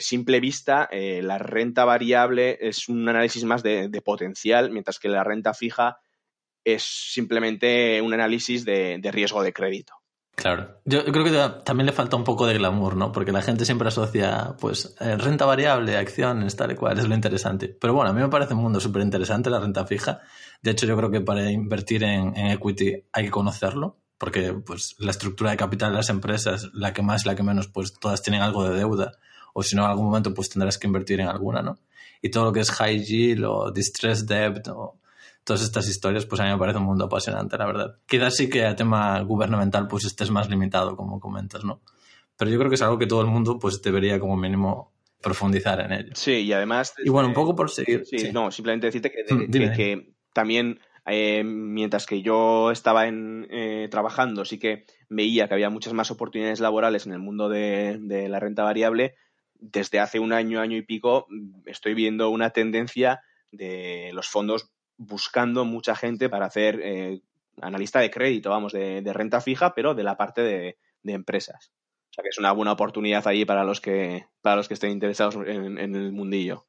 simple 0.00 0.40
vista, 0.40 0.88
eh, 0.90 1.20
la 1.22 1.36
renta 1.36 1.84
variable 1.84 2.56
es 2.60 2.88
un 2.88 3.06
análisis 3.06 3.44
más 3.44 3.62
de 3.62 4.02
potencial, 4.02 4.70
mientras 4.70 4.98
que 4.98 5.08
la 5.08 5.24
renta 5.24 5.52
fija 5.52 5.98
es 6.64 6.82
simplemente 6.82 8.00
un 8.02 8.12
análisis 8.12 8.64
de, 8.64 9.00
riesgo 9.12 9.42
de 9.42 9.52
crédito. 9.52 9.94
Claro, 10.40 10.80
yo 10.86 11.04
creo 11.04 11.22
que 11.22 11.62
también 11.64 11.84
le 11.84 11.92
falta 11.92 12.16
un 12.16 12.24
poco 12.24 12.46
de 12.46 12.54
glamour, 12.54 12.96
¿no? 12.96 13.12
Porque 13.12 13.30
la 13.30 13.42
gente 13.42 13.66
siempre 13.66 13.88
asocia, 13.88 14.56
pues, 14.58 14.96
eh, 14.98 15.18
renta 15.18 15.44
variable, 15.44 15.98
acciones, 15.98 16.56
tal 16.56 16.72
y 16.72 16.76
cual, 16.76 16.98
es 16.98 17.06
lo 17.06 17.14
interesante. 17.14 17.68
Pero 17.68 17.92
bueno, 17.92 18.08
a 18.08 18.14
mí 18.14 18.22
me 18.22 18.30
parece 18.30 18.54
un 18.54 18.62
mundo 18.62 18.80
súper 18.80 19.02
interesante 19.02 19.50
la 19.50 19.60
renta 19.60 19.84
fija. 19.84 20.22
De 20.62 20.70
hecho, 20.70 20.86
yo 20.86 20.96
creo 20.96 21.10
que 21.10 21.20
para 21.20 21.50
invertir 21.50 22.04
en, 22.04 22.34
equity 22.38 23.04
hay 23.12 23.24
que 23.24 23.30
conocerlo, 23.30 23.98
porque 24.16 24.54
pues 24.54 24.96
la 24.98 25.10
estructura 25.10 25.50
de 25.50 25.58
capital 25.58 25.90
de 25.90 25.96
las 25.98 26.08
empresas, 26.08 26.70
la 26.72 26.94
que 26.94 27.02
más, 27.02 27.26
la 27.26 27.34
que 27.36 27.42
menos, 27.42 27.68
pues 27.68 27.92
todas 28.00 28.22
tienen 28.22 28.40
algo 28.40 28.64
de 28.64 28.78
deuda, 28.78 29.12
o 29.52 29.62
si 29.62 29.76
no, 29.76 29.84
en 29.84 29.90
algún 29.90 30.06
momento 30.06 30.32
pues 30.32 30.48
tendrás 30.48 30.78
que 30.78 30.86
invertir 30.86 31.20
en 31.20 31.28
alguna, 31.28 31.60
¿no? 31.60 31.78
Y 32.22 32.30
todo 32.30 32.44
lo 32.44 32.52
que 32.54 32.60
es 32.60 32.70
high 32.70 33.04
yield 33.04 33.44
o 33.44 33.70
distressed 33.70 34.26
debt 34.26 34.68
o 34.68 35.00
todas 35.50 35.62
estas 35.62 35.88
historias, 35.88 36.26
pues 36.26 36.40
a 36.40 36.44
mí 36.44 36.50
me 36.50 36.58
parece 36.58 36.78
un 36.78 36.84
mundo 36.84 37.06
apasionante, 37.06 37.58
la 37.58 37.66
verdad. 37.66 37.96
Quizás 38.06 38.36
sí 38.36 38.48
que 38.48 38.64
a 38.64 38.76
tema 38.76 39.18
gubernamental 39.22 39.88
pues 39.88 40.04
estés 40.04 40.30
más 40.30 40.48
limitado, 40.48 40.94
como 40.94 41.18
comentas, 41.18 41.64
¿no? 41.64 41.80
Pero 42.36 42.52
yo 42.52 42.56
creo 42.56 42.70
que 42.70 42.76
es 42.76 42.82
algo 42.82 42.98
que 42.98 43.08
todo 43.08 43.22
el 43.22 43.26
mundo 43.26 43.58
pues 43.58 43.82
debería 43.82 44.20
como 44.20 44.36
mínimo 44.36 44.92
profundizar 45.20 45.80
en 45.80 45.90
ello. 45.90 46.12
Sí, 46.14 46.34
y 46.34 46.52
además... 46.52 46.94
Y 47.04 47.08
bueno, 47.08 47.28
un 47.28 47.34
poco 47.34 47.56
por 47.56 47.68
seguir... 47.68 48.06
Sí, 48.06 48.30
no, 48.32 48.52
simplemente 48.52 48.86
decirte 48.86 49.10
que, 49.10 49.24
que, 49.50 50.12
también 50.32 50.78
eh, 51.04 51.42
mientras 51.42 52.06
que 52.06 52.22
yo 52.22 52.70
estaba 52.70 53.08
en, 53.08 53.48
eh, 53.50 53.88
trabajando, 53.90 54.44
sí 54.44 54.60
que 54.60 54.84
veía 55.08 55.48
que 55.48 55.54
había 55.54 55.68
muchas 55.68 55.94
más 55.94 56.12
oportunidades 56.12 56.60
laborales 56.60 57.06
en 57.06 57.12
el 57.12 57.18
mundo 57.18 57.48
de, 57.48 57.98
de, 58.00 58.28
la 58.28 58.38
renta 58.38 58.62
variable. 58.62 59.16
Desde 59.56 59.98
hace 59.98 60.20
un 60.20 60.32
año, 60.32 60.60
año 60.60 60.76
y 60.76 60.82
pico, 60.82 61.26
estoy 61.66 61.94
viendo 61.94 62.30
una 62.30 62.50
tendencia 62.50 63.20
de 63.50 64.12
los 64.14 64.28
fondos 64.28 64.70
buscando 65.00 65.64
mucha 65.64 65.96
gente 65.96 66.28
para 66.28 66.44
hacer 66.44 66.78
eh, 66.82 67.22
analista 67.62 68.00
de 68.00 68.10
crédito, 68.10 68.50
vamos, 68.50 68.72
de, 68.72 69.02
renta 69.14 69.40
fija, 69.40 69.74
pero 69.74 69.94
de 69.94 70.02
la 70.02 70.16
parte 70.16 70.42
de, 70.42 70.76
empresas. 71.04 71.72
O 72.10 72.12
sea 72.12 72.22
que 72.22 72.28
es 72.28 72.38
una 72.38 72.52
buena 72.52 72.72
oportunidad 72.72 73.26
ahí 73.26 73.46
para 73.46 73.64
los 73.64 73.80
que, 73.80 74.26
para 74.42 74.56
los 74.56 74.68
que 74.68 74.74
estén 74.74 74.90
interesados 74.90 75.36
en, 75.46 75.78
el 75.78 76.12
mundillo. 76.12 76.66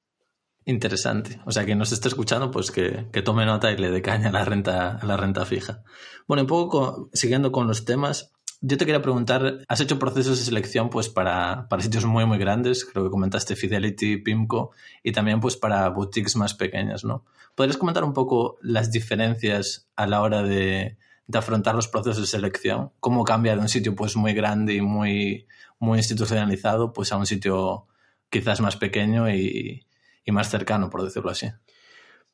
Interesante. 0.64 1.42
O 1.46 1.52
sea, 1.52 1.66
que 1.66 1.76
nos 1.76 1.92
esté 1.92 2.08
escuchando, 2.08 2.52
pues 2.52 2.72
que, 2.72 3.10
tome 3.24 3.46
nota 3.46 3.70
y 3.72 3.78
le 3.78 3.92
dé 3.92 4.02
caña 4.02 4.30
a 4.30 4.32
la 4.32 4.46
renta, 4.46 4.98
a 4.98 5.06
la 5.06 5.18
renta 5.18 5.46
fija. 5.46 5.84
Bueno, 6.26 6.44
un 6.44 6.48
poco 6.48 7.10
siguiendo 7.12 7.52
con 7.52 7.68
los 7.68 7.84
temas, 7.84 8.32
yo 8.62 8.78
te 8.78 8.86
quería 8.86 9.02
preguntar, 9.02 9.66
has 9.68 9.82
hecho 9.82 9.98
procesos 9.98 10.38
de 10.38 10.46
selección 10.46 10.92
pues 10.92 11.10
para, 11.10 11.68
para, 11.68 11.82
sitios 11.82 12.06
muy 12.06 12.26
muy 12.26 12.38
grandes, 12.38 12.86
creo 12.86 13.04
que 13.04 13.10
comentaste 13.10 13.56
Fidelity, 13.56 14.18
Pimco 14.18 14.72
y 15.02 15.12
también 15.12 15.40
pues 15.40 15.58
para 15.58 15.90
boutiques 15.90 16.36
más 16.36 16.54
pequeñas, 16.54 17.04
¿no? 17.04 17.26
¿Podrías 17.56 17.78
comentar 17.78 18.04
un 18.04 18.14
poco 18.14 18.60
las 18.62 18.92
diferencias 18.92 19.90
a 19.96 20.06
la 20.06 20.22
hora 20.22 20.44
de, 20.44 20.98
afrontar 21.34 21.74
los 21.76 21.88
procesos 21.88 22.22
de 22.22 22.28
selección? 22.28 22.92
¿Cómo 23.00 23.24
cambia 23.24 23.56
de 23.56 23.62
un 23.62 23.70
sitio 23.70 23.96
pues 23.96 24.16
muy 24.16 24.34
grande 24.34 24.76
y 24.76 24.82
muy, 24.82 25.48
muy 25.80 25.98
institucionalizado 25.98 26.94
pues 26.94 27.12
a 27.12 27.18
un 27.18 27.26
sitio 27.26 27.88
quizás 28.30 28.62
más 28.62 28.76
pequeño 28.76 29.30
y, 29.30 29.88
y 30.24 30.32
más 30.32 30.50
cercano, 30.50 30.90
por 30.90 31.04
decirlo 31.04 31.32
así? 31.32 31.48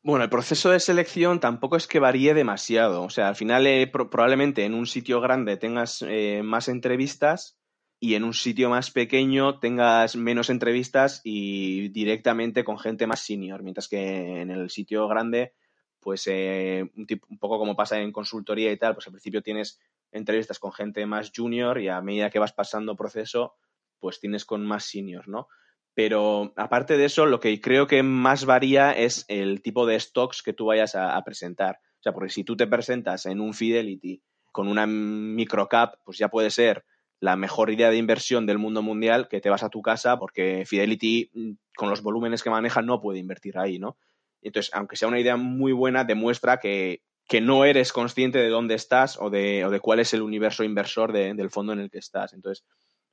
Bueno, 0.08 0.24
el 0.24 0.30
proceso 0.30 0.70
de 0.70 0.80
selección 0.80 1.42
tampoco 1.42 1.76
es 1.76 1.86
que 1.86 2.00
varíe 2.00 2.34
demasiado. 2.34 3.04
O 3.04 3.10
sea, 3.10 3.28
al 3.28 3.36
final 3.36 3.68
eh, 3.68 3.88
probablemente 3.88 4.64
en 4.64 4.74
un 4.74 4.88
sitio 4.88 5.20
grande 5.20 5.58
tengas 5.58 6.02
eh, 6.02 6.44
más 6.46 6.70
entrevistas 6.70 7.60
y 8.00 8.16
en 8.16 8.24
un 8.24 8.34
sitio 8.34 8.70
más 8.70 8.90
pequeño 8.90 9.60
tengas 9.60 10.16
menos 10.16 10.50
entrevistas 10.50 11.20
y 11.26 11.90
directamente 11.90 12.64
con 12.64 12.80
gente 12.80 13.06
más 13.06 13.20
senior, 13.20 13.64
mientras 13.64 13.90
que 13.90 14.40
en 14.40 14.50
el 14.50 14.70
sitio 14.70 15.10
grande, 15.10 15.56
pues 16.00 16.26
eh, 16.28 16.90
un, 16.96 17.06
un, 17.28 17.38
poco 17.38 17.60
como 17.60 17.76
pasa 17.76 18.00
en 18.00 18.14
consultoría 18.14 18.72
y 18.72 18.78
tal, 18.78 18.94
pues 18.94 19.08
al 19.08 19.12
principio 19.12 19.44
tienes 19.44 19.78
entrevistas 20.14 20.58
con 20.58 20.72
gente 20.72 21.06
más 21.06 21.34
junior 21.36 21.82
y 21.82 21.90
a 21.90 22.00
medida 22.00 22.30
que 22.30 22.40
vas 22.40 22.54
pasando 22.54 22.96
proceso, 22.96 23.56
pues 24.00 24.22
tienes 24.22 24.46
con 24.46 24.66
más 24.66 24.86
senior, 24.86 25.28
¿no? 25.28 25.50
Pero 25.98 26.54
aparte 26.58 26.96
de 26.96 27.06
eso, 27.06 27.26
lo 27.26 27.40
que 27.40 27.60
creo 27.60 27.88
que 27.88 28.04
más 28.04 28.46
varía 28.46 28.92
es 28.92 29.26
el 29.30 29.64
tipo 29.64 29.88
de 29.88 30.00
stocks 30.00 30.44
que 30.44 30.54
tú 30.54 30.68
vayas 30.68 30.94
a, 30.94 31.20
presentar. 31.24 31.80
O 31.82 32.04
sea, 32.04 32.14
porque 32.14 32.30
si 32.30 32.44
tú 32.44 32.56
te 32.56 32.68
presentas 32.68 33.26
en 33.26 33.42
un 33.42 33.56
Fidelity 33.56 34.22
con 34.52 34.68
una 34.68 34.86
microcap, 34.86 35.96
pues 36.06 36.20
ya 36.20 36.30
puede 36.30 36.52
ser 36.52 36.86
la 37.20 37.36
mejor 37.36 37.72
idea 37.72 37.90
de 37.90 37.98
inversión 37.98 38.46
del 38.46 38.60
mundo 38.60 38.84
mundial 38.84 39.28
que 39.28 39.42
te 39.42 39.50
vas 39.50 39.64
a 39.64 39.70
tu 39.70 39.82
casa 39.82 40.20
porque 40.20 40.66
Fidelity, 40.68 41.32
mm, 41.34 41.52
con 41.76 41.90
los 41.90 42.04
volúmenes 42.04 42.44
que 42.44 42.52
maneja, 42.52 42.84
no 42.84 43.02
puede 43.02 43.18
invertir 43.18 43.58
ahí, 43.58 43.80
¿no? 43.80 43.98
Entonces, 44.44 44.72
aunque 44.76 44.98
sea 44.98 45.08
una 45.08 45.20
idea 45.20 45.36
muy 45.36 45.72
buena, 45.72 46.04
demuestra 46.04 46.60
que, 46.60 47.02
no 47.42 47.66
eres 47.66 47.92
consciente 47.92 48.38
de 48.38 48.50
dónde 48.50 48.76
estás 48.76 49.18
o 49.20 49.32
de, 49.32 49.66
o 49.66 49.72
de 49.72 49.80
cuál 49.80 50.00
es 50.00 50.14
el 50.14 50.22
universo 50.22 50.64
inversor 50.64 51.12
del 51.12 51.50
fondo 51.50 51.74
en 51.74 51.80
el 51.80 51.90
que 51.90 51.98
estás. 51.98 52.34
Entonces, 52.34 52.66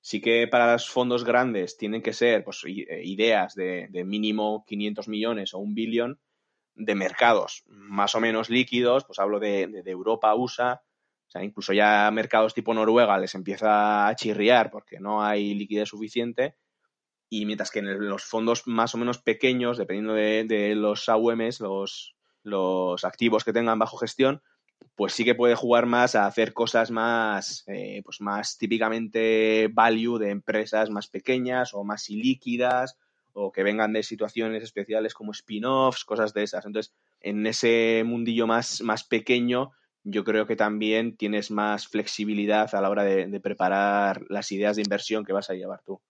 Sí 0.04 0.20
que 0.20 0.46
para 0.48 0.70
los 0.74 0.90
fondos 0.90 1.24
grandes 1.24 1.78
tienen 1.78 2.02
que 2.02 2.12
ser 2.12 2.44
pues, 2.44 2.62
eh, 2.66 3.00
ideas 3.04 3.54
de, 3.54 3.88
mínimo 4.04 4.62
500 4.66 5.08
millones 5.08 5.54
o 5.54 5.58
un 5.60 5.74
billón 5.74 6.20
de 6.74 6.94
mercados 6.94 7.62
más 7.68 8.14
o 8.14 8.20
menos 8.20 8.50
líquidos, 8.50 9.06
pues 9.06 9.18
hablo 9.18 9.40
de, 9.40 9.62
Europa, 9.86 10.34
USA, 10.34 10.82
o 11.26 11.30
sea, 11.30 11.42
incluso 11.42 11.72
ya 11.72 12.10
mercados 12.10 12.52
tipo 12.52 12.74
Noruega 12.74 13.16
les 13.16 13.34
empieza 13.34 14.06
a 14.06 14.14
chirriar 14.14 14.70
porque 14.70 15.00
no 15.00 15.24
hay 15.24 15.54
liquidez 15.54 15.88
suficiente. 15.88 16.54
Y 17.30 17.46
mientras 17.46 17.70
que 17.70 17.78
en 17.78 18.06
los 18.06 18.24
fondos 18.24 18.66
más 18.66 18.94
o 18.94 18.98
menos 18.98 19.22
pequeños, 19.22 19.78
dependiendo 19.78 20.12
de, 20.12 20.74
los 20.76 21.08
AUMs, 21.08 21.60
los, 21.60 22.14
los 22.42 23.04
activos 23.06 23.42
que 23.42 23.54
tengan 23.54 23.78
bajo 23.78 23.96
gestión, 23.96 24.42
pues 24.96 25.12
sí 25.12 25.24
que 25.24 25.34
puede 25.34 25.54
jugar 25.54 25.86
más 25.86 26.14
a 26.14 26.26
hacer 26.26 26.52
cosas 26.52 26.90
más, 26.90 27.64
eh, 27.66 28.02
pues 28.04 28.20
más 28.20 28.56
típicamente 28.58 29.68
value 29.72 30.18
de 30.18 30.30
empresas 30.30 30.90
más 30.90 31.08
pequeñas 31.08 31.74
o 31.74 31.84
más 31.84 32.10
ilíquidas 32.10 32.96
o 33.32 33.50
que 33.50 33.64
vengan 33.64 33.92
de 33.92 34.04
situaciones 34.04 34.62
especiales 34.62 35.12
como 35.12 35.32
spin-offs, 35.32 36.04
cosas 36.04 36.32
de 36.32 36.44
esas. 36.44 36.64
Entonces, 36.66 36.94
en 37.20 37.44
ese 37.46 38.02
mundillo 38.06 38.46
más, 38.46 38.80
más 38.82 39.02
pequeño, 39.02 39.72
yo 40.04 40.22
creo 40.22 40.46
que 40.46 40.54
también 40.54 41.16
tienes 41.16 41.50
más 41.50 41.88
flexibilidad 41.88 42.72
a 42.74 42.80
la 42.80 42.90
hora 42.90 43.02
de 43.02 43.40
preparar 43.40 44.22
las 44.28 44.52
ideas 44.52 44.76
de 44.76 44.82
inversión 44.82 45.24
que 45.24 45.32
vas 45.32 45.50
a 45.50 45.54
llevar 45.54 45.82
tú. 45.84 46.00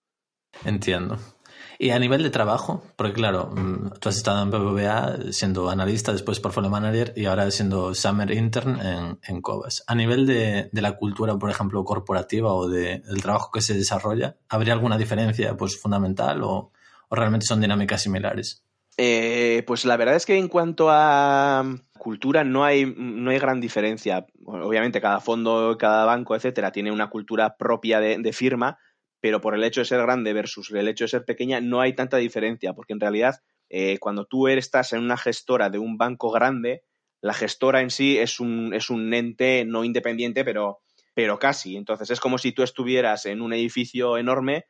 Entiendo. 0.63 1.17
Y 1.77 1.89
a 1.89 1.99
nivel 1.99 2.23
de 2.23 2.29
trabajo, 2.29 2.83
porque 2.95 3.13
claro, 3.13 3.51
mm, 3.53 3.99
tú 3.99 4.09
has 4.09 4.17
estado 4.17 4.41
en 4.43 4.51
BBVA 4.51 5.31
siendo 5.31 5.69
analista, 5.69 6.13
después 6.13 6.39
portfolio 6.39 6.69
manager 6.69 7.13
y 7.15 7.25
ahora 7.25 7.51
siendo 7.51 7.93
summer 7.93 8.31
intern 8.31 8.79
en, 8.79 9.19
en 9.27 9.41
Cobas. 9.41 9.83
A 9.87 9.95
nivel 9.95 10.25
de, 10.25 10.69
de, 10.71 10.81
la 10.81 10.93
cultura, 10.93 11.37
por 11.37 11.49
ejemplo, 11.49 11.83
corporativa 11.83 12.53
o 12.53 12.67
de, 12.67 12.99
del 12.99 13.21
trabajo 13.21 13.51
que 13.51 13.61
se 13.61 13.73
desarrolla, 13.73 14.37
¿habría 14.47 14.73
alguna 14.73 14.97
diferencia 14.97 15.57
pues, 15.57 15.79
fundamental 15.79 16.43
o, 16.43 16.71
o 17.09 17.15
realmente 17.15 17.45
son 17.45 17.59
dinámicas 17.59 18.01
similares? 18.01 18.63
Eh, 18.97 19.63
pues 19.67 19.83
la 19.83 19.97
verdad 19.97 20.15
es 20.15 20.25
que 20.25 20.37
en 20.37 20.47
cuanto 20.47 20.87
a 20.89 21.65
cultura 21.97 22.43
no 22.43 22.63
hay, 22.63 22.93
no 22.95 23.31
hay 23.31 23.39
gran 23.39 23.59
diferencia. 23.59 24.25
Obviamente 24.45 25.01
cada 25.01 25.19
fondo, 25.19 25.75
cada 25.77 26.05
banco, 26.05 26.35
etcétera, 26.35 26.71
tiene 26.71 26.91
una 26.91 27.09
cultura 27.09 27.57
propia 27.57 27.99
de, 27.99 28.17
de 28.17 28.33
firma, 28.33 28.77
pero 29.25 29.41
por 29.41 29.55
el 29.55 29.63
hecho 29.63 29.81
de 29.81 29.85
ser 29.85 30.03
grande 30.03 30.33
versus 30.33 30.69
el 30.69 30.87
hecho 30.87 31.05
de 31.05 31.07
ser 31.07 31.25
pequeña 31.25 31.59
no 31.59 31.81
hay 31.81 31.93
tanta 31.93 32.17
diferencia, 32.17 32.73
porque 32.73 32.93
en 32.93 32.99
realidad 32.99 33.41
eh, 33.69 33.97
cuando 33.97 34.25
tú 34.25 34.47
estás 34.47 34.93
en 34.93 34.99
una 34.99 35.17
gestora 35.17 35.71
de 35.71 35.79
un 35.79 35.97
banco 35.97 36.29
grande, 36.29 36.83
la 37.21 37.33
gestora 37.33 37.81
en 37.81 37.89
sí 37.89 38.19
es 38.19 38.39
un, 38.39 38.71
es 38.75 38.91
un 38.91 39.11
ente 39.15 39.65
no 39.65 39.83
independiente, 39.83 40.45
pero, 40.45 40.81
pero 41.15 41.39
casi. 41.39 41.75
Entonces 41.75 42.11
es 42.11 42.19
como 42.19 42.37
si 42.37 42.51
tú 42.51 42.61
estuvieras 42.61 43.25
en 43.25 43.41
un 43.41 43.51
edificio 43.53 44.19
enorme, 44.19 44.65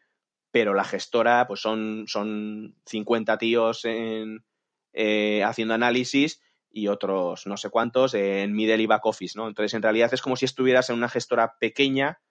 pero 0.51 0.73
la 0.73 0.85
gestora 0.85 1.47
pues 1.47 1.59
son, 1.59 2.05
son 2.07 2.77
50 2.85 3.37
tíos 3.37 3.83
en, 3.83 4.45
eh, 4.93 5.43
haciendo 5.43 5.73
análisis 5.73 6.41
y 6.71 6.87
otros 6.87 7.45
no 7.45 7.57
sé 7.57 7.69
cuántos 7.69 8.13
en 8.13 8.53
middle 8.53 8.81
y 8.81 8.85
back 8.85 9.05
office, 9.05 9.37
¿no? 9.37 9.49
Entonces 9.49 9.73
en 9.73 9.81
realidad 9.81 10.13
es 10.13 10.21
como 10.21 10.37
si 10.37 10.45
estuvieras 10.45 10.89
en 10.89 10.95
una 10.95 11.09
gestora 11.09 11.57
pequeña 11.59 12.21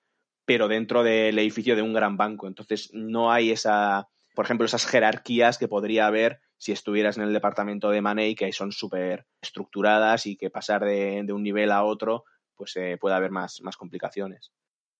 pero 0.45 0.69
dentro 0.69 1.03
del 1.03 1.39
edificio 1.39 1.77
de 1.77 1.83
un 1.83 1.93
gran 1.93 2.17
banco. 2.17 2.47
Entonces 2.47 2.91
no 2.93 3.33
hay 3.33 3.51
esa, 3.51 4.09
por 4.35 4.45
ejemplo, 4.45 4.67
esas 4.67 4.87
jerarquías 4.87 5.59
que 5.59 5.69
podría 5.69 6.07
haber 6.07 6.41
si 6.57 6.73
estuvieras 6.73 7.17
en 7.17 7.25
el 7.25 7.33
departamento 7.33 7.91
de 7.91 8.01
Money, 8.01 8.35
que 8.35 8.53
son 8.53 8.73
súper 8.73 9.27
estructuradas 9.43 10.27
y 10.27 10.37
que 10.37 10.51
pasar 10.51 10.85
de, 10.85 11.27
un 11.31 11.43
nivel 11.43 11.71
a 11.71 11.85
otro 11.85 12.25
pues 12.57 12.77
eh, 12.77 12.97
puede 13.01 13.17
haber 13.17 13.33
más, 13.33 13.61
más 13.63 13.77
complicaciones. 13.77 14.53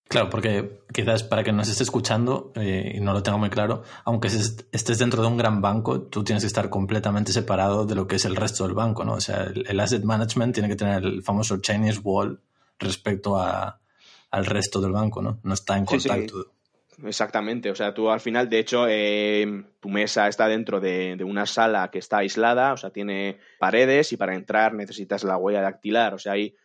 Claro, 0.07 0.29
porque 0.29 0.83
quizás 0.93 1.23
para 1.23 1.43
que 1.43 1.51
nos 1.51 1.67
esté 1.67 1.81
escuchando 1.81 2.51
eh, 2.55 2.93
y 2.95 2.99
no 2.99 3.13
lo 3.13 3.23
tenga 3.23 3.37
muy 3.37 3.49
claro, 3.49 3.81
aunque 4.03 4.27
estés 4.27 4.99
dentro 4.99 5.23
de 5.23 5.27
un 5.27 5.37
gran 5.37 5.61
banco, 5.61 6.01
tú 6.01 6.23
tienes 6.23 6.43
que 6.43 6.47
estar 6.47 6.69
completamente 6.69 7.31
separado 7.31 7.87
de 7.87 7.95
lo 7.95 8.05
que 8.05 8.17
es 8.17 8.25
el 8.25 8.35
resto 8.35 8.65
del 8.65 8.75
banco, 8.75 9.03
¿no? 9.03 9.13
O 9.13 9.21
sea, 9.21 9.43
el, 9.43 9.79
asset 9.79 10.03
management 10.03 10.53
tiene 10.53 10.69
que 10.69 10.75
tener 10.75 11.03
el 11.03 11.23
famoso 11.23 11.57
Chinese 11.57 12.01
wall 12.03 12.39
respecto 12.77 13.37
a, 13.37 13.79
al 14.35 14.45
resto 14.45 14.81
del 14.81 14.91
banco, 14.91 15.21
¿no? 15.21 15.39
No 15.43 15.53
está 15.53 15.77
en 15.77 15.85
contacto. 15.85 16.51
Exactamente, 17.03 17.71
o 17.71 17.75
sea, 17.75 17.93
tú 17.93 18.09
al 18.09 18.21
final, 18.21 18.49
de 18.49 18.59
hecho, 18.59 18.85
eh, 18.87 19.65
tu 19.81 19.89
mesa 19.89 20.27
está 20.27 20.47
dentro 20.47 20.79
de, 20.79 21.15
de, 21.17 21.23
una 21.23 21.45
sala 21.45 21.89
que 21.91 21.99
está 21.99 22.19
aislada, 22.19 22.71
o 22.71 22.77
sea, 22.77 22.89
tiene 22.89 23.39
paredes 23.59 24.13
y 24.13 24.17
para 24.17 24.33
entrar 24.33 24.73
necesitas 24.73 25.25
la 25.25 25.35
huella 25.35 25.61
dactilar, 25.61 26.13
o 26.13 26.19
sea, 26.19 26.33
hay 26.33 26.55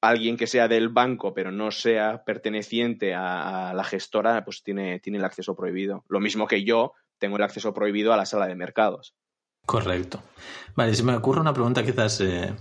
alguien 0.00 0.36
que 0.36 0.46
sea 0.46 0.68
del 0.68 0.88
banco 0.88 1.34
pero 1.34 1.50
no 1.50 1.70
sea 1.70 2.24
perteneciente 2.24 3.14
a, 3.14 3.72
la 3.74 3.84
gestora, 3.84 4.44
pues 4.44 4.62
tiene, 4.62 5.00
tiene 5.00 5.18
el 5.18 5.24
acceso 5.24 5.54
prohibido. 5.54 6.04
Lo 6.08 6.20
mismo 6.20 6.46
que 6.46 6.64
yo 6.64 6.92
tengo 7.18 7.36
el 7.36 7.42
acceso 7.42 7.72
prohibido 7.72 8.12
a 8.12 8.16
la 8.16 8.26
sala 8.26 8.46
de 8.46 8.54
mercados. 8.54 9.14
Correcto. 9.66 10.22
Vale, 10.76 10.94
si 10.94 11.02
me 11.02 11.14
ocurre 11.14 11.40
una 11.40 11.54
pregunta 11.54 11.82
quizás 11.82 12.20
eh, 12.20 12.54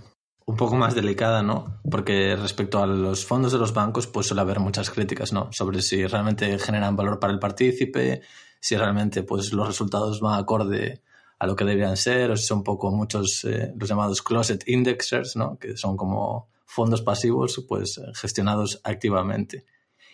un 0.45 0.57
poco 0.57 0.75
más 0.75 0.95
delicada, 0.95 1.41
¿no? 1.41 1.79
Porque 1.89 2.35
respecto 2.35 2.81
a 2.81 2.87
los 2.87 3.25
fondos 3.25 3.51
de 3.51 3.59
los 3.59 3.73
bancos, 3.73 4.07
pues 4.07 4.27
suele 4.27 4.41
haber 4.41 4.59
muchas 4.59 4.89
críticas, 4.89 5.33
¿no? 5.33 5.49
Sobre 5.51 5.81
si 5.81 6.05
realmente 6.05 6.57
generan 6.59 6.95
valor 6.95 7.19
para 7.19 7.33
el 7.33 7.39
partícipe, 7.39 8.21
si 8.59 8.75
realmente 8.75 9.23
pues 9.23 9.53
los 9.53 9.67
resultados 9.67 10.19
van 10.19 10.39
acorde 10.39 11.01
a 11.39 11.47
lo 11.47 11.55
que 11.55 11.65
deberían 11.65 11.97
ser, 11.97 12.31
o 12.31 12.37
si 12.37 12.45
son 12.45 12.59
un 12.59 12.63
poco 12.63 12.91
muchos 12.91 13.43
eh, 13.45 13.73
los 13.77 13.89
llamados 13.89 14.21
closet 14.21 14.63
indexers, 14.67 15.35
¿no? 15.35 15.57
Que 15.57 15.77
son 15.77 15.97
como 15.97 16.49
fondos 16.65 17.01
pasivos 17.01 17.63
pues 17.67 18.01
gestionados 18.15 18.81
activamente. 18.83 19.65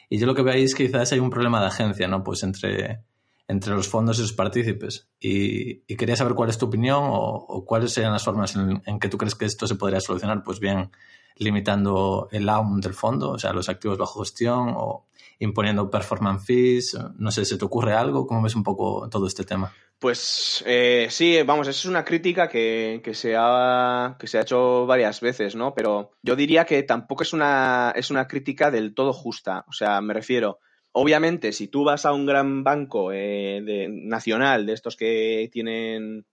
Y 0.10 0.18
yo 0.18 0.26
lo 0.26 0.34
que 0.34 0.42
veo 0.42 0.54
ahí 0.54 0.64
es 0.64 0.74
que 0.74 0.88
quizás 0.88 1.12
hay 1.12 1.20
un 1.20 1.30
problema 1.30 1.62
de 1.62 1.68
agencia, 1.68 2.08
¿no? 2.08 2.24
Pues 2.24 2.42
entre, 2.44 3.04
entre 3.50 3.74
los 3.74 3.88
fondos 3.88 4.20
y 4.20 4.22
sus 4.22 4.34
partícipes. 4.34 5.10
Y, 5.20 5.80
quería 5.96 6.16
saber 6.16 6.36
cuál 6.36 6.52
es 6.52 6.60
tu 6.60 6.68
opinión 6.68 7.02
o, 7.04 7.66
cuáles 7.66 7.92
serían 7.92 8.14
las 8.14 8.24
formas 8.24 8.56
en, 8.56 9.00
que 9.00 9.10
tú 9.10 9.18
crees 9.18 9.34
que 9.34 9.46
esto 9.46 9.66
se 9.66 9.76
podría 9.76 10.00
solucionar. 10.00 10.44
Pues 10.44 10.60
bien, 10.60 10.92
limitando 11.36 12.30
el 12.32 12.48
AUM 12.48 12.80
del 12.80 12.94
fondo, 12.94 13.32
o 13.32 13.40
sea, 13.40 13.52
los 13.52 13.68
activos 13.68 13.98
bajo 13.98 14.20
gestión 14.20 14.76
o 14.78 15.08
imponiendo 15.40 15.90
performance 15.90 16.46
fees. 16.46 16.98
No 17.18 17.32
sé, 17.32 17.44
¿se 17.44 17.58
te 17.58 17.66
ocurre 17.66 17.94
algo? 17.94 18.28
¿Cómo 18.28 18.44
ves 18.44 18.56
un 18.56 18.64
poco 18.64 19.10
todo 19.10 19.26
este 19.26 19.44
tema? 19.44 19.74
Pues 19.98 20.64
eh, 20.68 21.08
sí, 21.10 21.42
vamos, 21.42 21.68
esa 21.68 21.80
es 21.80 21.86
una 21.86 22.06
crítica 22.06 22.48
que, 22.48 23.02
que, 23.04 23.16
se 23.16 23.36
ha, 23.36 24.16
que 24.20 24.28
se 24.28 24.38
ha 24.38 24.42
hecho 24.42 24.86
varias 24.86 25.22
veces, 25.22 25.56
¿no? 25.56 25.74
Pero 25.74 26.12
yo 26.22 26.36
diría 26.36 26.66
que 26.66 26.84
tampoco 26.84 27.24
es 27.24 27.34
una, 27.34 27.94
es 27.96 28.12
una 28.12 28.28
crítica 28.28 28.70
del 28.70 28.94
todo 28.94 29.12
justa. 29.12 29.66
O 29.68 29.74
sea, 29.74 30.00
me 30.02 30.14
refiero, 30.14 30.60
obviamente, 30.92 31.52
si 31.52 31.68
tú 31.68 31.84
vas 31.84 32.06
a 32.06 32.14
un 32.14 32.26
gran 32.26 32.64
banco 32.64 33.12
eh, 33.14 33.88
nacional, 33.90 34.66
de 34.66 34.74
estos 34.74 34.96
que 34.96 35.50
tienen, 35.52 36.26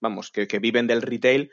vamos, 0.00 0.30
que, 0.30 0.46
que 0.46 0.58
viven 0.58 0.86
del 0.86 1.02
retail, 1.02 1.50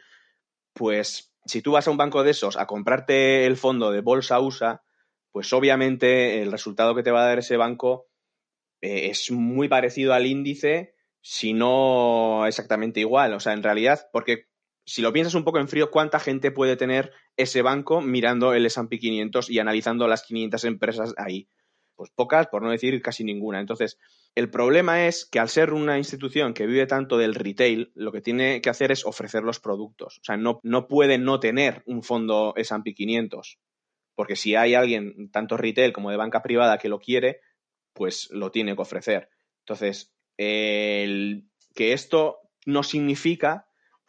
pues 0.74 1.34
si 1.46 1.62
tú 1.62 1.72
vas 1.72 1.88
a 1.88 1.92
un 1.92 1.98
banco 1.98 2.24
de 2.24 2.32
esos 2.32 2.58
a 2.58 2.68
comprarte 2.68 3.46
el 3.46 3.58
fondo 3.58 3.92
de 3.92 4.02
bolsa 4.02 4.40
USA, 4.40 4.84
pues 5.32 5.52
obviamente 5.54 6.42
el 6.42 6.52
resultado 6.52 6.96
que 6.96 7.04
te 7.04 7.12
va 7.12 7.24
a 7.24 7.28
dar 7.28 7.40
ese 7.40 7.58
banco 7.58 8.08
eh, 8.82 9.10
es 9.10 9.32
muy 9.32 9.68
parecido 9.68 10.14
al 10.14 10.26
índice 10.26 10.96
si 11.22 11.54
no 11.54 12.46
exactamente 12.46 13.00
igual. 13.00 13.34
O 13.34 13.40
sea, 13.40 13.54
en 13.54 13.64
realidad, 13.64 14.08
porque 14.12 14.48
si 14.86 15.02
lo 15.02 15.12
piensas 15.12 15.36
un 15.36 15.44
poco 15.44 15.60
en 15.60 15.68
frío, 15.68 15.92
¿cuánta 15.92 16.20
gente 16.20 16.52
puede 16.52 16.78
tener 16.78 17.12
ese 17.36 17.62
banco 17.62 18.02
mirando 18.02 18.54
el 18.54 18.66
S&P 18.66 19.00
500 19.00 19.50
y 19.50 19.60
analizando 19.60 20.08
las 20.08 20.24
500 20.24 20.64
empresas 20.64 21.14
ahí? 21.18 21.50
Pues 21.98 22.12
pocas, 22.12 22.48
por 22.48 22.62
no 22.62 22.72
decir 22.72 23.02
casi 23.02 23.26
ninguna. 23.26 23.60
Entonces, 23.60 23.98
el 24.36 24.50
problema 24.50 25.08
es 25.08 25.26
que 25.26 25.40
al 25.40 25.50
ser 25.50 25.74
una 25.74 25.98
institución 25.98 26.54
que 26.54 26.68
vive 26.68 26.86
tanto 26.86 27.18
del 27.18 27.36
retail, 27.36 27.92
lo 27.96 28.14
que 28.14 28.22
tiene 28.22 28.62
que 28.62 28.70
hacer 28.70 28.94
es 28.94 29.06
ofrecer 29.06 29.44
los 29.44 29.60
productos. 29.60 30.20
O 30.20 30.24
sea, 30.24 30.38
no, 30.38 30.62
no 30.64 30.88
puede 30.88 31.18
no 31.18 31.42
tener 31.42 31.84
un 31.86 32.04
fondo 32.04 32.54
S&P 32.56 32.94
500. 32.94 33.60
Porque 34.16 34.36
si 34.36 34.56
hay 34.56 34.76
alguien, 34.76 35.30
tanto 35.32 35.58
retail 35.58 35.92
como 35.92 36.12
de 36.12 36.18
banca 36.18 36.42
privada, 36.42 36.78
que 36.78 36.88
lo 36.88 37.00
quiere, 37.00 37.42
pues 37.94 38.30
lo 38.32 38.52
tiene 38.52 38.76
que 38.76 38.82
ofrecer. 38.82 39.30
Entonces, 39.62 40.14
el, 40.38 41.50
que 41.76 41.94
esto 41.94 42.40
no 42.66 42.84
significa 42.84 43.68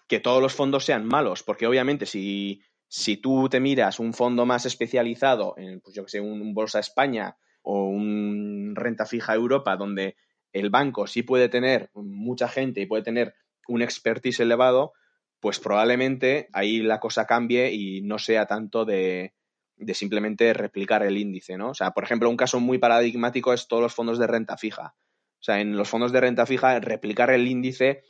que 0.08 0.20
todos 0.20 0.42
los 0.42 0.54
fondos 0.54 0.84
sean 0.84 1.06
malos, 1.06 1.42
porque 1.42 1.66
obviamente 1.66 2.06
si, 2.06 2.62
si 2.88 3.18
tú 3.18 3.48
te 3.48 3.60
miras 3.60 4.00
un 4.00 4.14
fondo 4.14 4.46
más 4.46 4.66
especializado 4.66 5.54
en, 5.56 5.80
pues 5.80 5.94
yo 5.94 6.04
que 6.04 6.10
sé, 6.10 6.20
un, 6.20 6.54
Bolsa 6.54 6.80
España 6.80 7.36
o 7.70 7.84
un 7.84 8.72
Renta 8.74 9.04
Fija 9.04 9.34
Europa, 9.34 9.76
donde 9.76 10.16
el 10.54 10.70
banco 10.70 11.06
sí 11.06 11.22
puede 11.22 11.50
tener 11.50 11.90
mucha 11.92 12.48
gente 12.48 12.80
y 12.80 12.86
puede 12.86 13.02
tener 13.02 13.34
un 13.66 13.82
expertise 13.82 14.40
elevado, 14.40 14.94
pues 15.38 15.60
probablemente 15.60 16.48
ahí 16.54 16.78
la 16.78 16.98
cosa 16.98 17.26
cambie 17.26 17.70
y 17.74 18.00
no 18.00 18.18
sea 18.18 18.46
tanto 18.46 18.86
de, 18.86 19.34
de 19.76 19.92
simplemente 19.92 20.54
replicar 20.54 21.02
el 21.02 21.18
índice, 21.18 21.58
¿no? 21.58 21.68
O 21.68 21.74
sea, 21.74 21.90
por 21.90 22.04
ejemplo, 22.04 22.30
un 22.30 22.38
caso 22.38 22.58
muy 22.58 22.78
paradigmático 22.78 23.52
es 23.52 23.68
todos 23.68 23.82
los 23.82 23.94
fondos 23.94 24.18
de 24.18 24.26
renta 24.26 24.56
fija. 24.56 24.94
O 25.38 25.42
sea, 25.42 25.60
en 25.60 25.76
los 25.76 25.90
fondos 25.90 26.10
de 26.10 26.22
renta 26.22 26.46
fija, 26.46 26.80
replicar 26.80 27.30
el 27.30 27.46
índice 27.46 28.02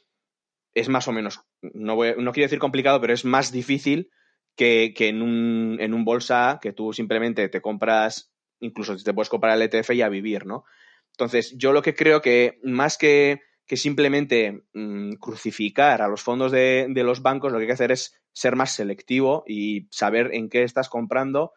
es 0.73 0.89
más 0.89 1.09
o 1.09 1.13
menos, 1.13 1.41
no, 1.63 1.97
no 1.97 2.33
quiero 2.33 2.45
decir 2.45 2.61
complicado, 2.61 3.01
pero 3.01 3.13
es 3.13 3.25
más 3.25 3.51
difícil 3.51 4.13
que, 4.55 4.95
en, 4.97 5.21
un, 5.21 5.79
en 5.81 5.95
un 5.95 6.05
bolsa 6.05 6.61
que 6.63 6.73
tú 6.73 6.93
simplemente 6.93 7.49
te 7.49 7.61
compras, 7.61 8.33
incluso 8.61 8.97
te 8.97 9.15
puedes 9.15 9.29
comprar 9.29 9.57
el 9.57 9.63
ETF 9.63 9.91
y 9.91 10.03
a 10.03 10.09
vivir, 10.09 10.47
¿no? 10.47 10.65
Entonces, 11.13 11.55
yo 11.57 11.73
lo 11.73 11.83
que 11.83 11.95
creo 11.95 12.21
que 12.21 12.59
más 12.63 12.97
que, 12.97 13.41
que 13.67 13.77
simplemente 13.77 14.65
mm, 14.73 15.15
crucificar 15.15 16.03
a 16.03 16.09
los 16.09 16.23
fondos 16.23 16.53
de, 16.53 16.87
de, 16.89 17.05
los 17.05 17.23
bancos, 17.23 17.53
lo 17.53 17.59
que 17.59 17.63
hay 17.63 17.69
que 17.69 17.75
hacer 17.75 17.93
es 17.93 18.15
ser 18.33 18.57
más 18.57 18.73
selectivo 18.73 19.45
y 19.47 19.89
saber 19.91 20.31
en 20.33 20.49
qué 20.49 20.63
estás 20.63 20.89
comprando 20.89 21.53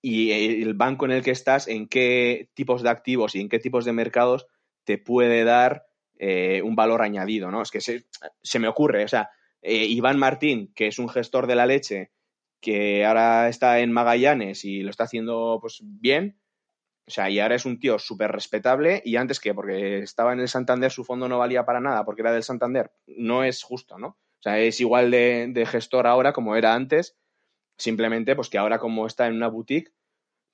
y 0.00 0.30
el 0.62 0.74
banco 0.74 1.04
en 1.04 1.12
el 1.12 1.22
que 1.22 1.30
estás, 1.30 1.68
en 1.68 1.88
qué 1.88 2.50
tipos 2.54 2.82
de 2.82 2.90
activos 2.90 3.34
y 3.34 3.40
en 3.40 3.48
qué 3.48 3.58
tipos 3.58 3.84
de 3.84 3.92
mercados 3.92 4.46
te 4.84 4.98
puede 4.98 5.44
dar 5.44 5.86
eh, 6.18 6.62
un 6.62 6.76
valor 6.76 7.02
añadido, 7.02 7.50
¿no? 7.50 7.62
Es 7.62 7.70
que 7.70 7.80
se, 7.80 8.58
me 8.58 8.68
ocurre, 8.68 9.04
o 9.04 9.08
sea, 9.08 9.30
eh, 9.60 9.84
Iván 9.84 10.18
Martín, 10.18 10.72
que 10.74 10.86
es 10.86 10.98
un 10.98 11.08
gestor 11.08 11.46
de 11.46 11.56
la 11.56 11.66
leche, 11.66 12.12
que 12.60 13.04
ahora 13.04 13.48
está 13.48 13.80
en 13.80 13.92
Magallanes 13.92 14.64
y 14.64 14.82
lo 14.82 14.90
está 14.90 15.04
haciendo 15.04 15.58
pues 15.60 15.80
bien, 15.82 16.40
o 17.06 17.10
sea, 17.10 17.30
y 17.30 17.40
ahora 17.40 17.54
es 17.54 17.64
un 17.64 17.78
tío 17.78 17.98
súper 17.98 18.30
respetable 18.32 19.02
y 19.04 19.16
antes 19.16 19.40
que, 19.40 19.54
porque 19.54 20.00
estaba 20.00 20.32
en 20.32 20.40
el 20.40 20.48
Santander, 20.48 20.90
su 20.90 21.04
fondo 21.04 21.28
no 21.28 21.38
valía 21.38 21.64
para 21.64 21.80
nada 21.80 22.04
porque 22.04 22.22
era 22.22 22.32
del 22.32 22.42
Santander, 22.42 22.92
no 23.06 23.44
es 23.44 23.62
justo, 23.62 23.98
¿no? 23.98 24.08
O 24.08 24.42
sea, 24.42 24.58
es 24.60 24.80
igual 24.80 25.10
de, 25.10 25.66
gestor 25.66 26.06
ahora 26.06 26.32
como 26.32 26.54
era 26.54 26.74
antes, 26.74 27.16
simplemente 27.76 28.36
pues 28.36 28.48
que 28.48 28.58
ahora 28.58 28.78
como 28.78 29.06
está 29.06 29.26
en 29.26 29.34
una 29.34 29.48
boutique, 29.48 29.92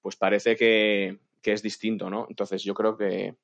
pues 0.01 0.17
parece 0.17 0.57
que, 0.57 1.19
que 1.43 1.53
es 1.53 1.63
distinto, 1.63 2.09
¿no? 2.09 2.27
Entonces 2.31 2.63
yo 2.63 2.75
creo 2.75 2.97
que, 2.97 3.37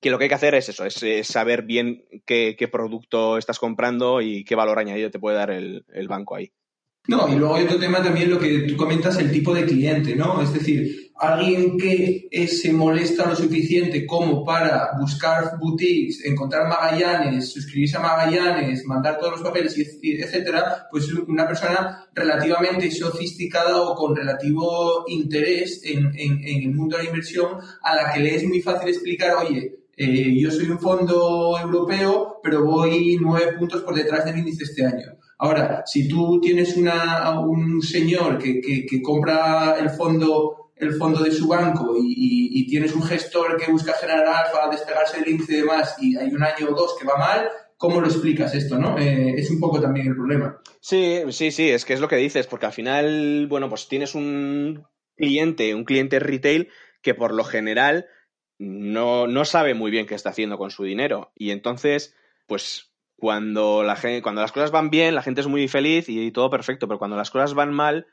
que 0.00 0.10
lo 0.10 0.18
que 0.18 0.24
hay 0.24 0.28
que 0.28 0.34
hacer 0.34 0.54
es 0.54 0.68
eso, 0.68 0.84
es, 0.84 1.26
saber 1.26 1.62
bien 1.62 2.04
qué, 2.24 2.68
producto 2.70 3.38
estás 3.38 3.58
comprando 3.58 4.20
y 4.20 4.44
qué 4.44 4.54
valor 4.54 4.78
añadido 4.78 5.10
te 5.10 5.18
puede 5.18 5.36
dar 5.36 5.50
el, 5.50 6.08
banco 6.08 6.36
ahí. 6.36 6.52
No, 7.08 7.26
y 7.26 7.36
luego 7.36 7.54
hay 7.54 7.64
otro 7.64 7.78
tema 7.78 8.02
también, 8.02 8.28
lo 8.28 8.38
que 8.38 8.60
tú 8.60 8.76
comentas, 8.76 9.18
el 9.18 9.32
tipo 9.32 9.54
de 9.54 9.64
cliente, 9.64 10.14
¿no? 10.14 10.42
Es 10.42 10.52
decir, 10.52 11.10
alguien 11.16 11.78
que 11.78 12.28
se 12.46 12.70
molesta 12.70 13.26
lo 13.26 13.34
suficiente 13.34 14.04
como 14.04 14.44
para 14.44 14.90
buscar 15.00 15.58
boutiques, 15.58 16.22
encontrar 16.26 16.68
Magallanes, 16.68 17.50
suscribirse 17.50 17.96
a 17.96 18.00
Magallanes, 18.00 18.84
mandar 18.84 19.18
todos 19.18 19.32
los 19.32 19.42
papeles, 19.42 19.74
etcétera, 20.02 20.86
pues 20.90 21.10
una 21.26 21.46
persona 21.46 22.06
relativamente 22.14 22.90
sofisticada 22.90 23.80
o 23.80 23.94
con 23.94 24.14
relativo 24.14 25.04
interés 25.08 25.80
en, 25.84 26.12
en 26.14 26.42
el 26.44 26.74
mundo 26.74 26.98
de 26.98 27.04
la 27.04 27.08
inversión 27.08 27.52
a 27.82 27.94
la 27.96 28.12
que 28.12 28.20
le 28.20 28.36
es 28.36 28.44
muy 28.44 28.60
fácil 28.60 28.90
explicar, 28.90 29.34
oye, 29.34 29.78
eh, 29.96 30.38
yo 30.38 30.50
soy 30.50 30.68
un 30.68 30.78
fondo 30.78 31.58
europeo, 31.58 32.38
pero 32.42 32.64
voy 32.64 33.16
nueve 33.18 33.54
puntos 33.58 33.82
por 33.82 33.94
detrás 33.94 34.26
del 34.26 34.38
índice 34.38 34.64
este 34.64 34.84
año. 34.84 35.18
Ahora, 35.38 35.84
si 35.86 36.08
tú 36.08 36.40
tienes 36.40 36.76
un 36.76 37.80
señor 37.80 38.38
que, 38.38 38.60
que, 38.60 39.02
compra 39.02 39.76
el 39.78 39.90
fondo, 39.90 40.72
el 40.74 40.94
fondo 40.94 41.22
de 41.22 41.30
su 41.30 41.46
banco 41.46 41.94
y, 42.00 42.66
tienes 42.68 42.94
un 42.94 43.02
gestor 43.02 43.56
que 43.56 43.72
busca 43.72 43.94
generar 43.94 44.26
alfa, 44.26 44.68
despegarse 44.70 45.20
del 45.20 45.30
índice 45.30 45.54
y 45.54 45.60
demás, 45.60 45.96
y 45.98 46.16
hay 46.18 46.28
un 46.28 46.42
año 46.42 46.68
o 46.70 46.74
dos 46.74 46.96
que 47.00 47.06
va 47.06 47.16
mal, 47.16 47.48
¿cómo 47.78 47.98
lo 47.98 48.08
explicas 48.08 48.54
esto, 48.54 48.78
no? 48.78 48.98
Eh, 48.98 49.36
es 49.38 49.50
un 49.50 49.58
poco 49.58 49.80
también 49.80 50.08
el 50.08 50.14
problema. 50.14 50.60
Sí, 50.80 51.22
sí, 51.30 51.50
sí, 51.50 51.70
es 51.70 51.86
que 51.86 51.94
es 51.94 52.00
lo 52.00 52.08
que 52.08 52.16
dices, 52.16 52.46
porque 52.46 52.66
al 52.66 52.72
final, 52.72 53.46
bueno, 53.48 53.70
pues 53.70 53.88
tienes 53.88 54.14
un 54.14 54.84
cliente, 55.16 55.74
un 55.74 55.84
cliente 55.84 56.18
retail 56.18 56.68
que 57.00 57.14
por 57.14 57.32
lo 57.32 57.44
general 57.44 58.06
no, 58.58 59.26
no 59.26 59.44
sabe 59.46 59.72
muy 59.72 59.90
bien 59.90 60.06
qué 60.06 60.14
está 60.14 60.30
haciendo 60.30 60.58
con 60.58 60.70
su 60.70 60.84
dinero. 60.84 61.32
Y 61.34 61.52
entonces, 61.52 62.14
pues 62.46 62.87
cuando, 63.18 63.82
la 63.82 63.96
gente, 63.96 64.22
cuando 64.22 64.40
las 64.40 64.52
cosas 64.52 64.70
van 64.70 64.90
bien, 64.90 65.16
la 65.16 65.22
gente 65.22 65.40
es 65.40 65.48
muy 65.48 65.66
feliz 65.66 66.08
y, 66.08 66.30
todo 66.30 66.50
perfecto, 66.50 66.86
pero 66.86 67.00
cuando 67.00 67.16
las 67.16 67.32
cosas 67.32 67.52
van 67.52 67.72
mal, 67.72 68.06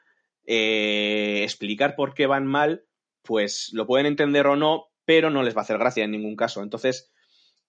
eh, 0.47 1.41
explicar 1.43 1.95
por 1.95 2.15
qué 2.15 2.25
van 2.25 2.47
mal, 2.47 2.85
pues 3.21 3.69
lo 3.71 3.85
pueden 3.85 4.07
entender 4.07 4.47
o 4.47 4.55
no, 4.55 4.87
pero 5.05 5.29
no 5.29 5.43
les 5.43 5.55
va 5.55 5.59
a 5.59 5.63
hacer 5.63 5.77
gracia 5.77 6.03
en 6.03 6.09
ningún 6.09 6.35
caso. 6.35 6.63
Entonces, 6.63 7.11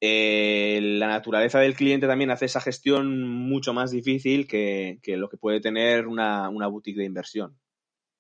eh, 0.00 0.80
la 0.82 1.08
naturaleza 1.08 1.60
del 1.60 1.74
cliente 1.74 2.06
también 2.06 2.30
hace 2.30 2.46
esa 2.46 2.62
gestión 2.62 3.28
mucho 3.28 3.74
más 3.74 3.90
difícil 3.90 4.48
que, 4.48 4.98
lo 5.06 5.28
que 5.28 5.36
puede 5.36 5.60
tener 5.60 6.06
una, 6.06 6.48
una 6.48 6.68
boutique 6.68 6.96
de 6.98 7.04
inversión. 7.04 7.58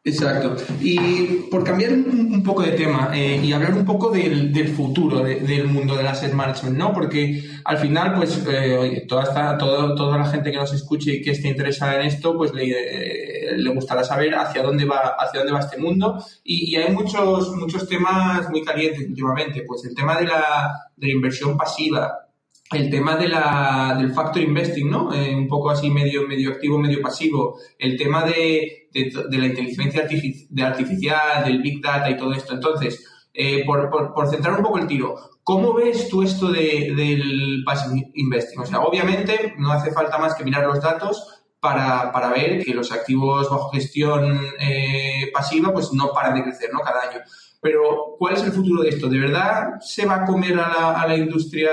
Exacto. 0.06 0.54
Y 0.80 0.98
por 1.50 1.64
cambiar 1.64 1.92
un, 1.92 2.40
poco 2.44 2.62
de 2.62 2.72
tema 2.72 3.10
eh, 3.12 3.40
y 3.42 3.52
hablar 3.52 3.74
un 3.74 3.84
poco 3.84 4.10
del, 4.10 4.68
futuro 4.68 5.24
del 5.24 5.66
mundo 5.66 5.96
del 5.96 6.06
asset 6.06 6.32
management, 6.32 6.78
¿no? 6.78 6.92
Porque 6.92 7.42
al 7.64 7.78
final, 7.78 8.14
pues, 8.14 8.40
eh, 8.48 9.04
toda, 9.08 9.24
esta, 9.24 9.58
toda 9.58 10.16
la 10.16 10.26
gente 10.26 10.52
que 10.52 10.58
nos 10.58 10.72
escuche 10.72 11.14
y 11.14 11.22
que 11.22 11.32
esté 11.32 11.48
interesada 11.48 11.96
en 11.96 12.06
esto, 12.06 12.36
pues 12.36 12.52
le, 12.52 12.70
eh, 12.70 13.74
gustará 13.74 14.04
saber 14.04 14.32
hacia 14.36 14.62
dónde 14.62 14.84
va, 14.84 15.16
hacia 15.18 15.40
dónde 15.40 15.52
va 15.52 15.58
este 15.58 15.76
mundo. 15.76 16.22
Y, 16.44 16.76
hay 16.76 16.92
muchos, 16.94 17.56
muchos 17.56 17.88
temas 17.88 18.48
muy 18.48 18.62
calientes 18.62 19.08
últimamente. 19.08 19.64
Pues 19.66 19.84
el 19.86 19.94
tema 19.96 20.20
de 20.20 20.26
la, 20.26 20.88
de 20.96 21.08
la 21.08 21.12
inversión 21.14 21.56
pasiva, 21.56 22.25
el 22.72 22.90
tema 22.90 23.16
de 23.16 23.28
la, 23.28 23.94
del 23.98 24.12
factor 24.12 24.42
investing, 24.42 24.90
¿no? 24.90 25.12
Eh, 25.12 25.34
un 25.34 25.46
poco 25.46 25.70
así 25.70 25.90
medio, 25.90 26.26
medio 26.26 26.50
activo, 26.50 26.78
medio 26.78 27.00
pasivo. 27.00 27.58
El 27.78 27.96
tema 27.96 28.24
de, 28.24 28.88
de, 28.92 29.38
la 29.38 29.46
inteligencia 29.46 30.02
artificial, 30.02 31.44
del 31.44 31.62
big 31.62 31.80
data 31.80 32.10
y 32.10 32.16
todo 32.16 32.32
esto. 32.32 32.54
Entonces, 32.54 33.04
eh, 33.32 33.64
por, 33.64 33.90
por, 33.90 34.28
centrar 34.28 34.56
un 34.56 34.64
poco 34.64 34.78
el 34.78 34.86
tiro, 34.86 35.14
¿cómo 35.42 35.74
ves 35.74 36.08
tú 36.08 36.22
esto 36.22 36.48
de, 36.48 36.92
del 36.96 37.62
passive 37.64 38.10
investing? 38.14 38.60
O 38.60 38.66
sea, 38.66 38.80
obviamente 38.80 39.54
no 39.58 39.70
hace 39.70 39.92
falta 39.92 40.18
más 40.18 40.34
que 40.34 40.44
mirar 40.44 40.66
los 40.66 40.80
datos 40.80 41.44
para, 41.60 42.10
para 42.12 42.30
ver 42.30 42.64
que 42.64 42.74
los 42.74 42.90
activos 42.92 43.48
bajo 43.50 43.70
gestión 43.70 44.40
eh, 44.58 45.30
pasiva 45.32 45.72
pues 45.72 45.92
no 45.92 46.12
paran 46.12 46.34
de 46.34 46.44
crecer, 46.44 46.70
¿no? 46.72 46.80
Cada 46.80 47.02
año. 47.10 47.20
Pero, 47.60 48.16
¿cuál 48.18 48.34
es 48.34 48.42
el 48.42 48.52
futuro 48.52 48.82
de 48.82 48.90
esto? 48.90 49.08
¿De 49.08 49.18
verdad 49.18 49.80
se 49.80 50.06
va 50.06 50.16
a 50.16 50.24
comer 50.24 50.58
a 50.58 51.06
la, 51.06 51.16
industria 51.16 51.72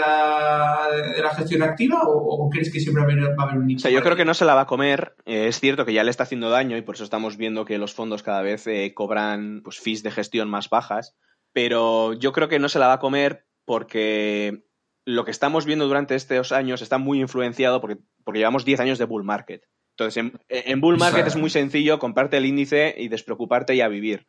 de 1.16 1.22
la 1.22 1.36
gestión 1.36 1.62
activa 1.62 2.02
o, 2.06 2.50
crees 2.50 2.72
que 2.72 2.80
siempre 2.80 3.04
va 3.04 3.10
a 3.38 3.46
haber, 3.46 3.58
un 3.58 3.68
nicho? 3.68 3.82
O 3.82 3.84
sea, 3.84 3.92
yo 3.92 4.02
creo 4.02 4.16
que 4.16 4.26
no 4.26 4.34
se 4.34 4.46
la 4.46 4.56
va 4.56 4.62
a 4.62 4.68
comer. 4.68 5.16
Eh, 5.26 5.48
es 5.48 5.60
cierto 5.60 5.86
que 5.86 5.94
ya 5.94 6.04
le 6.04 6.12
está 6.12 6.24
haciendo 6.24 6.50
daño 6.50 6.78
y 6.78 6.82
por 6.82 6.96
eso 6.96 7.04
estamos 7.04 7.38
viendo 7.38 7.66
que 7.66 7.78
los 7.78 7.94
fondos 7.94 8.24
cada 8.24 8.42
vez 8.42 8.66
eh, 8.68 8.94
cobran 8.94 9.62
pues, 9.64 9.80
fees 9.80 10.04
de 10.04 10.12
gestión 10.12 10.50
más 10.50 10.70
bajas. 10.70 11.16
Pero 11.52 12.14
yo 12.14 12.32
creo 12.32 12.48
que 12.48 12.60
no 12.60 12.70
se 12.70 12.80
la 12.80 12.88
va 12.88 12.94
a 12.94 13.00
comer 13.00 13.46
porque 13.66 14.64
lo 15.06 15.26
que 15.26 15.32
estamos 15.32 15.66
viendo 15.66 15.86
durante 15.86 16.16
estos 16.16 16.52
años 16.52 16.82
está 16.82 16.98
muy 16.98 17.20
influenciado 17.20 17.82
porque, 17.82 18.02
porque 18.24 18.40
llevamos 18.40 18.66
10 18.66 18.80
años 18.80 18.98
de 18.98 19.06
bull 19.06 19.24
market. 19.24 19.64
Entonces, 19.96 20.32
en, 20.50 20.82
bull 20.82 20.98
market 20.98 21.28
es 21.28 21.36
muy 21.36 21.52
sencillo 21.52 22.00
comprarte 22.00 22.38
el 22.38 22.48
índice 22.48 22.96
y 22.98 23.10
despreocuparte 23.10 23.76
y 23.76 23.82
a 23.82 23.88
vivir 23.88 24.26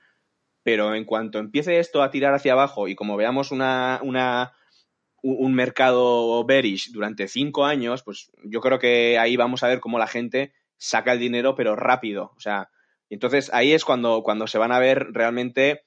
pero 0.65 0.95
en 0.95 1.05
cuanto 1.05 1.39
empiece 1.39 1.79
esto 1.79 2.03
a 2.03 2.11
tirar 2.11 2.35
hacia 2.35 2.55
abajo 2.55 2.89
y 2.89 2.97
como 2.97 3.17
veamos 3.17 3.53
una, 3.53 4.01
un 5.23 5.55
mercado 5.55 6.45
bearish 6.45 6.91
durante 6.91 7.29
cinco 7.29 7.67
años, 7.67 8.03
pues 8.03 8.33
yo 8.43 8.61
creo 8.61 8.79
que 8.79 9.19
ahí 9.19 9.37
vamos 9.37 9.63
a 9.63 9.69
ver 9.69 9.79
cómo 9.79 9.99
la 9.99 10.09
gente 10.09 10.53
saca 10.77 11.13
el 11.13 11.21
dinero, 11.21 11.55
pero 11.55 11.77
rápido. 11.77 12.33
O 12.37 12.41
sea, 12.41 12.71
entonces 13.11 13.51
ahí 13.53 13.73
es 13.73 13.85
cuando, 13.85 14.23
cuando 14.23 14.47
se 14.47 14.59
van 14.59 14.73
a 14.73 14.79
ver 14.79 15.13
realmente 15.13 15.85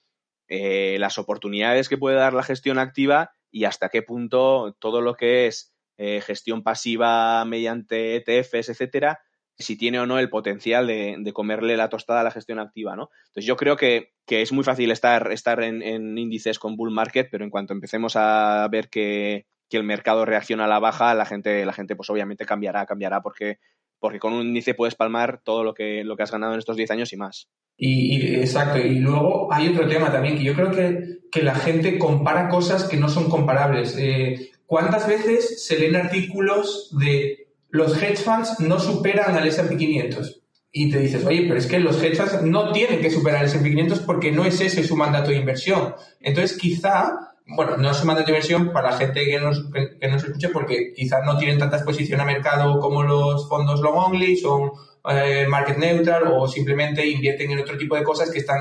eh, 0.48 0.98
las 1.00 1.18
oportunidades 1.18 1.90
que 1.90 1.98
puede 1.98 2.16
dar 2.16 2.34
la 2.34 2.44
gestión 2.44 2.78
activa 2.78 3.32
y 3.50 3.66
hasta 3.66 3.90
qué 3.90 4.04
punto 4.04 4.78
todo 4.80 5.02
lo 5.02 5.16
que 5.16 5.48
es 5.48 5.74
eh, 5.98 6.22
gestión 6.22 6.62
pasiva 6.62 7.44
mediante 7.46 8.16
ETFs, 8.18 8.70
etcétera, 8.70 9.22
si 9.60 9.76
tiene 9.76 10.00
o 10.00 10.06
no 10.06 10.20
el 10.20 10.30
potencial 10.30 10.88
de, 10.88 11.32
comerle 11.34 11.78
la 11.78 11.90
tostada 11.90 12.22
a 12.22 12.24
la 12.24 12.32
gestión 12.32 12.60
activa, 12.60 12.96
¿no? 12.96 13.10
Entonces 13.28 13.46
yo 13.46 13.56
creo 13.56 13.76
que, 13.76 14.14
es 14.28 14.52
muy 14.52 14.64
fácil 14.64 14.92
estar, 14.92 15.32
estar 15.32 15.64
en, 15.64 16.18
índices 16.18 16.60
con 16.60 16.76
bull 16.76 16.92
market, 16.92 17.30
pero 17.32 17.44
en 17.44 17.50
cuanto 17.50 17.74
empecemos 17.74 18.16
a 18.16 18.68
ver 18.70 18.90
que, 18.90 19.46
el 19.70 19.84
mercado 19.84 20.26
reacciona 20.26 20.66
a 20.66 20.68
la 20.68 20.80
baja, 20.80 21.14
la 21.14 21.26
gente, 21.26 21.66
la 21.66 21.74
gente 21.74 21.96
pues 21.96 22.10
obviamente 22.10 22.46
cambiará, 22.46 22.86
cambiará, 22.86 23.22
porque, 23.22 23.60
porque 24.00 24.20
con 24.20 24.34
un 24.34 24.48
índice 24.48 24.74
puedes 24.74 24.96
palmar 24.96 25.42
todo 25.44 25.64
lo 25.64 25.74
que, 25.74 26.04
lo 26.04 26.16
que 26.16 26.24
has 26.24 26.32
ganado 26.32 26.54
en 26.54 26.60
estos 26.60 26.78
10 26.78 26.92
años 26.92 27.12
y 27.14 27.18
más. 27.18 27.50
Y, 27.76 28.36
exacto, 28.38 28.80
y 28.80 29.00
luego 29.00 29.54
hay 29.54 29.68
otro 29.68 29.88
tema 29.88 30.12
también, 30.12 30.38
que 30.38 30.44
yo 30.44 30.54
creo 30.54 30.72
que, 30.72 31.18
la 31.42 31.54
gente 31.54 32.00
compara 32.00 32.50
cosas 32.50 32.86
que 32.86 32.98
no 32.98 33.10
son 33.10 33.30
comparables. 33.30 33.96
Eh, 34.00 34.50
¿Cuántas 34.66 35.08
veces 35.08 35.64
se 35.64 35.78
leen 35.78 35.96
artículos 35.96 36.98
de 36.98 37.47
los 37.78 38.02
hedge 38.02 38.18
funds 38.18 38.60
no 38.60 38.80
superan 38.80 39.38
al 39.38 39.48
S&P 39.48 39.78
500. 39.78 40.42
Y 40.72 40.92
te 40.92 41.00
dices, 41.00 41.26
oye, 41.26 41.46
pero 41.48 41.58
es 41.58 41.68
que 41.68 41.80
los 41.80 42.02
hedge 42.04 42.18
funds 42.18 42.44
no 42.44 42.72
tienen 42.72 43.00
que 43.00 43.10
superar 43.10 43.44
el 43.44 43.48
S&P 43.48 43.70
500 43.70 44.00
porque 44.00 44.32
no 44.32 44.44
es 44.44 44.60
ese 44.60 44.84
su 44.84 44.98
mandato 44.98 45.30
de 45.30 45.38
inversión. 45.38 45.96
Entonces, 46.20 46.58
quizá, 46.58 47.34
bueno, 47.46 47.78
no 47.78 47.92
es 47.92 47.98
su 47.98 48.06
mandato 48.06 48.28
de 48.28 48.34
inversión 48.34 48.74
para 48.74 48.92
la 48.92 48.98
gente 48.98 49.24
que 49.24 49.40
nos, 49.40 49.64
que, 49.72 50.08
nos 50.08 50.24
escuche 50.24 50.50
porque 50.50 50.92
quizás 50.94 51.24
no 51.26 51.38
tienen 51.38 51.58
tanta 51.58 51.78
exposición 51.78 52.20
a 52.20 52.26
mercado 52.26 52.80
como 52.80 53.04
los 53.04 53.48
fondos 53.48 53.80
long 53.80 53.96
only, 53.96 54.36
son 54.36 54.72
eh, 55.10 55.46
market 55.48 55.78
neutral 55.78 56.24
o 56.34 56.48
simplemente 56.48 57.08
invierten 57.08 57.52
en 57.52 57.60
otro 57.60 57.78
tipo 57.78 57.96
de 57.96 58.04
cosas 58.04 58.30
que 58.30 58.40
están 58.40 58.60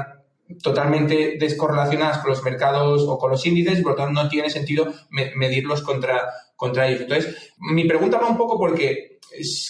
totalmente 0.63 1.37
descorrelacionadas 1.39 2.19
con 2.19 2.31
los 2.31 2.43
mercados 2.43 3.03
o 3.09 3.19
con 3.19 3.31
los 3.31 3.45
índices, 3.47 3.81
por 3.83 3.93
lo 3.93 3.97
tanto 3.97 4.23
no 4.23 4.29
tiene 4.29 4.51
sentido 4.51 4.93
medirlos 5.11 5.83
contra, 5.83 6.23
contra 6.55 6.89
ellos. 6.89 7.03
Entonces, 7.03 7.53
mi 7.59 7.85
pregunta 7.85 8.19
va 8.19 8.29
un 8.29 8.37
poco 8.37 8.59
porque 8.59 9.19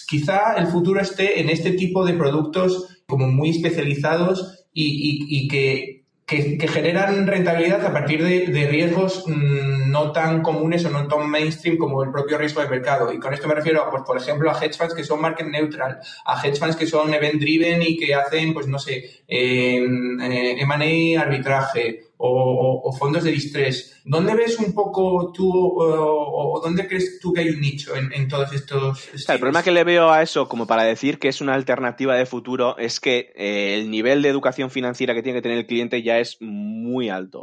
quizá 0.07 0.55
el 0.57 0.67
futuro 0.67 1.01
esté 1.01 1.39
en 1.39 1.49
este 1.49 1.71
tipo 1.71 2.05
de 2.05 2.13
productos 2.13 3.01
como 3.07 3.27
muy 3.27 3.49
especializados 3.49 4.65
y, 4.73 5.47
que, 5.47 5.96
generan 6.27 7.25
rentabilidad 7.25 7.85
a 7.85 7.93
partir 7.93 8.21
de, 8.21 8.67
riesgos 8.67 9.23
mm, 9.27 9.89
no 9.89 10.11
tan 10.11 10.41
comunes 10.41 10.83
o 10.83 10.89
no 10.89 11.07
tan 11.07 11.29
mainstream 11.29 11.77
como 11.77 12.03
el 12.03 12.11
propio 12.11 12.37
riesgo 12.37 12.61
de 12.61 12.67
mercado. 12.67 13.13
Y 13.13 13.19
con 13.19 13.33
esto 13.33 13.47
me 13.47 13.55
refiero, 13.55 13.87
pues, 13.89 14.03
por 14.03 14.17
ejemplo, 14.17 14.51
a 14.51 14.59
hedge 14.59 14.77
funds 14.77 14.93
que 14.93 15.05
son 15.05 15.21
market 15.21 15.47
neutral, 15.47 15.99
a 16.25 16.45
hedge 16.45 16.59
funds 16.59 16.75
que 16.75 16.85
son 16.85 17.13
event 17.13 17.39
driven 17.39 17.81
y 17.81 17.97
que 17.97 18.13
hacen, 18.13 18.53
pues 18.53 18.67
no 18.67 18.77
sé, 18.77 19.23
eh, 19.27 19.85
eh 20.21 20.55
M&A 20.59 21.21
arbitraje 21.21 22.06
o, 22.17 22.91
fondos 22.97 23.23
de 23.23 23.31
distrés. 23.31 24.01
¿Dónde 24.03 24.35
ves 24.35 24.57
un 24.59 24.73
poco 24.73 25.31
tú 25.31 25.51
o, 25.51 26.59
dónde 26.63 26.87
crees 26.87 27.19
tú 27.19 27.33
que 27.33 27.41
hay 27.41 27.49
un 27.49 27.61
nicho 27.61 27.93
en, 27.95 28.27
todos 28.27 28.51
estos? 28.53 29.09
el 29.13 29.39
problema 29.39 29.63
que 29.63 29.71
le 29.71 29.83
veo 29.83 30.09
a 30.09 30.21
eso, 30.21 30.47
como 30.47 30.67
para 30.67 30.83
decir 30.83 31.19
que 31.19 31.27
es 31.27 31.41
una 31.41 31.53
alternativa 31.53 32.15
de 32.15 32.25
futuro, 32.25 32.77
es 32.77 32.99
que 32.99 33.31
eh, 33.35 33.75
el 33.75 33.91
nivel 33.91 34.21
de 34.21 34.29
educación 34.29 34.71
financiera 34.71 35.13
que 35.13 35.23
tiene 35.23 35.37
que 35.37 35.43
tener 35.43 35.57
el 35.59 35.67
cliente 35.67 36.03
ya 36.03 36.19
es 36.19 36.37
muy 36.41 37.09
alto. 37.09 37.39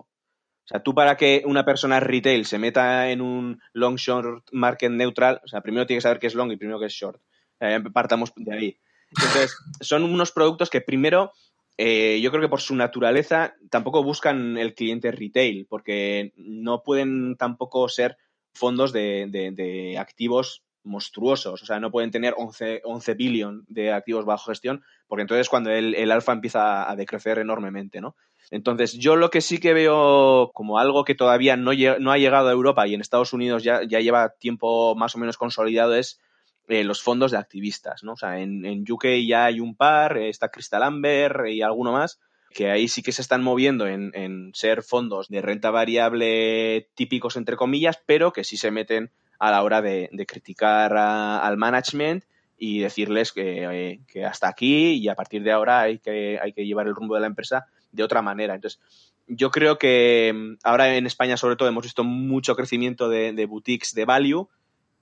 O 0.65 0.67
sea, 0.67 0.83
tú 0.83 0.95
para 0.95 1.17
que 1.17 1.43
una 1.45 1.65
persona 1.65 2.01
retail 2.01 2.47
se 2.47 2.59
meta 2.59 3.11
en 3.11 3.21
un 3.21 3.61
long 3.75 3.97
short 3.97 4.47
market 4.53 4.91
neutral, 4.91 5.41
o 5.45 5.49
sea, 5.49 5.61
primero 5.61 5.87
tiene 5.87 5.99
que 5.99 6.03
saber 6.03 6.19
qué 6.19 6.27
es 6.27 6.35
long 6.35 6.51
y 6.51 6.57
primero 6.57 6.81
qué 6.81 6.87
es 6.87 6.93
short. 6.93 7.21
Eh, 7.61 7.81
partamos 7.93 8.33
de 8.35 8.55
ahí. 8.55 8.81
Entonces, 9.11 9.57
son 9.81 10.03
unos 10.03 10.33
productos 10.33 10.71
que 10.71 10.81
primero 10.81 11.33
eh, 11.77 12.21
yo 12.23 12.31
creo 12.31 12.43
que 12.43 12.49
por 12.49 12.61
su 12.61 12.77
naturaleza 12.77 13.55
tampoco 13.69 14.05
buscan 14.05 14.57
el 14.57 14.75
cliente 14.75 15.11
retail, 15.11 15.67
porque 15.69 16.33
no 16.37 16.83
pueden 16.83 17.37
tampoco 17.37 17.89
ser 17.89 18.17
fondos 18.53 18.93
de, 18.93 19.97
activos 19.99 20.63
monstruosos, 20.85 21.63
o 21.63 21.67
sea, 21.67 21.81
no 21.81 21.91
pueden 21.91 22.11
tener 22.11 22.35
11, 22.37 22.83
11 22.85 23.15
billion 23.15 23.65
de 23.69 23.93
activos 23.93 24.25
bajo 24.25 24.51
gestión, 24.51 24.85
porque 25.09 25.23
entonces 25.23 25.49
cuando 25.49 25.71
el, 25.71 26.13
alfa 26.13 26.33
empieza 26.33 26.89
a 26.89 26.95
decrecer 26.95 27.39
enormemente, 27.39 28.01
¿no? 28.01 28.15
Entonces, 28.51 28.93
yo 28.93 29.17
lo 29.17 29.31
que 29.31 29.41
sí 29.41 29.59
que 29.59 29.73
veo 29.73 30.51
como 30.53 30.79
algo 30.79 31.05
que 31.05 31.15
todavía 31.15 31.57
no, 31.57 31.73
no 31.99 32.13
ha 32.13 32.19
llegado 32.19 32.49
a 32.49 32.53
Europa 32.53 32.87
y 32.87 32.95
en 32.95 33.01
Estados 33.01 33.33
Unidos 33.33 33.65
ya, 33.65 33.81
ya 33.83 34.01
lleva 34.01 34.35
tiempo 34.39 34.95
más 34.95 35.15
o 35.15 35.19
menos 35.19 35.39
consolidado 35.39 35.95
es 35.95 36.21
eh, 36.69 36.85
los 36.85 37.03
fondos 37.03 37.31
de 37.31 37.39
activistas, 37.39 38.03
¿no? 38.05 38.13
O 38.13 38.17
sea, 38.17 38.41
en, 38.41 38.65
en, 38.65 38.85
UK 38.91 39.07
ya 39.27 39.47
hay 39.47 39.61
un 39.61 39.77
par, 39.77 40.17
eh, 40.17 40.31
está 40.31 40.51
Crystal 40.51 40.83
Amber 40.83 41.45
y 41.49 41.61
alguno 41.61 41.93
más, 41.93 42.19
que 42.55 42.71
ahí 42.71 42.89
sí 42.89 43.03
que 43.03 43.13
se 43.13 43.21
están 43.21 43.43
moviendo 43.43 43.87
en, 43.87 44.53
ser 44.55 44.83
fondos 44.83 45.29
de 45.29 45.43
renta 45.43 45.71
variable 45.71 46.89
típicos, 46.95 47.37
entre 47.37 47.57
comillas, 47.57 48.01
pero 48.07 48.33
que 48.33 48.45
sí 48.45 48.57
se 48.57 48.71
meten 48.71 49.11
a 49.39 49.51
la 49.51 49.63
hora 49.63 49.83
de, 49.83 50.09
criticar 50.27 50.97
al 50.97 51.57
management 51.57 52.25
y 52.57 52.79
decirles 52.79 53.33
que, 53.33 53.65
eh, 53.65 54.01
que, 54.07 54.25
hasta 54.25 54.49
aquí 54.49 54.93
y 54.93 55.09
a 55.09 55.17
partir 55.17 55.43
de 55.43 55.53
ahora 55.53 55.81
hay 55.81 55.99
que, 55.99 56.39
hay 56.41 56.53
que 56.53 56.65
llevar 56.65 56.87
el 56.87 56.95
rumbo 56.95 57.17
de 57.17 57.23
la 57.23 57.27
empresa 57.27 57.67
de 57.91 58.05
otra 58.05 58.23
manera. 58.23 58.55
Entonces, 58.55 58.81
yo 59.27 59.51
creo 59.51 59.77
que 59.77 60.33
mm, 60.33 60.59
ahora 60.63 60.97
en 60.97 61.07
España 61.07 61.37
sobre 61.37 61.57
todo 61.57 61.69
hemos 61.69 61.83
visto 61.83 62.05
mucho 62.05 62.55
crecimiento 62.55 63.09
de, 63.09 63.33
de 63.33 63.47
boutiques 63.47 63.95
de 63.95 64.05
value 64.05 64.49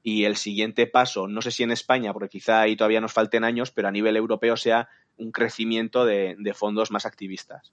y 0.02 0.24
el 0.24 0.36
siguiente 0.36 0.86
paso, 0.86 1.28
no 1.28 1.42
sé 1.42 1.50
si 1.50 1.62
en 1.62 1.70
España, 1.70 2.12
porque 2.12 2.28
quizá 2.28 2.60
ahí 2.60 2.76
todavía 2.76 3.00
nos 3.00 3.12
falten 3.12 3.44
años, 3.44 3.70
pero 3.70 3.88
a 3.88 3.92
nivel 3.92 4.16
europeo 4.16 4.56
sea 4.56 4.88
un 5.16 5.30
crecimiento 5.30 6.04
de, 6.04 6.36
fondos 6.54 6.90
más 6.90 7.06
activistas. 7.06 7.72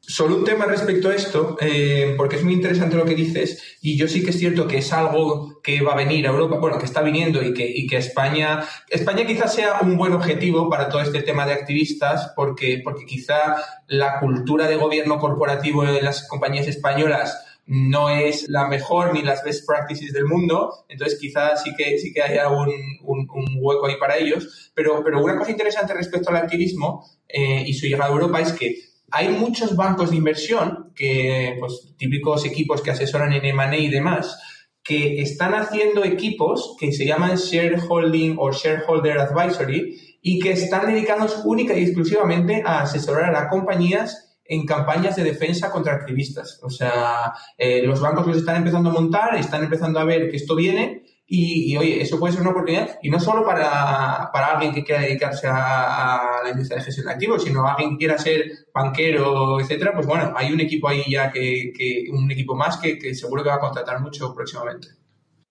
Solo 0.00 0.36
un 0.36 0.44
tema 0.44 0.64
respecto 0.64 1.10
a 1.10 1.14
esto, 1.14 1.56
eh, 1.60 2.14
porque 2.16 2.36
es 2.36 2.44
muy 2.44 2.54
interesante 2.54 2.96
lo 2.96 3.04
que 3.04 3.14
dices, 3.14 3.78
y 3.82 3.96
yo 3.96 4.08
sí 4.08 4.24
que 4.24 4.30
es 4.30 4.38
cierto 4.38 4.66
que 4.66 4.78
es 4.78 4.92
algo 4.92 5.60
que 5.60 5.82
va 5.82 5.92
a 5.92 5.96
venir 5.96 6.26
a 6.26 6.30
Europa, 6.30 6.56
bueno, 6.58 6.78
que 6.78 6.86
está 6.86 7.02
viniendo 7.02 7.42
y 7.42 7.52
que, 7.52 7.96
España, 7.96 8.64
España 8.88 9.26
quizás 9.26 9.54
sea 9.54 9.80
un 9.82 9.96
buen 9.96 10.14
objetivo 10.14 10.70
para 10.70 10.88
todo 10.88 11.02
este 11.02 11.22
tema 11.22 11.46
de 11.46 11.52
activistas, 11.52 12.32
porque, 12.34 12.80
porque 12.82 13.04
quizá 13.04 13.56
la 13.86 14.18
cultura 14.18 14.66
de 14.66 14.76
gobierno 14.76 15.18
corporativo 15.18 15.84
de 15.84 16.00
las 16.00 16.26
compañías 16.26 16.68
españolas 16.68 17.47
no 17.68 18.08
es 18.08 18.48
la 18.48 18.66
mejor 18.66 19.12
ni 19.12 19.22
las 19.22 19.44
best 19.44 19.66
practices 19.66 20.12
del 20.12 20.24
mundo, 20.24 20.86
entonces 20.88 21.18
quizás 21.20 21.62
sí 21.62 21.74
que, 21.76 21.98
sí 21.98 22.12
que 22.14 22.22
haya 22.22 22.48
un, 22.48 22.70
un, 23.02 23.28
hueco 23.60 23.86
ahí 23.86 23.96
para 24.00 24.16
ellos, 24.16 24.72
pero, 24.74 25.04
pero 25.04 25.22
una 25.22 25.36
cosa 25.36 25.50
interesante 25.50 25.92
respecto 25.92 26.30
al 26.30 26.36
activismo 26.36 27.04
eh, 27.28 27.62
y 27.66 27.74
su 27.74 27.86
llegada 27.86 28.06
a 28.06 28.12
Europa 28.14 28.40
es 28.40 28.52
que 28.52 28.74
hay 29.10 29.28
muchos 29.28 29.76
bancos 29.76 30.10
de 30.10 30.16
inversión, 30.16 30.92
que, 30.94 31.56
pues, 31.60 31.94
típicos 31.98 32.46
equipos 32.46 32.80
que 32.80 32.90
asesoran 32.90 33.34
en 33.34 33.44
M&A 33.44 33.76
y 33.76 33.88
demás, 33.88 34.38
que 34.82 35.20
están 35.20 35.54
haciendo 35.54 36.04
equipos 36.04 36.74
que 36.80 36.92
se 36.92 37.04
llaman 37.04 37.36
Shareholding 37.36 38.36
o 38.38 38.50
Shareholder 38.50 39.18
Advisory 39.18 40.18
y 40.22 40.38
que 40.38 40.52
están 40.52 40.86
dedicados 40.86 41.42
única 41.44 41.76
y 41.76 41.82
exclusivamente 41.82 42.62
a 42.64 42.80
asesorar 42.80 43.36
a 43.36 43.50
compañías 43.50 44.27
en 44.48 44.64
campañas 44.64 45.14
de 45.14 45.24
defensa 45.24 45.70
contra 45.70 45.94
activistas. 45.94 46.58
O 46.62 46.70
sea, 46.70 47.32
eh, 47.56 47.82
los 47.82 48.00
bancos 48.00 48.26
los 48.26 48.38
están 48.38 48.56
empezando 48.56 48.90
a 48.90 48.92
montar, 48.94 49.36
están 49.36 49.62
empezando 49.62 50.00
a 50.00 50.04
ver 50.04 50.30
que 50.30 50.38
esto 50.38 50.56
viene 50.56 51.02
y, 51.30 51.76
oye, 51.76 52.00
eso 52.00 52.18
puede 52.18 52.32
ser 52.32 52.40
una 52.40 52.52
oportunidad, 52.52 52.98
y 53.02 53.10
no 53.10 53.20
solo 53.20 53.44
para, 53.44 54.30
para 54.32 54.54
alguien 54.54 54.72
que 54.72 54.82
quiera 54.82 55.02
dedicarse 55.02 55.46
a, 55.46 56.40
la 56.42 56.50
industria 56.50 56.78
de 56.78 56.84
gestión 56.84 57.06
de 57.06 57.12
activos, 57.12 57.44
sino 57.44 57.68
alguien 57.68 57.90
que 57.90 57.98
quiera 57.98 58.16
ser 58.16 58.50
banquero, 58.72 59.60
etcétera, 59.60 59.92
pues 59.92 60.06
bueno, 60.06 60.32
hay 60.34 60.50
un 60.50 60.60
equipo 60.60 60.88
ahí 60.88 61.04
ya 61.06 61.30
que, 61.30 62.06
un 62.10 62.30
equipo 62.30 62.54
más 62.56 62.78
que, 62.78 62.98
que, 62.98 63.14
seguro 63.14 63.42
que 63.42 63.50
va 63.50 63.56
a 63.56 63.60
contratar 63.60 64.00
mucho 64.00 64.34
próximamente. 64.34 64.88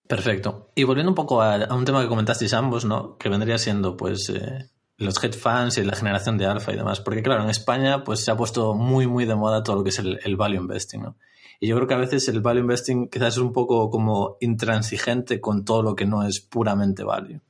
Perfecto. 0.07 0.71
Y 0.73 0.83
volviendo 0.83 1.11
un 1.11 1.15
poco 1.15 1.43
a, 1.43 1.67
un 1.71 1.85
tema 1.85 2.01
que 2.01 2.07
comentasteis 2.07 2.53
ambos, 2.53 2.83
¿no? 2.85 3.15
Que 3.17 3.29
vendría 3.29 3.59
siendo, 3.59 3.95
pues, 3.95 4.29
eh, 4.29 4.71
los 4.97 5.23
hedge 5.23 5.37
funds 5.37 5.77
y 5.77 5.83
la 5.83 5.95
generación 5.95 6.37
de 6.37 6.45
alfa 6.45 6.73
y 6.73 6.75
demás. 6.75 6.99
Porque, 7.01 7.23
claro, 7.23 7.43
en 7.43 7.49
España, 7.49 8.03
pues, 8.03 8.23
se 8.23 8.31
ha 8.31 8.37
puesto 8.37 8.73
muy, 8.73 9.07
muy 9.07 9.25
de 9.25 9.35
moda 9.35 9.63
todo 9.63 9.77
lo 9.77 9.83
que 9.83 9.89
es 9.89 9.99
el, 9.99 10.19
el 10.23 10.35
value 10.35 10.57
investing, 10.57 11.01
¿no? 11.01 11.17
Y 11.59 11.67
yo 11.67 11.75
creo 11.75 11.87
que 11.87 11.93
a 11.95 11.97
veces 11.97 12.27
el 12.27 12.41
value 12.41 12.61
investing 12.61 13.09
quizás 13.09 13.35
es 13.35 13.39
un 13.39 13.51
poco 13.51 13.89
como 13.89 14.37
intransigente 14.41 15.41
con 15.41 15.65
todo 15.65 15.81
lo 15.81 15.95
que 15.95 16.05
no 16.05 16.23
es 16.23 16.39
puramente 16.39 17.03
value. 17.03 17.41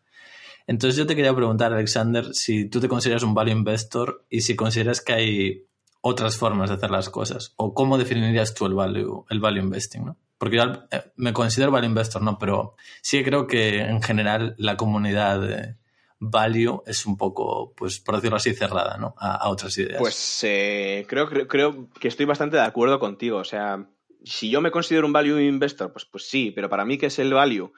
Entonces 0.65 0.97
yo 0.97 1.07
te 1.07 1.15
quería 1.15 1.35
preguntar, 1.35 1.73
Alexander, 1.73 2.33
si 2.33 2.69
tú 2.69 2.79
te 2.79 2.89
consideras 2.89 3.23
un 3.23 3.33
value 3.33 3.51
investor 3.51 4.25
y 4.29 4.41
si 4.41 4.55
consideras 4.55 5.01
que 5.01 5.13
hay 5.13 5.65
otras 6.01 6.37
formas 6.37 6.69
de 6.69 6.75
hacer 6.75 6.91
las 6.91 7.09
cosas 7.09 7.53
o 7.57 7.73
cómo 7.73 7.97
definirías 7.97 8.53
tú 8.53 8.65
el 8.65 8.73
value, 8.73 9.25
el 9.29 9.39
value 9.39 9.61
investing, 9.61 10.05
¿no? 10.05 10.17
Porque 10.37 10.57
yo 10.57 10.63
eh, 10.91 11.11
me 11.15 11.33
considero 11.33 11.71
value 11.71 11.87
investor, 11.87 12.21
no, 12.21 12.37
pero 12.37 12.75
sí 13.01 13.23
creo 13.23 13.47
que 13.47 13.79
en 13.79 14.01
general 14.01 14.55
la 14.57 14.77
comunidad 14.77 15.77
value 16.19 16.81
es 16.85 17.05
un 17.05 17.17
poco, 17.17 17.73
pues 17.75 17.99
por 17.99 18.15
decirlo 18.15 18.37
así, 18.37 18.53
cerrada, 18.53 18.97
¿no? 18.97 19.13
A, 19.17 19.49
otras 19.49 19.77
ideas. 19.77 19.99
Pues 19.99 20.43
eh, 20.43 21.05
creo, 21.07 21.27
creo, 21.27 21.47
creo 21.47 21.89
que 21.99 22.07
estoy 22.07 22.25
bastante 22.25 22.57
de 22.57 22.63
acuerdo 22.63 22.99
contigo. 22.99 23.37
O 23.37 23.43
sea, 23.43 23.87
si 24.23 24.49
yo 24.49 24.61
me 24.61 24.71
considero 24.71 25.07
un 25.07 25.13
value 25.13 25.39
investor, 25.39 25.91
pues, 25.91 26.05
pues 26.05 26.27
sí, 26.27 26.51
pero 26.51 26.69
para 26.69 26.85
mí, 26.85 26.97
¿qué 26.97 27.07
es 27.07 27.19
el 27.19 27.33
value? 27.33 27.71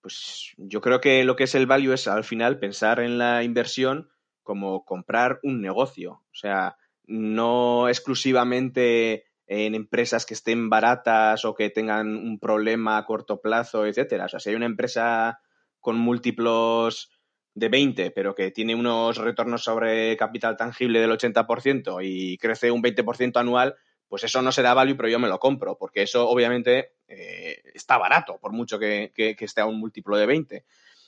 Pues 0.00 0.54
yo 0.56 0.80
creo 0.80 1.00
que 1.00 1.24
lo 1.24 1.36
que 1.36 1.44
es 1.44 1.54
el 1.54 1.66
value 1.66 1.92
es 1.92 2.08
al 2.08 2.24
final 2.24 2.58
pensar 2.58 3.00
en 3.00 3.18
la 3.18 3.42
inversión 3.42 4.10
como 4.42 4.84
comprar 4.84 5.40
un 5.42 5.60
negocio. 5.60 6.12
O 6.12 6.34
sea, 6.34 6.76
no 7.04 7.88
exclusivamente 7.88 9.24
en 9.46 9.74
empresas 9.74 10.26
que 10.26 10.34
estén 10.34 10.68
baratas 10.68 11.44
o 11.44 11.54
que 11.54 11.70
tengan 11.70 12.16
un 12.16 12.38
problema 12.38 12.98
a 12.98 13.04
corto 13.06 13.40
plazo, 13.40 13.86
etcétera. 13.86 14.26
O 14.26 14.28
sea, 14.28 14.40
si 14.40 14.50
hay 14.50 14.56
una 14.56 14.66
empresa 14.66 15.40
con 15.80 15.98
múltiplos 15.98 17.10
de 17.58 17.68
20, 17.68 18.10
pero 18.12 18.34
que 18.34 18.50
tiene 18.50 18.74
unos 18.74 19.16
retornos 19.16 19.64
sobre 19.64 20.16
capital 20.16 20.56
tangible 20.56 21.00
del 21.00 21.10
80% 21.10 22.00
y 22.02 22.38
crece 22.38 22.70
un 22.70 22.82
20% 22.82 23.36
anual, 23.38 23.76
pues 24.08 24.24
eso 24.24 24.40
no 24.42 24.52
será 24.52 24.74
value, 24.74 24.96
pero 24.96 25.08
yo 25.08 25.18
me 25.18 25.28
lo 25.28 25.38
compro, 25.38 25.76
porque 25.76 26.02
eso 26.02 26.28
obviamente 26.28 26.92
eh, 27.08 27.60
está 27.74 27.98
barato, 27.98 28.38
por 28.40 28.52
mucho 28.52 28.78
que, 28.78 29.12
esté 29.16 29.60
a 29.60 29.66
un 29.66 29.78
múltiplo 29.78 30.16
de 30.16 30.26
20. 30.26 30.64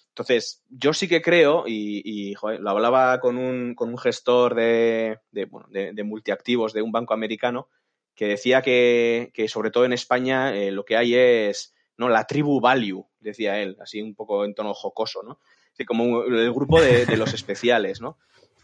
Entonces, 0.08 0.62
yo 0.68 0.92
sí 0.92 1.08
que 1.08 1.22
creo, 1.22 1.64
y, 1.66 2.34
lo 2.58 2.70
hablaba 2.70 3.20
con 3.20 3.38
un, 3.38 3.74
con 3.74 3.88
un 3.90 3.98
gestor 3.98 4.54
de, 4.54 5.18
de, 5.30 6.04
multiactivos 6.04 6.72
de 6.72 6.82
un 6.82 6.92
banco 6.92 7.14
americano, 7.14 7.68
que 8.14 8.26
decía 8.26 8.60
que, 8.60 9.32
sobre 9.48 9.70
todo 9.70 9.84
en 9.84 9.92
España 9.92 10.54
eh, 10.54 10.72
lo 10.72 10.84
que 10.84 10.96
hay 10.96 11.14
es 11.14 11.74
no 11.96 12.08
la 12.08 12.26
tribu 12.26 12.60
value, 12.60 13.06
decía 13.18 13.58
él, 13.60 13.76
así 13.80 14.02
un 14.02 14.14
poco 14.14 14.44
en 14.44 14.54
tono 14.54 14.74
jocoso, 14.74 15.22
¿no? 15.22 15.38
Como 15.84 16.24
el 16.24 16.52
grupo 16.52 16.80
de, 16.80 17.16
los 17.16 17.34
especiales, 17.34 18.00
¿no? 18.00 18.18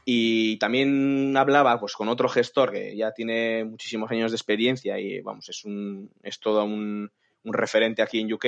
Y 0.04 0.58
también 0.58 1.36
hablaba 1.36 1.80
pues, 1.80 1.94
con 1.94 2.08
otro 2.08 2.28
gestor 2.28 2.72
que 2.72 2.96
ya 2.96 3.12
tiene 3.12 3.64
muchísimos 3.64 4.10
años 4.10 4.30
de 4.30 4.36
experiencia 4.36 4.98
y 5.00 5.20
vamos, 5.20 5.48
es, 5.48 5.64
un, 5.64 6.10
es 6.22 6.38
todo 6.38 6.64
un, 6.64 7.10
referente 7.44 8.02
aquí 8.02 8.20
en 8.20 8.32
UK, 8.32 8.46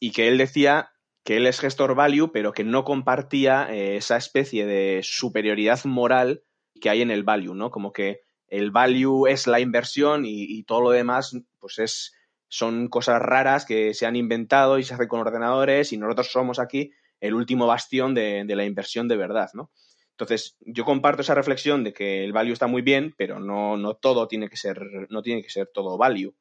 y 0.00 0.12
que 0.12 0.28
él 0.28 0.38
decía 0.38 0.90
que 1.22 1.36
él 1.38 1.46
es 1.46 1.60
gestor 1.60 1.94
value, 1.94 2.30
pero 2.32 2.52
que 2.52 2.64
no 2.64 2.84
compartía 2.84 3.68
eh, 3.70 3.96
esa 3.96 4.16
especie 4.16 4.66
de 4.66 5.00
superioridad 5.02 5.82
moral 5.84 6.42
que 6.80 6.90
hay 6.90 7.02
en 7.02 7.10
el 7.10 7.22
value, 7.22 7.54
¿no? 7.54 7.70
Como 7.70 7.92
que 7.92 8.20
el 8.48 8.70
value 8.70 9.26
es 9.26 9.46
la 9.46 9.60
inversión 9.60 10.24
y, 10.26 10.62
todo 10.64 10.80
lo 10.80 10.90
demás, 10.90 11.36
pues 11.58 11.78
es, 11.78 12.14
son 12.48 12.88
cosas 12.88 13.20
raras 13.20 13.64
que 13.64 13.94
se 13.94 14.06
han 14.06 14.16
inventado 14.16 14.78
y 14.78 14.84
se 14.84 14.94
hacen 14.94 15.08
con 15.08 15.20
ordenadores 15.20 15.92
y 15.92 15.96
nosotros 15.96 16.30
somos 16.30 16.58
aquí 16.58 16.92
el 17.26 17.34
último 17.34 17.66
bastión 17.66 18.14
de, 18.14 18.44
de 18.44 18.56
la 18.56 18.64
inversión 18.64 19.08
de 19.08 19.16
verdad, 19.16 19.50
¿no? 19.54 19.70
Entonces, 20.14 20.56
yo 20.60 20.84
comparto 20.84 21.22
esa 21.22 21.34
reflexión 21.34 21.82
de 21.82 21.92
que 21.92 22.24
el 22.24 22.32
value 22.32 22.52
está 22.52 22.68
muy 22.68 22.82
bien, 22.82 23.14
pero 23.18 23.40
no, 23.40 23.76
no 23.76 23.94
todo 23.94 24.28
tiene 24.28 24.48
que 24.48 24.56
ser, 24.56 24.80
no 25.10 25.22
tiene 25.22 25.42
que 25.42 25.50
ser 25.50 25.66
todo 25.74 25.98
value. 25.98 26.34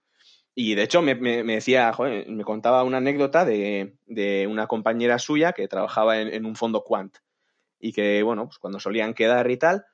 Y 0.54 0.76
de 0.76 0.84
hecho 0.84 1.02
me, 1.02 1.16
decía, 1.16 1.92
me 2.28 2.44
contaba 2.44 2.84
una 2.84 2.98
anécdota 2.98 3.46
de, 3.46 4.48
una 4.48 4.68
compañera 4.68 5.18
suya 5.18 5.54
que 5.54 5.68
trabajaba 5.68 6.22
en, 6.22 6.46
un 6.46 6.56
fondo 6.56 6.84
quant 6.84 7.18
y 7.80 7.94
que, 7.94 8.22
bueno, 8.22 8.46
pues 8.46 8.60
cuando 8.60 8.80
solían 8.80 9.16
quedar 9.16 9.50
y 9.50 9.58
tal, 9.58 9.86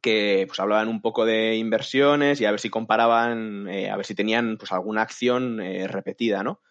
que 0.00 0.44
pues 0.46 0.58
hablaban 0.58 0.88
un 0.88 1.02
poco 1.02 1.26
de 1.26 1.56
inversiones 1.56 2.40
y 2.40 2.46
a 2.46 2.50
ver 2.50 2.60
si 2.60 2.70
comparaban, 2.70 3.68
eh, 3.68 3.90
a 3.90 3.96
ver 3.96 4.06
si 4.06 4.14
tenían 4.14 4.56
pues 4.56 4.72
alguna 4.72 5.02
acción 5.02 5.60
eh, 5.60 5.86
repetida, 5.86 6.42
¿no? 6.42 6.62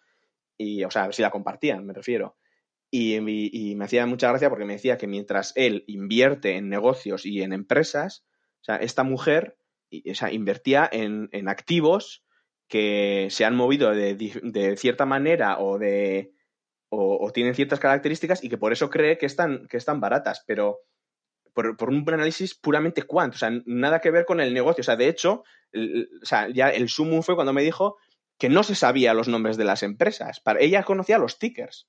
Y, 0.58 0.82
o 0.82 0.90
sea, 0.90 1.04
a 1.04 1.06
ver 1.06 1.14
si 1.14 1.22
la 1.22 1.30
compartían, 1.30 1.86
me 1.86 1.92
refiero. 1.92 2.36
Y, 2.90 3.20
me 3.20 3.84
hacía 3.84 4.06
mucha 4.06 4.28
gracia 4.28 4.48
porque 4.48 4.64
me 4.64 4.74
decía 4.74 4.96
que 4.96 5.06
mientras 5.06 5.52
él 5.56 5.84
invierte 5.86 6.56
en 6.56 6.68
negocios 6.68 7.26
y 7.26 7.42
en 7.42 7.52
empresas, 7.52 8.24
o 8.60 8.64
sea, 8.64 8.76
esta 8.76 9.02
mujer 9.02 9.58
o 9.92 10.14
sea, 10.14 10.32
invertía 10.32 10.88
en, 10.90 11.48
activos 11.48 12.24
que 12.68 13.28
se 13.30 13.44
han 13.44 13.54
movido 13.54 13.90
de, 13.90 14.76
cierta 14.78 15.06
manera 15.06 15.58
o 15.58 15.78
de 15.78 16.32
o, 16.88 17.30
tienen 17.32 17.54
ciertas 17.54 17.80
características 17.80 18.42
y 18.42 18.48
que 18.48 18.58
por 18.58 18.72
eso 18.72 18.88
cree 18.90 19.18
que 19.18 19.26
están, 19.26 19.66
que 19.68 19.76
están 19.76 20.00
baratas, 20.00 20.44
pero 20.46 20.78
por, 21.52 21.76
por, 21.76 21.90
un 21.90 22.04
análisis 22.08 22.54
puramente 22.54 23.02
cuánto, 23.02 23.36
o 23.36 23.38
sea, 23.38 23.50
nada 23.66 24.00
que 24.00 24.10
ver 24.10 24.24
con 24.24 24.40
el 24.40 24.54
negocio. 24.54 24.82
O 24.82 24.84
sea, 24.84 24.96
de 24.96 25.08
hecho, 25.08 25.42
o 25.74 26.26
sea, 26.26 26.48
ya 26.48 26.70
el 26.70 26.88
sumum 26.88 27.22
fue 27.22 27.34
cuando 27.34 27.52
me 27.52 27.62
dijo 27.62 27.96
que 28.38 28.48
no 28.48 28.62
se 28.62 28.74
sabía 28.74 29.14
los 29.14 29.28
nombres 29.28 29.56
de 29.56 29.64
las 29.64 29.82
empresas. 29.82 30.40
Para, 30.40 30.60
ella 30.60 30.82
conocía 30.84 31.18
los 31.18 31.38
tickers. 31.38 31.88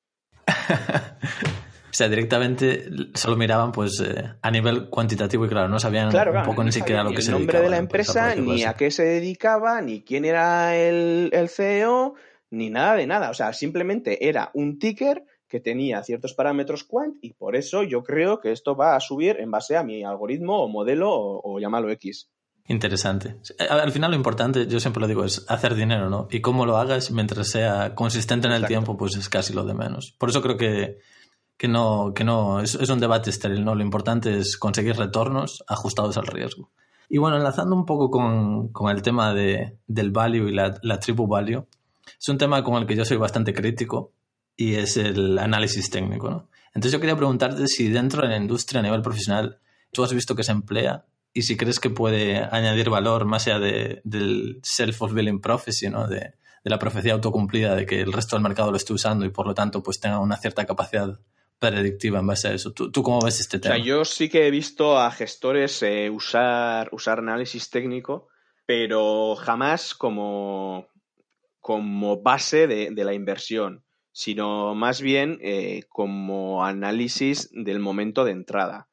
o 1.89 1.93
sea, 1.93 2.09
directamente 2.09 2.89
solo 3.13 3.37
miraban 3.37 3.71
pues 3.71 3.99
eh, 4.01 4.33
a 4.41 4.51
nivel 4.51 4.89
cuantitativo 4.89 5.45
y 5.45 5.49
claro, 5.49 5.67
no 5.67 5.79
sabían 5.79 6.07
un 6.07 6.43
poco 6.43 6.63
ni 6.63 6.71
siquiera 6.71 7.03
lo 7.03 7.11
que 7.11 7.21
se 7.21 7.31
dedicaba. 7.31 7.39
El 7.39 7.45
nombre 7.45 7.61
de 7.61 7.69
la 7.69 7.77
empresa, 7.77 8.35
ni 8.35 8.63
a 8.63 8.73
qué 8.73 8.91
se 8.91 9.03
dedicaba, 9.03 9.81
ni 9.81 10.01
quién 10.01 10.25
era 10.25 10.75
el, 10.75 11.29
el 11.33 11.49
CEO, 11.49 12.15
ni 12.49 12.69
nada 12.69 12.95
de 12.95 13.07
nada. 13.07 13.29
O 13.29 13.33
sea, 13.33 13.53
simplemente 13.53 14.27
era 14.27 14.51
un 14.53 14.79
ticker 14.79 15.25
que 15.47 15.59
tenía 15.59 16.03
ciertos 16.03 16.33
parámetros 16.33 16.83
quant 16.83 17.17
y 17.21 17.33
por 17.33 17.55
eso 17.55 17.83
yo 17.83 18.03
creo 18.03 18.41
que 18.41 18.51
esto 18.51 18.75
va 18.75 18.95
a 18.95 18.99
subir 18.99 19.37
en 19.39 19.49
base 19.49 19.77
a 19.77 19.83
mi 19.83 20.03
algoritmo 20.03 20.61
o 20.61 20.67
modelo 20.67 21.09
o, 21.11 21.41
o 21.43 21.59
llámalo 21.59 21.89
X. 21.91 22.29
Interesante. 22.69 23.37
Al 23.69 23.91
final 23.93 24.11
lo 24.11 24.17
importante, 24.17 24.67
yo 24.67 24.81
siempre 24.81 24.99
lo 24.99 25.07
digo, 25.07 25.23
es 25.23 25.45
hacer 25.47 25.73
dinero, 25.73 26.09
¿no? 26.09 26.27
Y 26.29 26.41
cómo 26.41 26.65
lo 26.65 26.77
hagas 26.77 27.11
mientras 27.11 27.47
sea 27.47 27.95
consistente 27.95 28.47
en 28.47 28.53
el 28.53 28.65
tiempo, 28.65 28.97
pues 28.97 29.15
es 29.15 29.29
casi 29.29 29.53
lo 29.53 29.63
de 29.63 29.73
menos. 29.73 30.13
Por 30.17 30.29
eso 30.29 30.41
creo 30.41 30.57
que, 30.57 30.99
que 31.55 31.69
no, 31.69 32.11
que 32.13 32.25
no 32.25 32.59
es, 32.59 32.75
un 32.75 32.99
debate 32.99 33.29
estéril, 33.29 33.63
¿no? 33.63 33.73
Lo 33.73 33.83
importante 33.83 34.37
es 34.37 34.57
conseguir 34.57 34.97
retornos 34.97 35.63
ajustados 35.67 36.17
al 36.17 36.27
riesgo. 36.27 36.69
Y 37.09 37.19
bueno, 37.19 37.37
enlazando 37.37 37.73
un 37.73 37.85
poco 37.85 38.11
con, 38.11 38.67
con 38.73 38.93
el 38.93 39.01
tema 39.01 39.33
de, 39.33 39.77
del 39.87 40.11
value 40.11 40.49
y 40.49 40.53
la, 40.53 40.77
la 40.81 40.99
tribu 40.99 41.25
value, 41.25 41.65
es 42.19 42.27
un 42.27 42.37
tema 42.37 42.65
con 42.65 42.81
el 42.81 42.85
que 42.85 42.97
yo 42.97 43.05
soy 43.05 43.15
bastante 43.15 43.53
crítico 43.53 44.11
y 44.57 44.75
es 44.75 44.97
el 44.97 45.39
análisis 45.39 45.89
técnico, 45.89 46.29
¿no? 46.29 46.49
Entonces 46.73 46.91
yo 46.91 46.99
quería 46.99 47.15
preguntarte 47.15 47.65
si 47.67 47.87
dentro 47.87 48.23
de 48.23 48.27
la 48.27 48.37
industria 48.37 48.81
a 48.81 48.83
nivel 48.83 49.01
profesional 49.01 49.59
tú 49.93 50.03
has 50.03 50.13
visto 50.13 50.35
que 50.35 50.43
se 50.43 50.51
emplea 50.51 51.05
y 51.37 51.43
si 51.43 51.55
crees 51.55 51.79
que 51.79 51.91
puede 51.91 52.37
añadir 52.51 52.89
valor 52.89 53.25
más 53.25 53.45
allá 53.45 53.59
de, 53.59 54.01
del 54.03 54.59
self-fulfilling 54.63 55.39
prophecy, 55.39 55.87
¿no? 55.87 56.07
De, 56.07 56.19
de, 56.19 56.33
la 56.63 56.79
profecía 56.79 57.13
autocumplida 57.13 57.75
de 57.75 57.85
que 57.85 58.01
el 58.01 58.11
resto 58.11 58.35
del 58.35 58.41
mercado 58.41 58.71
lo 58.71 58.77
esté 58.77 58.91
usando 58.91 59.23
y 59.23 59.29
por 59.29 59.45
lo 59.45 59.53
tanto 59.53 59.83
pues 59.83 59.99
tenga 59.99 60.17
una 60.17 60.37
cierta 60.37 60.65
capacidad 60.65 61.19
predictiva 61.59 62.17
en 62.17 62.25
base 62.25 62.47
a 62.47 62.53
eso. 62.53 62.73
¿Tú, 62.73 62.91
tú 62.91 63.03
cómo 63.03 63.21
ves 63.21 63.39
este 63.39 63.59
tema? 63.59 63.75
O 63.75 63.77
sea, 63.77 63.85
yo 63.85 64.03
sí 64.03 64.29
que 64.29 64.47
he 64.47 64.51
visto 64.51 64.99
a 64.99 65.11
gestores 65.11 65.83
eh, 65.83 66.09
usar, 66.09 66.89
usar 66.91 67.19
análisis 67.19 67.69
técnico, 67.69 68.29
pero 68.65 69.35
jamás 69.35 69.93
como, 69.93 70.87
como 71.59 72.19
base 72.23 72.65
de, 72.65 72.89
de 72.89 73.03
la 73.03 73.13
inversión, 73.13 73.83
sino 74.11 74.73
más 74.73 75.01
bien 75.01 75.37
eh, 75.43 75.83
como 75.87 76.65
análisis 76.65 77.51
del 77.51 77.77
momento 77.77 78.25
de 78.25 78.31
entrada. 78.31 78.86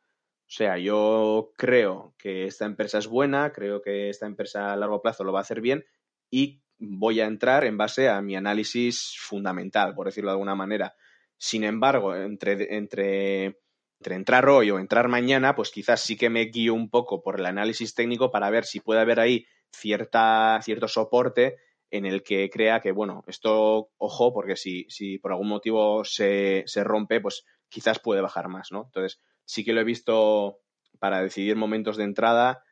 O 0.55 0.57
sea, 0.57 0.79
yo 0.79 1.51
creo 1.57 2.15
que 2.17 2.45
esta 2.45 2.65
empresa 2.65 2.99
es 2.99 3.09
buena, 3.09 3.53
creo 3.53 3.83
que 3.83 4.09
esta 4.09 4.27
empresa 4.27 4.73
a 4.73 4.77
largo 4.77 5.03
plazo 5.03 5.25
lo 5.25 5.33
va 5.33 5.41
a 5.41 5.43
hacer 5.43 5.61
bien 5.61 5.85
y 6.31 6.63
voy 6.79 7.21
a 7.21 7.27
entrar 7.27 7.65
en 7.65 7.77
base 7.77 8.09
a 8.09 8.23
mi 8.23 8.37
análisis 8.37 9.17
fundamental, 9.19 9.97
por 9.97 10.07
decirlo 10.07 10.31
de 10.31 10.35
alguna 10.35 10.55
manera. 10.55 10.95
Sin 11.37 11.65
embargo, 11.65 12.15
entre, 12.15 12.77
entre, 12.77 13.63
entre 13.99 14.15
entrar 14.15 14.49
hoy 14.49 14.71
o 14.71 14.79
entrar 14.79 15.09
mañana, 15.09 15.57
pues 15.57 15.73
quizás 15.73 16.01
sí 16.03 16.17
que 16.17 16.31
me 16.31 16.45
guío 16.45 16.73
un 16.73 16.89
poco 16.89 17.21
por 17.21 17.41
el 17.41 17.47
análisis 17.47 17.93
técnico 17.93 18.31
para 18.31 18.49
ver 18.49 18.65
si 18.65 18.79
puede 18.79 19.01
haber 19.01 19.19
ahí 19.19 19.49
cierta, 19.73 20.61
cierto 20.63 20.87
soporte 20.87 21.57
en 21.91 22.07
el 22.07 22.23
que 22.23 22.49
crea 22.49 22.79
que, 22.79 22.93
bueno, 22.93 23.25
esto, 23.27 23.91
ojo, 23.97 24.33
porque 24.33 24.55
si, 24.55 24.87
si 24.89 25.19
por 25.19 25.33
algún 25.33 25.49
motivo 25.49 26.05
se, 26.05 26.63
se 26.67 26.85
rompe, 26.85 27.21
pues 27.21 27.45
quizás 27.69 27.99
puede 27.99 28.21
bajar 28.21 28.47
más, 28.47 28.71
¿no? 28.71 28.85
Entonces, 28.85 29.21
sí 29.45 29.65
que 29.65 29.73
lo 29.73 29.81
he 29.81 29.85
visto 29.85 30.61
para 30.99 31.23
decidir 31.23 31.57
momentos 31.57 31.97
de 31.97 32.05
entrada 32.05 32.63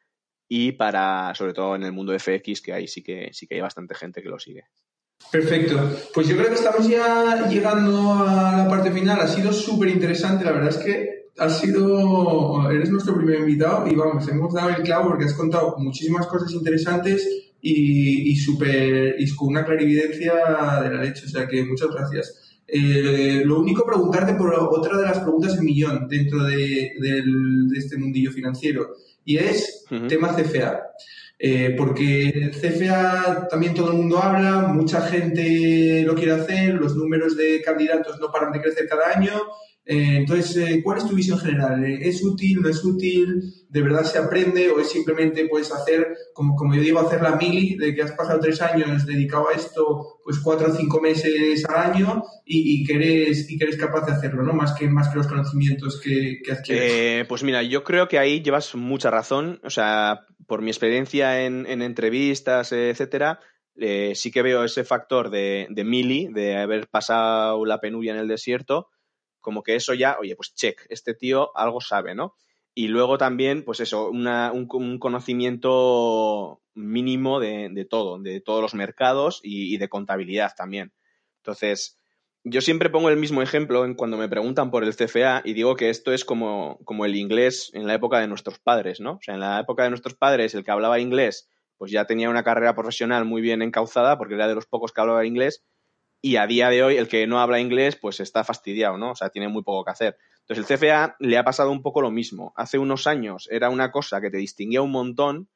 y 0.48 0.72
para, 0.72 1.34
sobre 1.34 1.54
todo 1.54 1.76
en 1.76 1.82
el 1.82 1.92
mundo 1.92 2.12
de 2.12 2.18
FX, 2.18 2.60
que 2.60 2.72
ahí 2.72 2.86
sí 2.86 3.02
que, 3.02 3.30
sí 3.32 3.46
que 3.46 3.54
hay 3.54 3.60
bastante 3.60 3.94
gente 3.94 4.22
que 4.22 4.28
lo 4.28 4.38
sigue. 4.38 4.64
Perfecto. 5.30 5.78
Pues 6.12 6.28
yo 6.28 6.36
creo 6.36 6.48
que 6.48 6.54
estamos 6.54 6.88
ya 6.88 7.48
llegando 7.48 8.12
a 8.12 8.56
la 8.58 8.68
parte 8.68 8.90
final. 8.90 9.20
Ha 9.20 9.28
sido 9.28 9.52
súper 9.52 9.88
interesante. 9.88 10.44
La 10.44 10.52
verdad 10.52 10.70
es 10.70 10.78
que 10.78 11.30
has 11.38 11.58
sido, 11.58 12.70
eres 12.70 12.90
nuestro 12.90 13.14
primer 13.14 13.40
invitado 13.40 13.86
y 13.86 13.94
vamos, 13.94 14.28
hemos 14.28 14.52
dado 14.52 14.70
el 14.70 14.82
clavo 14.82 15.10
porque 15.10 15.24
has 15.24 15.34
contado 15.34 15.76
muchísimas 15.78 16.26
cosas 16.26 16.52
interesantes 16.52 17.26
y, 17.60 18.30
y, 18.30 18.36
super, 18.36 19.14
y 19.18 19.34
con 19.34 19.48
una 19.48 19.64
clarividencia 19.64 20.34
de 20.82 20.90
la 20.90 21.02
leche. 21.02 21.26
O 21.26 21.28
sea 21.28 21.46
que 21.46 21.64
muchas 21.64 21.88
gracias. 21.90 22.51
Eh, 22.66 23.42
lo 23.44 23.60
único, 23.60 23.84
preguntarte 23.84 24.34
por 24.34 24.54
otra 24.54 24.96
de 24.96 25.04
las 25.04 25.18
preguntas 25.18 25.56
en 25.58 25.64
millón 25.64 26.08
dentro 26.08 26.44
de, 26.44 26.92
de, 26.98 27.22
de 27.22 27.78
este 27.78 27.96
mundillo 27.98 28.30
financiero 28.30 28.94
y 29.24 29.36
es 29.36 29.84
uh 29.90 29.94
-huh. 29.94 30.08
tema 30.08 30.34
CFA. 30.34 30.82
Eh, 31.44 31.74
porque 31.76 32.52
CFA 32.52 33.48
también 33.48 33.74
todo 33.74 33.90
el 33.90 33.96
mundo 33.96 34.22
habla, 34.22 34.68
mucha 34.68 35.00
gente 35.00 36.04
lo 36.06 36.14
quiere 36.14 36.32
hacer, 36.32 36.74
los 36.74 36.94
números 36.94 37.36
de 37.36 37.60
candidatos 37.62 38.20
no 38.20 38.30
paran 38.30 38.52
de 38.52 38.60
crecer 38.60 38.86
cada 38.88 39.18
año. 39.18 39.32
Eh, 39.84 40.18
entonces, 40.18 40.56
eh, 40.56 40.80
¿cuál 40.82 40.98
es 40.98 41.08
tu 41.08 41.16
visión 41.16 41.38
general? 41.40 41.84
¿Es 41.84 42.22
útil? 42.22 42.60
¿No 42.62 42.68
es 42.68 42.84
útil? 42.84 43.42
¿De 43.68 43.82
verdad 43.82 44.04
se 44.04 44.18
aprende? 44.18 44.70
¿O 44.70 44.78
es 44.78 44.90
simplemente 44.90 45.48
puedes 45.48 45.72
hacer, 45.72 46.16
como, 46.32 46.54
como 46.54 46.74
yo 46.74 46.82
digo, 46.82 47.00
hacer 47.00 47.20
la 47.20 47.34
mili, 47.34 47.74
de 47.76 47.92
que 47.92 48.02
has 48.02 48.12
pasado 48.12 48.38
tres 48.38 48.62
años 48.62 49.04
dedicado 49.06 49.48
a 49.48 49.54
esto, 49.54 50.20
pues 50.22 50.38
cuatro 50.38 50.70
o 50.70 50.76
cinco 50.76 51.00
meses 51.00 51.64
al 51.68 51.92
año 51.92 52.22
y, 52.44 52.82
y, 52.82 52.84
que, 52.84 52.94
eres, 52.94 53.50
y 53.50 53.58
que 53.58 53.64
eres 53.64 53.76
capaz 53.76 54.06
de 54.06 54.12
hacerlo, 54.12 54.44
¿no? 54.44 54.52
Más 54.52 54.72
que, 54.78 54.88
más 54.88 55.08
que 55.08 55.16
los 55.16 55.26
conocimientos 55.26 56.00
que, 56.00 56.38
que 56.44 56.52
adquieres. 56.52 56.92
Eh, 56.92 57.24
pues 57.28 57.42
mira, 57.42 57.64
yo 57.64 57.82
creo 57.82 58.06
que 58.06 58.20
ahí 58.20 58.40
llevas 58.40 58.76
mucha 58.76 59.10
razón. 59.10 59.60
O 59.64 59.70
sea, 59.70 60.26
por 60.46 60.62
mi 60.62 60.70
experiencia 60.70 61.44
en, 61.44 61.66
en 61.66 61.82
entrevistas, 61.82 62.70
etcétera, 62.70 63.40
eh, 63.74 64.12
sí 64.14 64.30
que 64.30 64.42
veo 64.42 64.62
ese 64.62 64.84
factor 64.84 65.28
de, 65.30 65.66
de 65.70 65.82
mili, 65.82 66.28
de 66.32 66.56
haber 66.56 66.86
pasado 66.86 67.64
la 67.66 67.80
penuria 67.80 68.12
en 68.12 68.20
el 68.20 68.28
desierto 68.28 68.91
como 69.42 69.62
que 69.62 69.74
eso 69.74 69.92
ya, 69.92 70.16
oye, 70.18 70.34
pues 70.36 70.54
check, 70.54 70.86
este 70.88 71.12
tío 71.12 71.54
algo 71.56 71.82
sabe, 71.82 72.14
¿no? 72.14 72.34
Y 72.74 72.88
luego 72.88 73.18
también, 73.18 73.64
pues 73.64 73.80
eso, 73.80 74.08
una, 74.08 74.50
un, 74.52 74.66
un, 74.72 74.98
conocimiento 74.98 76.62
mínimo 76.74 77.38
de, 77.38 77.68
de, 77.70 77.84
todo, 77.84 78.18
de 78.18 78.40
todos 78.40 78.62
los 78.62 78.74
mercados 78.74 79.40
y, 79.42 79.74
y, 79.74 79.76
de 79.76 79.90
contabilidad 79.90 80.52
también. 80.56 80.94
Entonces, 81.40 81.98
yo 82.44 82.62
siempre 82.62 82.88
pongo 82.88 83.10
el 83.10 83.18
mismo 83.18 83.42
ejemplo 83.42 83.84
en 83.84 83.94
cuando 83.94 84.16
me 84.16 84.28
preguntan 84.28 84.70
por 84.70 84.84
el 84.84 84.96
CFA 84.96 85.42
y 85.44 85.52
digo 85.52 85.76
que 85.76 85.90
esto 85.90 86.12
es 86.12 86.24
como, 86.24 86.78
como 86.84 87.04
el 87.04 87.14
inglés 87.14 87.70
en 87.74 87.86
la 87.86 87.94
época 87.94 88.20
de 88.20 88.28
nuestros 88.28 88.58
padres, 88.58 89.00
¿no? 89.00 89.12
O 89.12 89.20
sea, 89.20 89.34
en 89.34 89.40
la 89.40 89.60
época 89.60 89.84
de 89.84 89.90
nuestros 89.90 90.14
padres, 90.14 90.54
el 90.54 90.64
que 90.64 90.70
hablaba 90.70 90.98
inglés, 90.98 91.50
pues 91.76 91.92
ya 91.92 92.06
tenía 92.06 92.30
una 92.30 92.42
carrera 92.42 92.74
profesional 92.74 93.26
muy 93.26 93.42
bien 93.42 93.60
encauzada 93.60 94.16
porque 94.16 94.34
era 94.34 94.48
de 94.48 94.54
los 94.54 94.66
pocos 94.66 94.92
que 94.92 95.00
hablaba 95.00 95.26
inglés 95.26 95.62
y 96.22 96.36
a 96.36 96.46
día 96.46 96.70
de 96.70 96.84
hoy 96.84 96.96
el 96.96 97.08
que 97.08 97.26
no 97.26 97.40
habla 97.40 97.60
inglés 97.60 97.96
pues 97.96 98.20
está 98.20 98.44
fastidiado, 98.44 98.96
¿no? 98.96 99.10
O 99.10 99.14
sea, 99.16 99.28
tiene 99.30 99.48
muy 99.48 99.62
poco 99.64 99.84
que 99.84 99.90
hacer. 99.90 100.16
Entonces 100.40 100.70
el 100.70 100.78
CFA 100.78 101.16
le 101.18 101.36
ha 101.36 101.44
pasado 101.44 101.70
un 101.72 101.82
poco 101.82 102.00
lo 102.00 102.12
mismo. 102.12 102.52
Hace 102.56 102.78
unos 102.78 103.06
años 103.06 103.48
era 103.50 103.68
una 103.68 103.90
cosa 103.90 104.20
que 104.20 104.30
te 104.30 104.38
distinguía 104.38 104.82
un 104.82 104.92
montón 104.92 105.48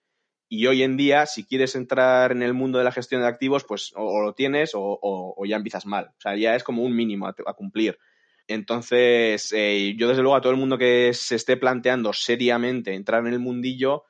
y 0.48 0.66
hoy 0.66 0.82
en 0.82 0.96
día 0.96 1.26
si 1.26 1.44
quieres 1.44 1.76
entrar 1.76 2.32
en 2.32 2.42
el 2.42 2.52
mundo 2.52 2.78
de 2.78 2.84
la 2.84 2.92
gestión 2.92 3.20
de 3.20 3.28
activos 3.28 3.64
pues 3.64 3.92
o, 3.94 4.20
lo 4.20 4.34
tienes 4.34 4.72
o, 4.74 5.40
ya 5.46 5.56
empiezas 5.56 5.86
mal. 5.86 6.06
O 6.06 6.20
sea, 6.20 6.36
ya 6.36 6.56
es 6.56 6.64
como 6.64 6.82
un 6.82 6.94
mínimo 6.94 7.28
a, 7.28 7.34
a 7.46 7.54
cumplir. 7.54 7.98
Entonces, 8.48 9.52
eh, 9.52 9.94
yo 9.96 10.08
desde 10.08 10.22
luego 10.22 10.36
a 10.36 10.40
todo 10.40 10.52
el 10.52 10.58
mundo 10.58 10.78
que 10.78 11.12
se 11.14 11.36
esté 11.36 11.56
planteando 11.56 12.12
seriamente 12.12 12.94
entrar 12.94 13.26
en 13.26 13.32
el 13.32 13.40
mundillo, 13.40 14.04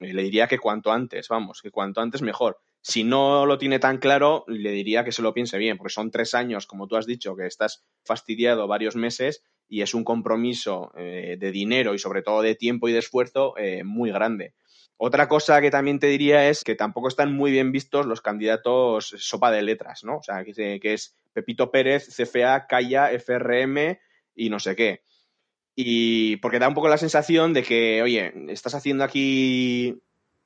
eh, 0.00 0.12
le 0.12 0.22
diría 0.22 0.46
que 0.48 0.58
cuanto 0.58 0.92
antes, 0.92 1.28
vamos, 1.28 1.62
que 1.62 1.70
cuanto 1.70 2.00
antes 2.00 2.22
mejor. 2.22 2.58
Si 2.88 3.02
no 3.02 3.46
lo 3.46 3.58
tiene 3.58 3.80
tan 3.80 3.98
claro, 3.98 4.44
le 4.46 4.70
diría 4.70 5.02
que 5.02 5.10
se 5.10 5.20
lo 5.20 5.34
piense 5.34 5.58
bien, 5.58 5.76
porque 5.76 5.92
son 5.92 6.12
tres 6.12 6.34
años, 6.34 6.68
como 6.68 6.86
tú 6.86 6.94
has 6.94 7.04
dicho, 7.04 7.34
que 7.34 7.44
estás 7.44 7.84
fastidiado 8.04 8.68
varios 8.68 8.94
meses 8.94 9.42
y 9.68 9.82
es 9.82 9.92
un 9.92 10.04
compromiso 10.04 10.92
eh, 10.96 11.36
de 11.36 11.50
dinero 11.50 11.94
y 11.94 11.98
sobre 11.98 12.22
todo 12.22 12.42
de 12.42 12.54
tiempo 12.54 12.88
y 12.88 12.92
de 12.92 13.00
esfuerzo 13.00 13.58
eh, 13.58 13.82
muy 13.82 14.12
grande. 14.12 14.54
Otra 14.98 15.26
cosa 15.26 15.60
que 15.60 15.72
también 15.72 15.98
te 15.98 16.06
diría 16.06 16.48
es 16.48 16.62
que 16.62 16.76
tampoco 16.76 17.08
están 17.08 17.32
muy 17.32 17.50
bien 17.50 17.72
vistos 17.72 18.06
los 18.06 18.20
candidatos 18.20 19.16
sopa 19.18 19.50
de 19.50 19.62
letras, 19.62 20.04
¿no? 20.04 20.18
O 20.18 20.22
sea, 20.22 20.44
que, 20.44 20.78
que 20.78 20.94
es 20.94 21.16
Pepito 21.32 21.72
Pérez, 21.72 22.06
CFA, 22.16 22.68
Calla, 22.68 23.10
FRM 23.10 23.98
y 24.36 24.48
no 24.48 24.60
sé 24.60 24.76
qué. 24.76 25.02
Y 25.74 26.36
porque 26.36 26.60
da 26.60 26.68
un 26.68 26.74
poco 26.74 26.88
la 26.88 26.98
sensación 26.98 27.52
de 27.52 27.64
que, 27.64 28.00
oye, 28.00 28.32
estás 28.46 28.76
haciendo 28.76 29.02
aquí 29.02 30.00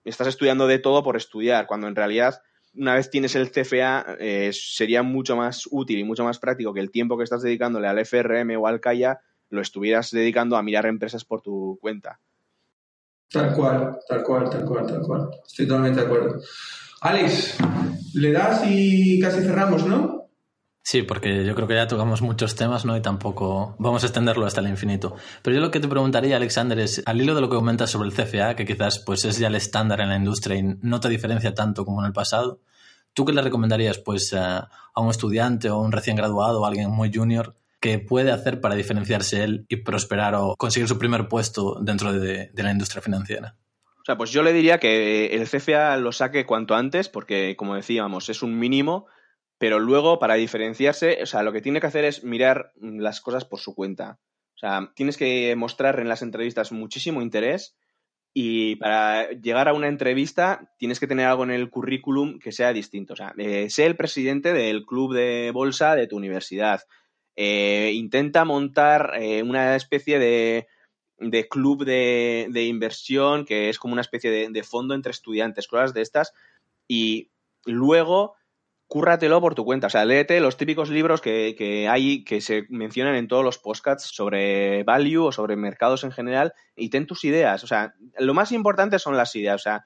estás 0.05 0.28
estudiando 0.28 0.66
de 0.66 0.78
todo 0.78 1.03
por 1.03 1.16
estudiar, 1.16 1.66
cuando 1.66 1.88
en 1.88 1.96
realidad 1.96 2.42
una 2.74 2.94
vez 2.94 3.11
tienes 3.11 3.34
el 3.34 3.51
CFA 3.51 4.16
eh, 4.18 4.51
sería 4.53 5.03
mucho 5.03 5.36
más 5.36 5.68
útil 5.70 5.98
y 5.98 6.05
mucho 6.05 6.24
más 6.24 6.38
práctico 6.38 6.72
que 6.72 6.80
el 6.80 6.90
tiempo 6.90 7.18
que 7.18 7.24
estás 7.24 7.42
dedicándole 7.42 7.88
al 7.88 7.98
FRM 7.98 8.57
o 8.59 8.66
al 8.66 8.80
CAIA 8.80 9.20
lo 9.51 9.61
estuvieras 9.61 10.11
dedicando 10.12 10.57
a 10.57 10.62
mirar 10.62 10.86
empresas 10.86 11.24
por 11.24 11.42
tu 11.42 11.78
cuenta. 11.80 12.20
Tal 13.30 13.53
cual, 13.53 13.98
tal 14.09 14.22
cual, 14.22 14.51
tal 14.51 14.64
cual, 14.64 14.86
tal 14.86 15.03
cual. 15.03 15.30
Estoy 15.46 15.66
totalmente 15.66 16.01
de 16.01 16.07
acuerdo. 16.07 16.40
Alex, 17.01 17.59
le 18.14 18.32
das 18.32 18.62
y 18.66 19.20
casi 19.20 19.40
cerramos, 19.40 19.86
¿no? 19.86 20.20
Sí, 20.83 21.03
porque 21.03 21.45
yo 21.45 21.55
creo 21.55 21.68
que 21.68 21.74
ya 21.74 21.87
tocamos 21.87 22.22
muchos 22.22 22.55
temas, 22.57 22.85
¿no? 22.85 22.97
Y 22.97 23.03
tampoco 23.03 23.76
vamos 23.78 24.03
a 24.03 24.07
extenderlo 24.07 24.47
hasta 24.47 24.61
el 24.61 24.68
infinito. 24.68 25.14
Pero 25.43 25.57
yo 25.57 25.62
lo 25.62 25.70
que 25.70 25.78
te 25.78 25.89
preguntaría, 25.89 26.37
Alexander, 26.37 26.78
es, 26.78 27.03
al 27.05 27.20
hilo 27.20 27.35
de 27.35 27.43
lo 27.43 27.51
que 27.51 27.57
comentas 27.57 27.91
sobre 27.91 28.09
el 28.09 28.14
CFA, 28.14 28.57
que 28.57 28.64
quizás 28.64 29.03
pues 29.05 29.24
es 29.24 29.39
ya 29.39 29.49
el 29.49 29.55
estándar 29.55 30.01
en 30.01 30.09
la 30.09 30.16
industria 30.16 30.57
y 30.57 30.62
no 30.81 30.99
te 31.01 31.09
diferencia 31.09 31.55
tanto 31.55 31.85
como 31.85 32.01
en 32.01 32.07
el 32.07 32.12
pasado, 32.12 32.61
¿tú 33.12 33.24
qué 33.24 33.33
le 33.33 33.43
recomendarías 33.43 33.99
pues 33.99 34.33
a 34.33 34.70
un 34.97 35.11
estudiante 35.11 35.70
o 35.70 35.78
un 35.78 35.93
recién 35.93 36.16
graduado 36.16 36.62
o 36.62 36.66
alguien 36.66 36.91
muy 36.91 37.12
junior 37.12 37.57
que 37.78 37.99
puede 37.99 38.31
hacer 38.31 38.61
para 38.61 38.74
diferenciarse 38.74 39.43
él 39.43 39.66
y 39.68 39.76
prosperar 39.76 40.35
o 40.35 40.55
conseguir 40.57 40.89
su 40.89 40.99
primer 40.99 41.28
puesto 41.28 41.78
dentro 41.81 42.12
de, 42.12 42.51
de 42.53 42.62
la 42.62 42.72
industria 42.72 43.03
financiera? 43.03 43.57
O 44.01 44.05
sea, 44.05 44.16
pues 44.16 44.31
yo 44.31 44.43
le 44.43 44.53
diría 44.53 44.78
que 44.78 45.26
el 45.26 45.49
CFA 45.49 45.97
lo 45.99 46.12
saque 46.12 46.47
cuanto 46.47 46.74
antes, 46.74 47.09
porque 47.09 47.55
como 47.57 47.74
decíamos, 47.74 48.28
es 48.28 48.43
un 48.43 48.59
mínimo 48.59 49.07
pero 49.61 49.79
luego, 49.79 50.19
para 50.19 50.37
diferenciarse, 50.37 51.19
o 51.23 51.27
sea, 51.27 51.43
lo 51.43 51.53
que 51.53 51.61
tiene 51.61 51.83
que 51.83 51.87
hacer 51.87 52.07
es 52.07 52.25
mirar 52.25 52.73
las 52.81 53.21
cosas 53.21 53.45
por 53.45 53.61
su 53.61 53.75
cuenta. 53.75 54.19
O 54.55 54.59
sea, 54.59 54.91
tienes 54.95 55.19
que 55.19 55.55
mostrar 55.55 56.01
en 56.01 56.09
las 56.09 56.23
entrevistas 56.23 56.73
muchísimo 56.73 57.21
interés 57.21 57.77
y 58.33 58.77
para 58.77 59.29
llegar 59.33 59.69
a 59.69 59.75
una 59.75 59.89
entrevista 59.89 60.73
tienes 60.79 60.99
que 60.99 61.07
tener 61.07 61.27
algo 61.27 61.45
en 61.45 61.51
el 61.51 61.69
currículum 61.69 62.39
que 62.39 62.53
sea 62.53 62.73
distinto. 62.73 63.13
O 63.13 63.17
sea, 63.17 63.35
eh, 63.37 63.69
sé 63.69 63.85
el 63.85 63.97
presidente 63.97 64.55
del 64.55 64.87
club 64.87 65.13
de 65.13 65.51
bolsa 65.53 65.95
de 65.95 66.07
tu 66.07 66.17
universidad. 66.17 66.81
Eh, 67.37 67.93
intenta 67.95 68.47
montar 68.47 69.13
eh, 69.21 69.43
una 69.43 69.77
especie 69.77 70.19
de, 70.19 70.69
de 71.19 71.49
club 71.49 71.85
de, 71.85 72.47
de, 72.49 72.65
inversión 72.65 73.45
que 73.45 73.69
es 73.69 73.79
como 73.79 73.93
una 73.93 74.01
especie 74.01 74.31
de, 74.31 74.49
de 74.49 74.63
fondo 74.63 74.95
entre 74.95 75.11
estudiantes, 75.11 75.69
cosas 75.69 75.93
de 75.93 76.01
estas. 76.01 76.33
Y 76.89 77.31
luego 77.67 78.39
cúrratelo 78.91 79.41
por 79.41 79.55
tu 79.55 79.64
cuenta. 79.64 79.86
O 79.86 79.91
sea, 79.91 80.05
léete 80.05 80.41
los 80.41 80.57
típicos 80.57 80.91
libros 80.91 81.20
que, 81.20 81.86
hay, 81.88 82.24
que 82.24 82.41
se 82.41 82.66
mencionan 82.70 83.14
en 83.14 83.28
todos 83.28 83.45
los 83.45 83.57
podcasts 83.57 84.11
sobre 84.12 84.82
value 84.82 85.26
o 85.26 85.30
sobre 85.30 85.55
mercados 85.55 86.03
en 86.03 86.11
general 86.11 86.55
y 86.74 86.91
ten 86.91 87.07
tus 87.07 87.24
ideas. 87.24 87.62
O 87.62 87.68
sea, 87.68 87.95
lo 88.18 88.34
más 88.34 88.51
importante 88.51 88.99
son 88.99 89.16
las 89.16 89.36
ideas. 89.36 89.55
O 89.55 89.62
sea, 89.62 89.84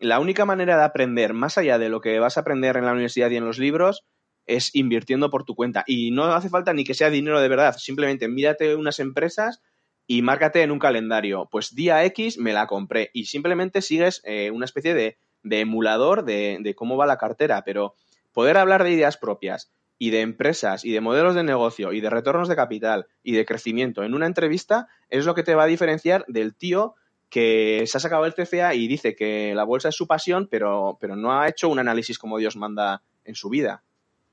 la 0.00 0.18
única 0.18 0.46
manera 0.46 0.76
de 0.76 0.82
aprender, 0.82 1.32
más 1.32 1.58
allá 1.58 1.78
de 1.78 1.90
lo 1.90 2.00
que 2.00 2.18
vas 2.18 2.36
a 2.36 2.40
aprender 2.40 2.76
en 2.76 2.86
la 2.86 2.90
universidad 2.90 3.30
y 3.30 3.36
en 3.36 3.44
los 3.44 3.60
libros, 3.60 4.04
es 4.46 4.74
invirtiendo 4.74 5.30
por 5.30 5.44
tu 5.44 5.54
cuenta. 5.54 5.84
Y 5.86 6.10
no 6.10 6.24
hace 6.24 6.48
falta 6.48 6.72
ni 6.72 6.82
que 6.82 6.94
sea 6.94 7.08
dinero 7.08 7.40
de 7.40 7.48
verdad. 7.48 7.76
Simplemente 7.78 8.26
mírate 8.26 8.74
unas 8.74 8.98
empresas 8.98 9.62
y 10.08 10.22
márcate 10.22 10.62
en 10.62 10.72
un 10.72 10.80
calendario. 10.80 11.48
Pues 11.52 11.72
día 11.76 12.04
X 12.06 12.36
me 12.36 12.52
la 12.52 12.66
compré. 12.66 13.10
Y 13.14 13.26
simplemente 13.26 13.80
sigues 13.80 14.20
eh, 14.24 14.50
una 14.50 14.64
especie 14.64 14.92
de, 14.92 15.18
emulador 15.44 16.24
de, 16.24 16.58
de 16.60 16.74
cómo 16.74 16.96
va 16.96 17.06
la 17.06 17.16
cartera. 17.16 17.62
Pero 17.64 17.94
poder 18.32 18.56
hablar 18.56 18.84
de 18.84 18.92
ideas 18.92 19.16
propias 19.16 19.70
y 19.98 20.10
de 20.10 20.22
empresas 20.22 20.84
y 20.84 20.92
de 20.92 21.00
modelos 21.00 21.34
de 21.34 21.42
negocio 21.42 21.92
y 21.92 22.00
de 22.00 22.10
retornos 22.10 22.48
de 22.48 22.56
capital 22.56 23.06
y 23.22 23.32
de 23.32 23.44
crecimiento 23.44 24.02
en 24.02 24.14
una 24.14 24.26
entrevista 24.26 24.88
es 25.10 25.26
lo 25.26 25.34
que 25.34 25.42
te 25.42 25.54
va 25.54 25.64
a 25.64 25.66
diferenciar 25.66 26.24
del 26.26 26.54
tío 26.54 26.94
que 27.28 27.84
se 27.86 27.96
ha 27.96 28.00
sacado 28.00 28.26
el 28.26 28.34
CFA 28.34 28.74
y 28.74 28.88
dice 28.88 29.14
que 29.14 29.54
la 29.54 29.64
bolsa 29.64 29.90
es 29.90 29.94
su 29.94 30.06
pasión, 30.06 30.48
pero, 30.50 30.98
pero 31.00 31.16
no 31.16 31.38
ha 31.38 31.48
hecho 31.48 31.68
un 31.68 31.78
análisis 31.78 32.18
como 32.18 32.38
Dios 32.38 32.56
manda 32.56 33.02
en 33.24 33.34
su 33.34 33.48
vida. 33.48 33.82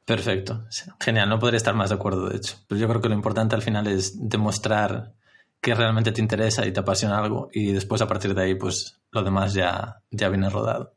Perfecto. 0.03 0.65
Genial, 0.99 1.29
no 1.29 1.37
podría 1.37 1.57
estar 1.57 1.75
más 1.75 1.89
de 1.89 1.95
acuerdo, 1.95 2.29
de 2.29 2.37
hecho. 2.37 2.55
Pero 2.67 2.79
yo 2.79 2.87
creo 2.87 3.01
que 3.01 3.09
lo 3.09 3.15
importante 3.15 3.55
al 3.55 3.61
final 3.61 3.87
es 3.87 4.29
demostrar 4.29 5.13
que 5.61 5.75
realmente 5.75 6.11
te 6.11 6.21
interesa 6.21 6.65
y 6.65 6.71
te 6.71 6.79
apasiona 6.79 7.19
algo 7.19 7.49
y 7.51 7.71
después 7.73 8.01
a 8.01 8.07
partir 8.07 8.33
de 8.33 8.41
ahí, 8.41 8.55
pues 8.55 8.99
lo 9.11 9.23
demás 9.23 9.53
ya, 9.53 10.01
ya 10.09 10.29
viene 10.29 10.49
rodado. 10.49 10.93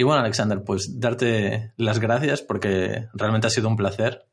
Y 0.00 0.04
bueno, 0.04 0.20
Alexander, 0.20 0.62
pues 0.62 1.00
darte 1.00 1.72
las 1.76 1.98
gracias 1.98 2.40
porque 2.40 3.08
realmente 3.14 3.48
ha 3.48 3.50
sido 3.50 3.66
un 3.68 3.76
placer. 3.76 4.26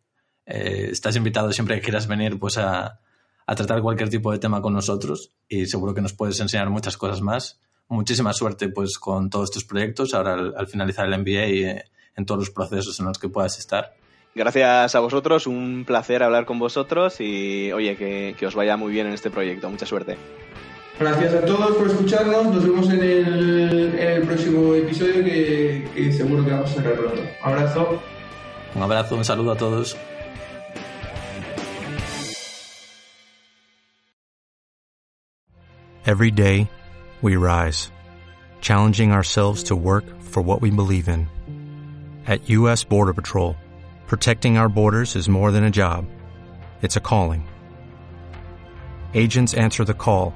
Eh, 0.45 0.89
estás 0.91 1.15
invitado 1.15 1.51
siempre 1.51 1.75
que 1.75 1.81
quieras 1.81 2.05
venir 2.05 2.37
pues 2.37 2.59
a, 2.59 2.99
tratar 3.47 3.81
cualquier 3.81 4.09
tipo 4.09 4.31
de 4.31 4.37
tema 4.37 4.61
con 4.61 4.73
nosotros 4.73 5.31
y 5.49 5.65
seguro 5.65 5.95
que 5.95 6.01
nos 6.01 6.13
puedes 6.13 6.39
enseñar 6.39 6.69
muchas 6.69 6.97
cosas 6.97 7.21
más. 7.21 7.59
Muchísima 7.87 8.31
suerte 8.31 8.69
pues 8.69 8.99
con 8.99 9.31
todos 9.31 9.49
tus 9.49 9.65
proyectos 9.65 10.13
ahora 10.13 10.33
al, 10.33 10.67
finalizar 10.67 11.07
el 11.11 11.19
MBA 11.19 11.47
y 11.47 11.63
eh, 11.63 11.83
en 12.15 12.27
todos 12.27 12.41
los 12.41 12.51
procesos 12.51 12.99
en 12.99 13.07
los 13.07 13.17
que 13.17 13.29
puedas 13.29 13.57
estar. 13.57 13.95
Gracias 14.35 14.93
a 14.93 14.99
vosotros, 14.99 15.47
un 15.47 15.83
placer 15.83 16.21
hablar 16.21 16.45
con 16.45 16.59
vosotros 16.59 17.19
y 17.19 17.71
oye, 17.71 17.97
que, 17.97 18.35
que 18.37 18.45
os 18.45 18.53
vaya 18.53 18.77
muy 18.77 18.91
bien 18.93 19.07
en 19.07 19.13
este 19.13 19.31
proyecto. 19.31 19.67
Mucha 19.67 19.87
suerte. 19.87 20.15
Gracias 20.97 21.33
a 21.33 21.45
todos 21.45 21.75
por 21.75 21.87
escucharnos. 21.87 22.45
Nos 22.45 22.63
vemos 22.63 22.89
en 22.89 23.03
el, 23.03 23.99
en 23.99 24.11
el 24.11 24.21
próximo 24.21 24.73
episodio 24.75 25.25
que, 25.25 25.89
que 25.93 26.13
seguro 26.13 26.45
que 26.45 26.51
vamos 26.51 26.71
a 26.71 26.75
sacar 26.75 26.93
pronto. 26.93 27.21
Un 27.21 27.51
abrazo. 27.51 28.01
Un 28.75 28.81
abrazo, 28.81 29.15
un 29.17 29.25
saludo 29.25 29.51
a 29.51 29.57
todos. 29.57 29.97
Every 36.05 36.31
day, 36.31 36.69
we 37.21 37.35
rise, 37.35 37.91
challenging 38.61 39.11
ourselves 39.11 39.63
to 39.63 39.75
work 39.75 40.05
for 40.21 40.41
what 40.41 40.61
we 40.61 40.69
believe 40.69 41.09
in. 41.09 41.27
At 42.27 42.47
U.S. 42.49 42.85
Border 42.85 43.13
Patrol, 43.13 43.57
protecting 44.07 44.57
our 44.57 44.69
borders 44.69 45.15
is 45.15 45.27
more 45.27 45.51
than 45.51 45.63
a 45.63 45.71
job, 45.71 46.05
it's 46.81 46.95
a 46.95 47.01
calling. 47.01 47.47
Agents 49.13 49.55
answer 49.55 49.83
the 49.83 49.93
call 49.93 50.35